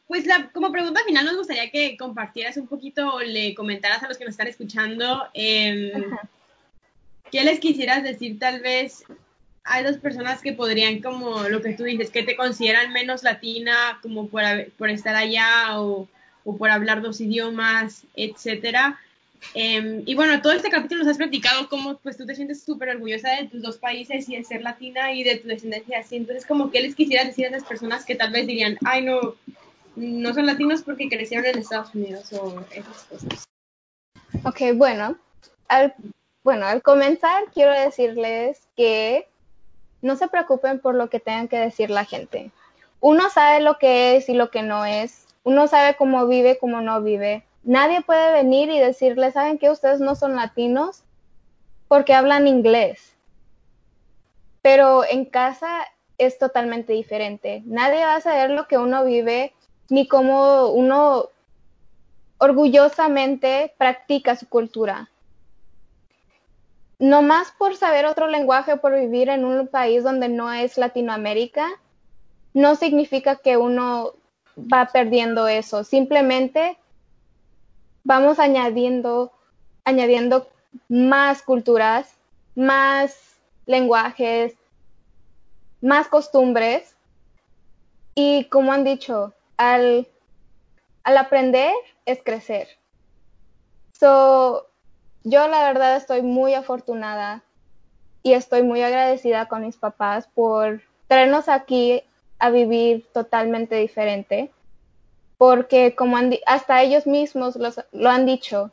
pues 0.08 0.26
la, 0.26 0.50
como 0.52 0.72
pregunta 0.72 1.04
final 1.06 1.26
nos 1.26 1.36
gustaría 1.36 1.70
que 1.70 1.96
compartieras 1.96 2.56
un 2.56 2.66
poquito 2.66 3.14
o 3.14 3.20
le 3.20 3.54
comentaras 3.54 4.02
a 4.02 4.08
los 4.08 4.16
que 4.16 4.24
nos 4.24 4.32
están 4.32 4.48
escuchando 4.48 5.28
eh, 5.34 5.92
qué 7.30 7.44
les 7.44 7.60
quisieras 7.60 8.02
decir 8.02 8.38
tal 8.38 8.60
vez 8.60 9.04
hay 9.64 9.84
dos 9.84 9.98
personas 9.98 10.40
que 10.40 10.54
podrían, 10.54 11.00
como 11.00 11.42
lo 11.48 11.60
que 11.60 11.74
tú 11.74 11.84
dices, 11.84 12.10
que 12.10 12.22
te 12.22 12.36
consideran 12.36 12.92
menos 12.92 13.22
latina, 13.22 13.98
como 14.00 14.28
por, 14.28 14.42
por 14.78 14.88
estar 14.88 15.14
allá 15.14 15.78
o, 15.78 16.08
o, 16.44 16.56
por 16.56 16.70
hablar 16.70 17.02
dos 17.02 17.20
idiomas, 17.20 18.04
etcétera. 18.16 18.98
Em, 19.54 20.02
y 20.06 20.14
bueno, 20.14 20.40
todo 20.40 20.52
este 20.52 20.70
capítulo 20.70 21.04
nos 21.04 21.10
has 21.10 21.18
platicado 21.18 21.68
cómo 21.68 21.98
pues 21.98 22.16
tú 22.16 22.26
te 22.26 22.34
sientes 22.34 22.62
súper 22.62 22.88
orgullosa 22.88 23.30
de 23.36 23.46
tus 23.48 23.62
dos 23.62 23.76
países 23.76 24.28
y 24.28 24.36
de 24.36 24.44
ser 24.44 24.62
latina 24.62 25.12
y 25.12 25.22
de 25.22 25.36
tu 25.36 25.48
descendencia 25.48 26.00
así. 26.00 26.16
Entonces, 26.16 26.46
como 26.46 26.70
que 26.70 26.80
les 26.80 26.94
quisieras 26.94 27.28
decir 27.28 27.44
a 27.44 27.50
esas 27.50 27.64
personas 27.64 28.04
que 28.06 28.14
tal 28.14 28.32
vez 28.32 28.46
dirían, 28.46 28.78
ay, 28.84 29.04
no, 29.04 29.36
no 29.98 30.32
son 30.34 30.46
latinos 30.46 30.82
porque 30.82 31.08
crecieron 31.08 31.46
en 31.46 31.58
Estados 31.58 31.94
Unidos 31.94 32.32
o 32.32 32.64
esas 32.70 33.04
cosas. 33.04 33.44
Ok, 34.44 34.60
bueno, 34.74 35.16
al, 35.68 35.94
bueno, 36.44 36.66
al 36.66 36.82
comenzar 36.82 37.44
quiero 37.52 37.72
decirles 37.72 38.68
que 38.76 39.28
no 40.00 40.16
se 40.16 40.28
preocupen 40.28 40.78
por 40.78 40.94
lo 40.94 41.10
que 41.10 41.20
tengan 41.20 41.48
que 41.48 41.58
decir 41.58 41.90
la 41.90 42.04
gente. 42.04 42.50
Uno 43.00 43.30
sabe 43.30 43.60
lo 43.60 43.78
que 43.78 44.16
es 44.16 44.28
y 44.28 44.34
lo 44.34 44.50
que 44.50 44.62
no 44.62 44.84
es. 44.84 45.26
Uno 45.44 45.66
sabe 45.66 45.96
cómo 45.96 46.26
vive, 46.26 46.58
cómo 46.58 46.80
no 46.80 47.02
vive. 47.02 47.44
Nadie 47.64 48.02
puede 48.02 48.32
venir 48.32 48.70
y 48.70 48.78
decirle, 48.78 49.32
¿saben 49.32 49.58
que 49.58 49.70
ustedes 49.70 50.00
no 50.00 50.14
son 50.14 50.36
latinos? 50.36 51.02
Porque 51.88 52.14
hablan 52.14 52.46
inglés. 52.46 53.14
Pero 54.62 55.04
en 55.04 55.24
casa 55.24 55.86
es 56.18 56.38
totalmente 56.38 56.92
diferente. 56.92 57.62
Nadie 57.64 58.04
va 58.04 58.16
a 58.16 58.20
saber 58.20 58.50
lo 58.50 58.66
que 58.66 58.78
uno 58.78 59.04
vive 59.04 59.54
ni 59.88 60.06
cómo 60.06 60.68
uno 60.68 61.28
orgullosamente 62.38 63.74
practica 63.78 64.36
su 64.36 64.48
cultura 64.48 65.08
no 66.98 67.22
más 67.22 67.52
por 67.52 67.76
saber 67.76 68.06
otro 68.06 68.26
lenguaje, 68.26 68.76
por 68.76 68.98
vivir 68.98 69.28
en 69.28 69.44
un 69.44 69.68
país 69.68 70.02
donde 70.02 70.28
no 70.28 70.52
es 70.52 70.78
Latinoamérica, 70.78 71.68
no 72.54 72.74
significa 72.74 73.36
que 73.36 73.56
uno 73.56 74.14
va 74.56 74.86
perdiendo 74.92 75.46
eso. 75.46 75.84
Simplemente 75.84 76.76
vamos 78.02 78.40
añadiendo, 78.40 79.32
añadiendo 79.84 80.48
más 80.88 81.42
culturas, 81.42 82.16
más 82.56 83.16
lenguajes, 83.66 84.54
más 85.80 86.08
costumbres. 86.08 86.96
Y 88.16 88.46
como 88.46 88.72
han 88.72 88.82
dicho, 88.82 89.34
al, 89.58 90.08
al 91.04 91.16
aprender 91.18 91.74
es 92.06 92.22
crecer. 92.24 92.68
So, 93.92 94.66
yo 95.24 95.46
la 95.48 95.66
verdad 95.66 95.96
estoy 95.96 96.22
muy 96.22 96.54
afortunada 96.54 97.42
y 98.22 98.32
estoy 98.32 98.62
muy 98.62 98.80
agradecida 98.82 99.46
con 99.46 99.66
mis 99.66 99.76
papás 99.76 100.28
por 100.34 100.82
traernos 101.06 101.48
aquí 101.48 102.02
a 102.38 102.50
vivir 102.50 103.06
totalmente 103.12 103.74
diferente, 103.76 104.50
porque 105.36 105.94
como 105.94 106.16
hasta 106.46 106.82
ellos 106.82 107.06
mismos 107.06 107.56
lo 107.92 108.10
han 108.10 108.26
dicho, 108.26 108.70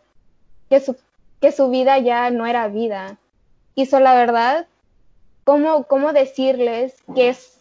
que 0.70 0.80
su, 0.80 0.96
que 1.42 1.52
su 1.52 1.70
vida 1.70 1.98
ya 2.00 2.30
no 2.30 2.46
era 2.46 2.68
vida. 2.68 3.18
Y 3.76 3.90
la 3.90 4.16
verdad, 4.16 4.68
¿cómo, 5.44 5.84
cómo 5.84 6.14
decirles 6.14 6.96
que, 7.14 7.30
es, 7.30 7.55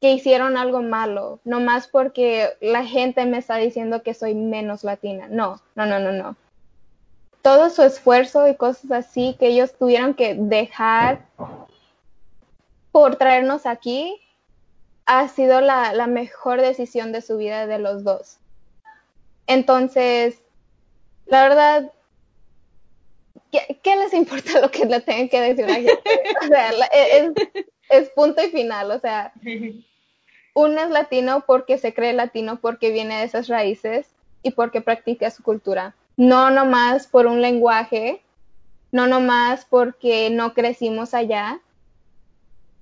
que 0.00 0.12
hicieron 0.12 0.56
algo 0.56 0.82
malo? 0.82 1.40
No 1.44 1.60
más 1.60 1.88
porque 1.88 2.50
la 2.60 2.84
gente 2.84 3.24
me 3.26 3.38
está 3.38 3.56
diciendo 3.56 4.02
que 4.02 4.14
soy 4.14 4.34
menos 4.34 4.84
latina. 4.84 5.26
No, 5.28 5.60
no, 5.74 5.86
no, 5.86 5.98
no, 5.98 6.12
no 6.12 6.36
todo 7.42 7.70
su 7.70 7.82
esfuerzo 7.82 8.46
y 8.48 8.56
cosas 8.56 8.90
así 8.90 9.34
que 9.38 9.48
ellos 9.48 9.72
tuvieron 9.78 10.14
que 10.14 10.34
dejar 10.34 11.24
por 12.92 13.16
traernos 13.16 13.64
aquí 13.64 14.20
ha 15.06 15.28
sido 15.28 15.62
la, 15.62 16.06
mejor 16.06 16.60
decisión 16.60 17.12
de 17.12 17.22
su 17.22 17.38
vida 17.38 17.66
de 17.66 17.78
los 17.78 18.04
dos. 18.04 18.36
Entonces, 19.46 20.38
la 21.24 21.48
verdad, 21.48 21.92
¿qué, 23.50 23.96
les 23.96 24.12
importa 24.12 24.60
lo 24.60 24.70
que 24.70 24.84
le 24.84 25.00
tengan 25.00 25.30
que 25.30 25.40
decir 25.40 25.64
a 25.64 25.68
la 25.68 25.74
gente? 25.76 26.02
Es, 26.92 27.32
es 27.88 28.10
punto 28.10 28.42
y 28.44 28.50
final. 28.50 28.90
O 28.90 29.00
sea, 29.00 29.32
uno 30.58 30.80
es 30.80 30.90
latino 30.90 31.44
porque 31.46 31.78
se 31.78 31.94
cree 31.94 32.12
latino, 32.12 32.60
porque 32.60 32.90
viene 32.90 33.18
de 33.18 33.24
esas 33.24 33.48
raíces 33.48 34.08
y 34.42 34.50
porque 34.50 34.80
practica 34.80 35.30
su 35.30 35.42
cultura 35.42 35.94
no 36.18 36.50
nomás 36.50 37.06
por 37.06 37.28
un 37.28 37.40
lenguaje, 37.40 38.20
no 38.90 39.06
nomás 39.06 39.64
porque 39.64 40.30
no 40.30 40.52
crecimos 40.52 41.14
allá, 41.14 41.60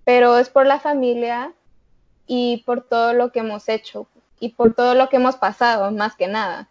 pero 0.05 0.39
es 0.39 0.49
por 0.49 0.66
la 0.66 0.81
familia 0.81 1.53
y 2.27 2.62
por 2.64 2.83
todo 2.83 3.12
lo 3.12 3.31
que 3.31 3.41
hemos 3.41 3.68
hecho 3.68 4.09
y 4.41 4.49
por 4.51 4.74
todo 4.74 4.95
lo 4.95 5.11
que 5.11 5.16
hemos 5.16 5.37
pasado, 5.37 5.91
más 5.91 6.16
que 6.16 6.29
nada. 6.29 6.66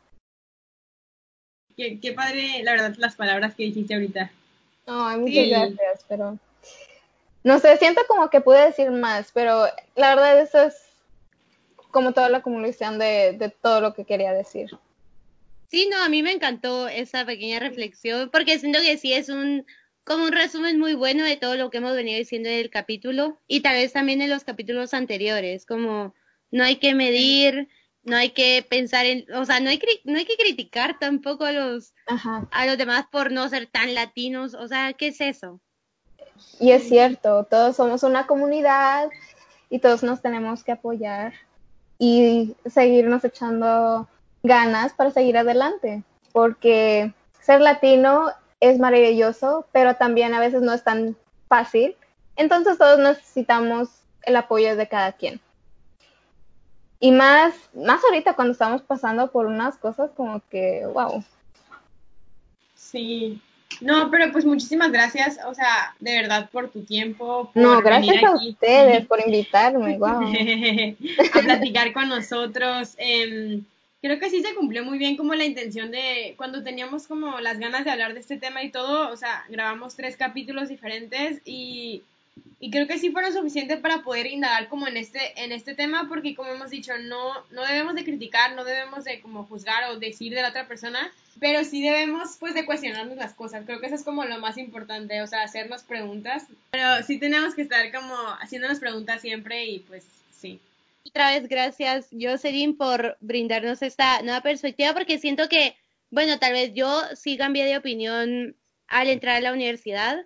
Qué, 1.77 2.13
padre, 2.15 2.63
la 2.63 2.71
verdad, 2.71 2.95
las 2.97 3.15
palabras 3.15 3.53
que 3.53 3.63
dijiste 3.63 3.93
ahorita. 3.93 4.31
Ay, 4.87 5.19
muchas 5.19 5.47
gracias, 5.47 6.05
pero 6.07 6.39
no 7.43 7.59
sé, 7.59 7.77
siento 7.77 8.01
como 8.07 8.31
que 8.31 8.41
pude 8.41 8.65
decir 8.65 8.89
más, 8.89 9.29
pero 9.31 9.67
la 9.95 10.15
verdad 10.15 10.41
eso 10.41 10.63
es 10.63 10.75
como 11.95 12.11
toda 12.11 12.27
la 12.27 12.41
comunicación 12.41 12.99
de, 12.99 13.37
de 13.39 13.47
todo 13.47 13.79
lo 13.79 13.93
que 13.93 14.03
quería 14.03 14.33
decir. 14.33 14.77
Sí, 15.69 15.87
no, 15.89 16.03
a 16.03 16.09
mí 16.09 16.23
me 16.23 16.33
encantó 16.33 16.89
esa 16.89 17.25
pequeña 17.25 17.57
reflexión 17.59 18.29
porque 18.31 18.59
siento 18.59 18.81
que 18.81 18.97
sí 18.97 19.13
es 19.13 19.29
un 19.29 19.65
como 20.03 20.25
un 20.25 20.33
resumen 20.33 20.77
muy 20.77 20.93
bueno 20.93 21.23
de 21.23 21.37
todo 21.37 21.55
lo 21.55 21.69
que 21.69 21.77
hemos 21.77 21.95
venido 21.95 22.17
diciendo 22.17 22.49
en 22.49 22.59
el 22.59 22.69
capítulo 22.69 23.39
y 23.47 23.61
tal 23.61 23.75
vez 23.75 23.93
también 23.93 24.21
en 24.21 24.29
los 24.29 24.43
capítulos 24.43 24.93
anteriores, 24.93 25.65
como 25.65 26.13
no 26.51 26.65
hay 26.65 26.75
que 26.75 26.93
medir, 26.93 27.69
no 28.03 28.17
hay 28.17 28.31
que 28.31 28.65
pensar 28.69 29.05
en, 29.05 29.25
o 29.33 29.45
sea, 29.45 29.61
no 29.61 29.69
hay, 29.69 29.79
no 30.03 30.17
hay 30.17 30.25
que 30.25 30.35
criticar 30.35 30.99
tampoco 30.99 31.45
a 31.45 31.53
los, 31.53 31.93
a 32.51 32.65
los 32.65 32.77
demás 32.77 33.05
por 33.09 33.31
no 33.31 33.47
ser 33.47 33.67
tan 33.67 33.93
latinos, 33.93 34.53
o 34.53 34.67
sea, 34.67 34.91
¿qué 34.91 35.07
es 35.07 35.21
eso? 35.21 35.61
Y 36.59 36.71
es 36.71 36.89
cierto, 36.89 37.45
todos 37.49 37.77
somos 37.77 38.03
una 38.03 38.27
comunidad 38.27 39.09
y 39.69 39.79
todos 39.79 40.03
nos 40.03 40.21
tenemos 40.21 40.65
que 40.65 40.73
apoyar 40.73 41.33
y 41.97 42.55
seguirnos 42.65 43.23
echando 43.23 44.07
ganas 44.43 44.93
para 44.93 45.11
seguir 45.11 45.37
adelante, 45.37 46.03
porque 46.31 47.13
ser 47.41 47.61
latino 47.61 48.31
es 48.59 48.79
maravilloso, 48.79 49.65
pero 49.71 49.95
también 49.95 50.33
a 50.33 50.39
veces 50.39 50.61
no 50.61 50.73
es 50.73 50.83
tan 50.83 51.15
fácil. 51.47 51.95
Entonces 52.35 52.77
todos 52.77 52.99
necesitamos 52.99 53.89
el 54.23 54.35
apoyo 54.35 54.75
de 54.75 54.87
cada 54.87 55.13
quien. 55.13 55.39
Y 56.99 57.11
más, 57.11 57.53
más 57.73 58.03
ahorita 58.03 58.33
cuando 58.33 58.53
estamos 58.53 58.81
pasando 58.81 59.31
por 59.31 59.45
unas 59.45 59.77
cosas 59.77 60.09
como 60.15 60.41
que, 60.49 60.85
wow. 60.87 61.23
Sí. 62.73 63.41
No, 63.81 64.09
pero 64.11 64.31
pues 64.31 64.45
muchísimas 64.45 64.91
gracias, 64.91 65.39
o 65.45 65.53
sea, 65.53 65.95
de 65.99 66.15
verdad 66.21 66.49
por 66.51 66.69
tu 66.69 66.83
tiempo. 66.83 67.51
no, 67.53 67.81
gracias 67.81 68.23
a 68.23 68.35
ustedes 68.35 69.05
por 69.05 69.19
invitarme, 69.25 69.97
wow. 69.99 70.23
a 71.33 71.41
platicar 71.41 71.93
con 71.93 72.09
nosotros. 72.09 72.95
Eh, 72.97 73.61
creo 74.01 74.19
que 74.19 74.29
sí 74.29 74.41
se 74.41 74.53
cumplió 74.53 74.83
muy 74.83 74.97
bien 74.97 75.17
como 75.17 75.33
la 75.33 75.45
intención 75.45 75.91
de 75.91 76.35
cuando 76.37 76.63
teníamos 76.63 77.07
como 77.07 77.39
las 77.39 77.57
ganas 77.57 77.85
de 77.85 77.91
hablar 77.91 78.13
de 78.13 78.19
este 78.19 78.37
tema 78.37 78.63
y 78.63 78.69
todo, 78.69 79.11
o 79.11 79.17
sea, 79.17 79.43
grabamos 79.49 79.95
tres 79.95 80.15
capítulos 80.15 80.69
diferentes 80.69 81.41
y, 81.43 82.03
y 82.59 82.71
creo 82.71 82.87
que 82.87 82.97
sí 82.97 83.11
fueron 83.11 83.33
suficientes 83.33 83.79
para 83.79 84.01
poder 84.01 84.27
indagar 84.27 84.69
como 84.69 84.87
en 84.87 84.97
este, 84.97 85.19
en 85.43 85.51
este 85.51 85.75
tema 85.75 86.07
porque 86.07 86.35
como 86.35 86.49
hemos 86.49 86.69
dicho, 86.69 86.93
no, 86.97 87.33
no 87.51 87.63
debemos 87.63 87.95
de 87.95 88.03
criticar, 88.03 88.55
no 88.55 88.63
debemos 88.63 89.03
de 89.03 89.21
como 89.21 89.45
juzgar 89.45 89.89
o 89.89 89.99
decir 89.99 90.33
de 90.33 90.41
la 90.41 90.49
otra 90.49 90.67
persona, 90.67 91.11
pero 91.39 91.63
sí 91.63 91.83
debemos 91.83 92.37
pues 92.39 92.53
de 92.53 92.65
cuestionarnos 92.65 93.17
las 93.17 93.33
cosas, 93.33 93.63
creo 93.65 93.79
que 93.79 93.87
eso 93.87 93.95
es 93.95 94.03
como 94.03 94.25
lo 94.25 94.39
más 94.39 94.57
importante, 94.57 95.21
o 95.21 95.27
sea, 95.27 95.43
hacernos 95.43 95.83
preguntas, 95.83 96.45
pero 96.71 97.03
sí 97.05 97.19
tenemos 97.19 97.53
que 97.55 97.61
estar 97.61 97.91
como 97.91 98.15
haciéndonos 98.41 98.79
preguntas 98.79 99.21
siempre 99.21 99.65
y 99.65 99.79
pues 99.79 100.03
sí. 100.35 100.59
Otra 101.07 101.31
vez 101.31 101.47
gracias, 101.47 102.07
Jocelyn, 102.19 102.77
por 102.77 103.15
brindarnos 103.19 103.81
esta 103.81 104.21
nueva 104.23 104.41
perspectiva, 104.41 104.93
porque 104.93 105.19
siento 105.19 105.47
que, 105.49 105.75
bueno, 106.09 106.39
tal 106.39 106.53
vez 106.53 106.73
yo 106.73 106.99
sí 107.15 107.37
cambié 107.37 107.65
de 107.65 107.77
opinión 107.77 108.55
al 108.87 109.09
entrar 109.09 109.35
a 109.35 109.41
la 109.41 109.53
universidad, 109.53 110.17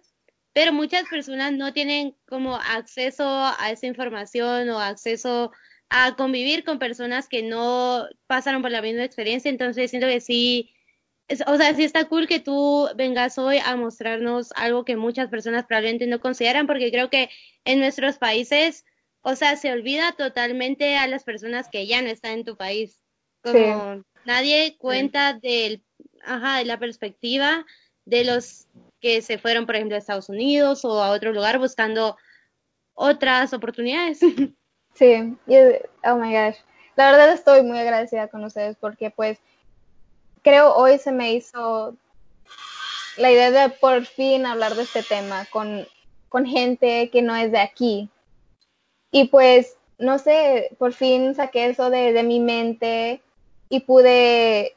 pero 0.53 0.73
muchas 0.73 1.07
personas 1.09 1.53
no 1.53 1.73
tienen 1.73 2.15
como 2.27 2.55
acceso 2.55 3.25
a 3.25 3.71
esa 3.71 3.87
información 3.87 4.69
o 4.69 4.79
acceso 4.79 5.51
a 5.89 6.15
convivir 6.15 6.63
con 6.63 6.79
personas 6.79 7.27
que 7.27 7.41
no 7.41 8.07
pasaron 8.27 8.61
por 8.61 8.71
la 8.71 8.81
misma 8.81 9.03
experiencia, 9.03 9.49
entonces 9.49 9.89
siento 9.89 10.07
que 10.07 10.21
sí 10.21 10.73
o 11.45 11.57
sea, 11.57 11.75
sí 11.75 11.83
está 11.83 12.05
cool 12.05 12.27
que 12.27 12.39
tú 12.39 12.89
vengas 12.95 13.37
hoy 13.37 13.59
a 13.63 13.75
mostrarnos 13.75 14.51
algo 14.55 14.83
que 14.83 14.95
muchas 14.95 15.29
personas 15.29 15.65
probablemente 15.65 16.07
no 16.07 16.19
consideran, 16.19 16.65
porque 16.65 16.91
creo 16.91 17.09
que 17.09 17.29
en 17.65 17.79
nuestros 17.79 18.17
países, 18.17 18.85
o 19.21 19.35
sea, 19.35 19.55
se 19.55 19.71
olvida 19.71 20.13
totalmente 20.13 20.97
a 20.97 21.07
las 21.07 21.23
personas 21.23 21.69
que 21.69 21.85
ya 21.85 22.01
no 22.01 22.09
están 22.09 22.31
en 22.31 22.45
tu 22.45 22.57
país. 22.57 22.99
Como 23.41 24.03
nadie 24.25 24.75
cuenta 24.77 25.33
del, 25.33 25.83
ajá, 26.23 26.57
de 26.57 26.65
la 26.65 26.79
perspectiva 26.79 27.65
de 28.05 28.25
los 28.25 28.67
que 28.99 29.21
se 29.21 29.37
fueron, 29.37 29.65
por 29.65 29.75
ejemplo, 29.75 29.95
a 29.95 29.99
Estados 29.99 30.29
Unidos 30.29 30.83
o 30.85 31.01
a 31.01 31.11
otro 31.11 31.31
lugar 31.31 31.59
buscando 31.59 32.17
otras 32.93 33.53
oportunidades. 33.53 34.19
Sí, 34.95 35.37
oh 36.03 36.15
my 36.17 36.33
gosh. 36.33 36.57
La 36.97 37.11
verdad 37.11 37.31
estoy 37.31 37.61
muy 37.61 37.77
agradecida 37.77 38.27
con 38.27 38.43
ustedes 38.43 38.75
porque 38.75 39.11
pues 39.11 39.39
creo 40.41 40.75
hoy 40.75 40.97
se 40.97 41.13
me 41.13 41.31
hizo 41.31 41.95
la 43.15 43.31
idea 43.31 43.51
de 43.51 43.69
por 43.69 44.05
fin 44.05 44.45
hablar 44.45 44.75
de 44.75 44.83
este 44.83 45.03
tema 45.03 45.45
con, 45.51 45.87
con 46.27 46.45
gente 46.45 47.09
que 47.11 47.21
no 47.21 47.35
es 47.35 47.51
de 47.51 47.59
aquí. 47.59 48.09
Y 49.11 49.29
pues, 49.29 49.77
no 49.97 50.19
sé, 50.19 50.75
por 50.77 50.93
fin 50.93 51.35
saqué 51.35 51.67
eso 51.67 51.89
de, 51.89 52.13
de 52.13 52.23
mi 52.23 52.39
mente 52.39 53.21
y 53.69 53.81
pude, 53.81 54.75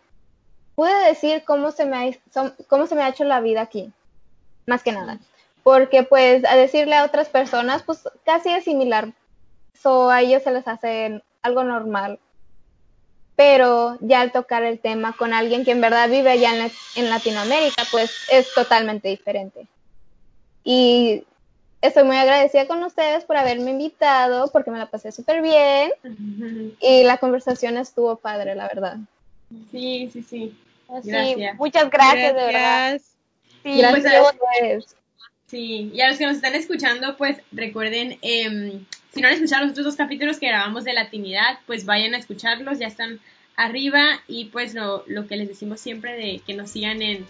pude 0.74 0.94
decir 1.06 1.42
cómo 1.44 1.70
se, 1.70 1.86
me 1.86 1.96
ha, 1.96 2.52
cómo 2.68 2.86
se 2.86 2.94
me 2.94 3.02
ha 3.02 3.08
hecho 3.08 3.24
la 3.24 3.40
vida 3.40 3.62
aquí, 3.62 3.92
más 4.66 4.82
que 4.82 4.92
nada. 4.92 5.18
Porque 5.62 6.02
pues 6.02 6.44
a 6.44 6.56
decirle 6.56 6.96
a 6.96 7.04
otras 7.04 7.28
personas, 7.28 7.82
pues 7.82 8.00
casi 8.24 8.50
es 8.50 8.64
similar. 8.64 9.12
So, 9.80 10.10
a 10.10 10.20
ellos 10.20 10.42
se 10.42 10.52
les 10.52 10.66
hace 10.66 11.22
algo 11.42 11.64
normal. 11.64 12.18
Pero 13.36 13.96
ya 14.00 14.20
al 14.20 14.32
tocar 14.32 14.62
el 14.62 14.78
tema 14.78 15.14
con 15.16 15.32
alguien 15.32 15.64
que 15.64 15.72
en 15.72 15.80
verdad 15.80 16.08
vive 16.08 16.30
allá 16.30 16.54
en, 16.54 16.70
en 16.96 17.10
Latinoamérica, 17.10 17.84
pues 17.90 18.12
es 18.30 18.52
totalmente 18.54 19.08
diferente. 19.08 19.66
Y 20.64 21.24
estoy 21.82 22.04
muy 22.04 22.16
agradecida 22.16 22.66
con 22.66 22.82
ustedes 22.82 23.24
por 23.24 23.36
haberme 23.36 23.72
invitado, 23.72 24.50
porque 24.52 24.70
me 24.70 24.78
la 24.78 24.86
pasé 24.86 25.12
súper 25.12 25.42
bien 25.42 25.92
y 26.80 27.02
la 27.02 27.18
conversación 27.18 27.76
estuvo 27.76 28.16
padre, 28.16 28.54
la 28.54 28.68
verdad. 28.68 28.98
Sí, 29.70 30.08
sí, 30.12 30.22
sí. 30.22 30.58
Gracias. 30.88 31.56
muchas 31.56 31.90
gracias, 31.90 32.34
de 32.34 32.44
verdad. 32.44 33.00
Sí, 33.62 33.78
gracias. 33.78 34.34
Pues, 34.60 34.96
sí, 35.46 35.90
y 35.94 36.00
a 36.00 36.08
los 36.08 36.18
que 36.18 36.26
nos 36.26 36.36
están 36.36 36.54
escuchando, 36.54 37.16
pues 37.16 37.38
recuerden, 37.52 38.18
eh, 38.22 38.80
si 39.12 39.20
no 39.20 39.28
han 39.28 39.34
escuchado 39.34 39.62
los 39.62 39.72
otros 39.72 39.86
dos 39.86 39.96
capítulos 39.96 40.38
que 40.38 40.48
grabamos 40.48 40.84
de 40.84 40.92
Latinidad, 40.92 41.58
pues 41.66 41.84
vayan 41.84 42.14
a 42.14 42.18
escucharlos, 42.18 42.78
ya 42.78 42.86
están 42.86 43.20
arriba 43.56 44.20
y 44.26 44.46
pues 44.46 44.74
lo, 44.74 45.04
lo 45.06 45.26
que 45.26 45.36
les 45.36 45.48
decimos 45.48 45.80
siempre 45.80 46.14
de 46.14 46.40
que 46.46 46.54
nos 46.54 46.70
sigan 46.70 47.02
en 47.02 47.26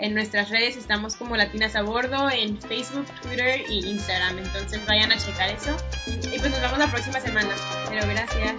en 0.00 0.14
nuestras 0.14 0.48
redes 0.48 0.76
estamos 0.76 1.14
como 1.14 1.36
Latinas 1.36 1.76
a 1.76 1.82
Bordo 1.82 2.30
en 2.30 2.60
Facebook, 2.62 3.06
Twitter 3.22 3.62
y 3.68 3.86
Instagram. 3.86 4.38
Entonces 4.38 4.80
vayan 4.86 5.12
a 5.12 5.18
checar 5.18 5.50
eso. 5.50 5.76
Y 6.06 6.38
pues 6.38 6.50
nos 6.50 6.60
vemos 6.60 6.78
la 6.78 6.90
próxima 6.90 7.20
semana. 7.20 7.54
Pero 7.88 8.06
gracias. 8.06 8.54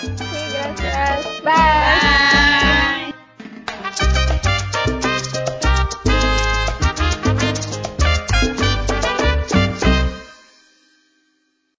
Sí, 0.00 0.08
gracias. 0.52 1.26
Bye. 1.44 3.12
Bye. 4.00 4.19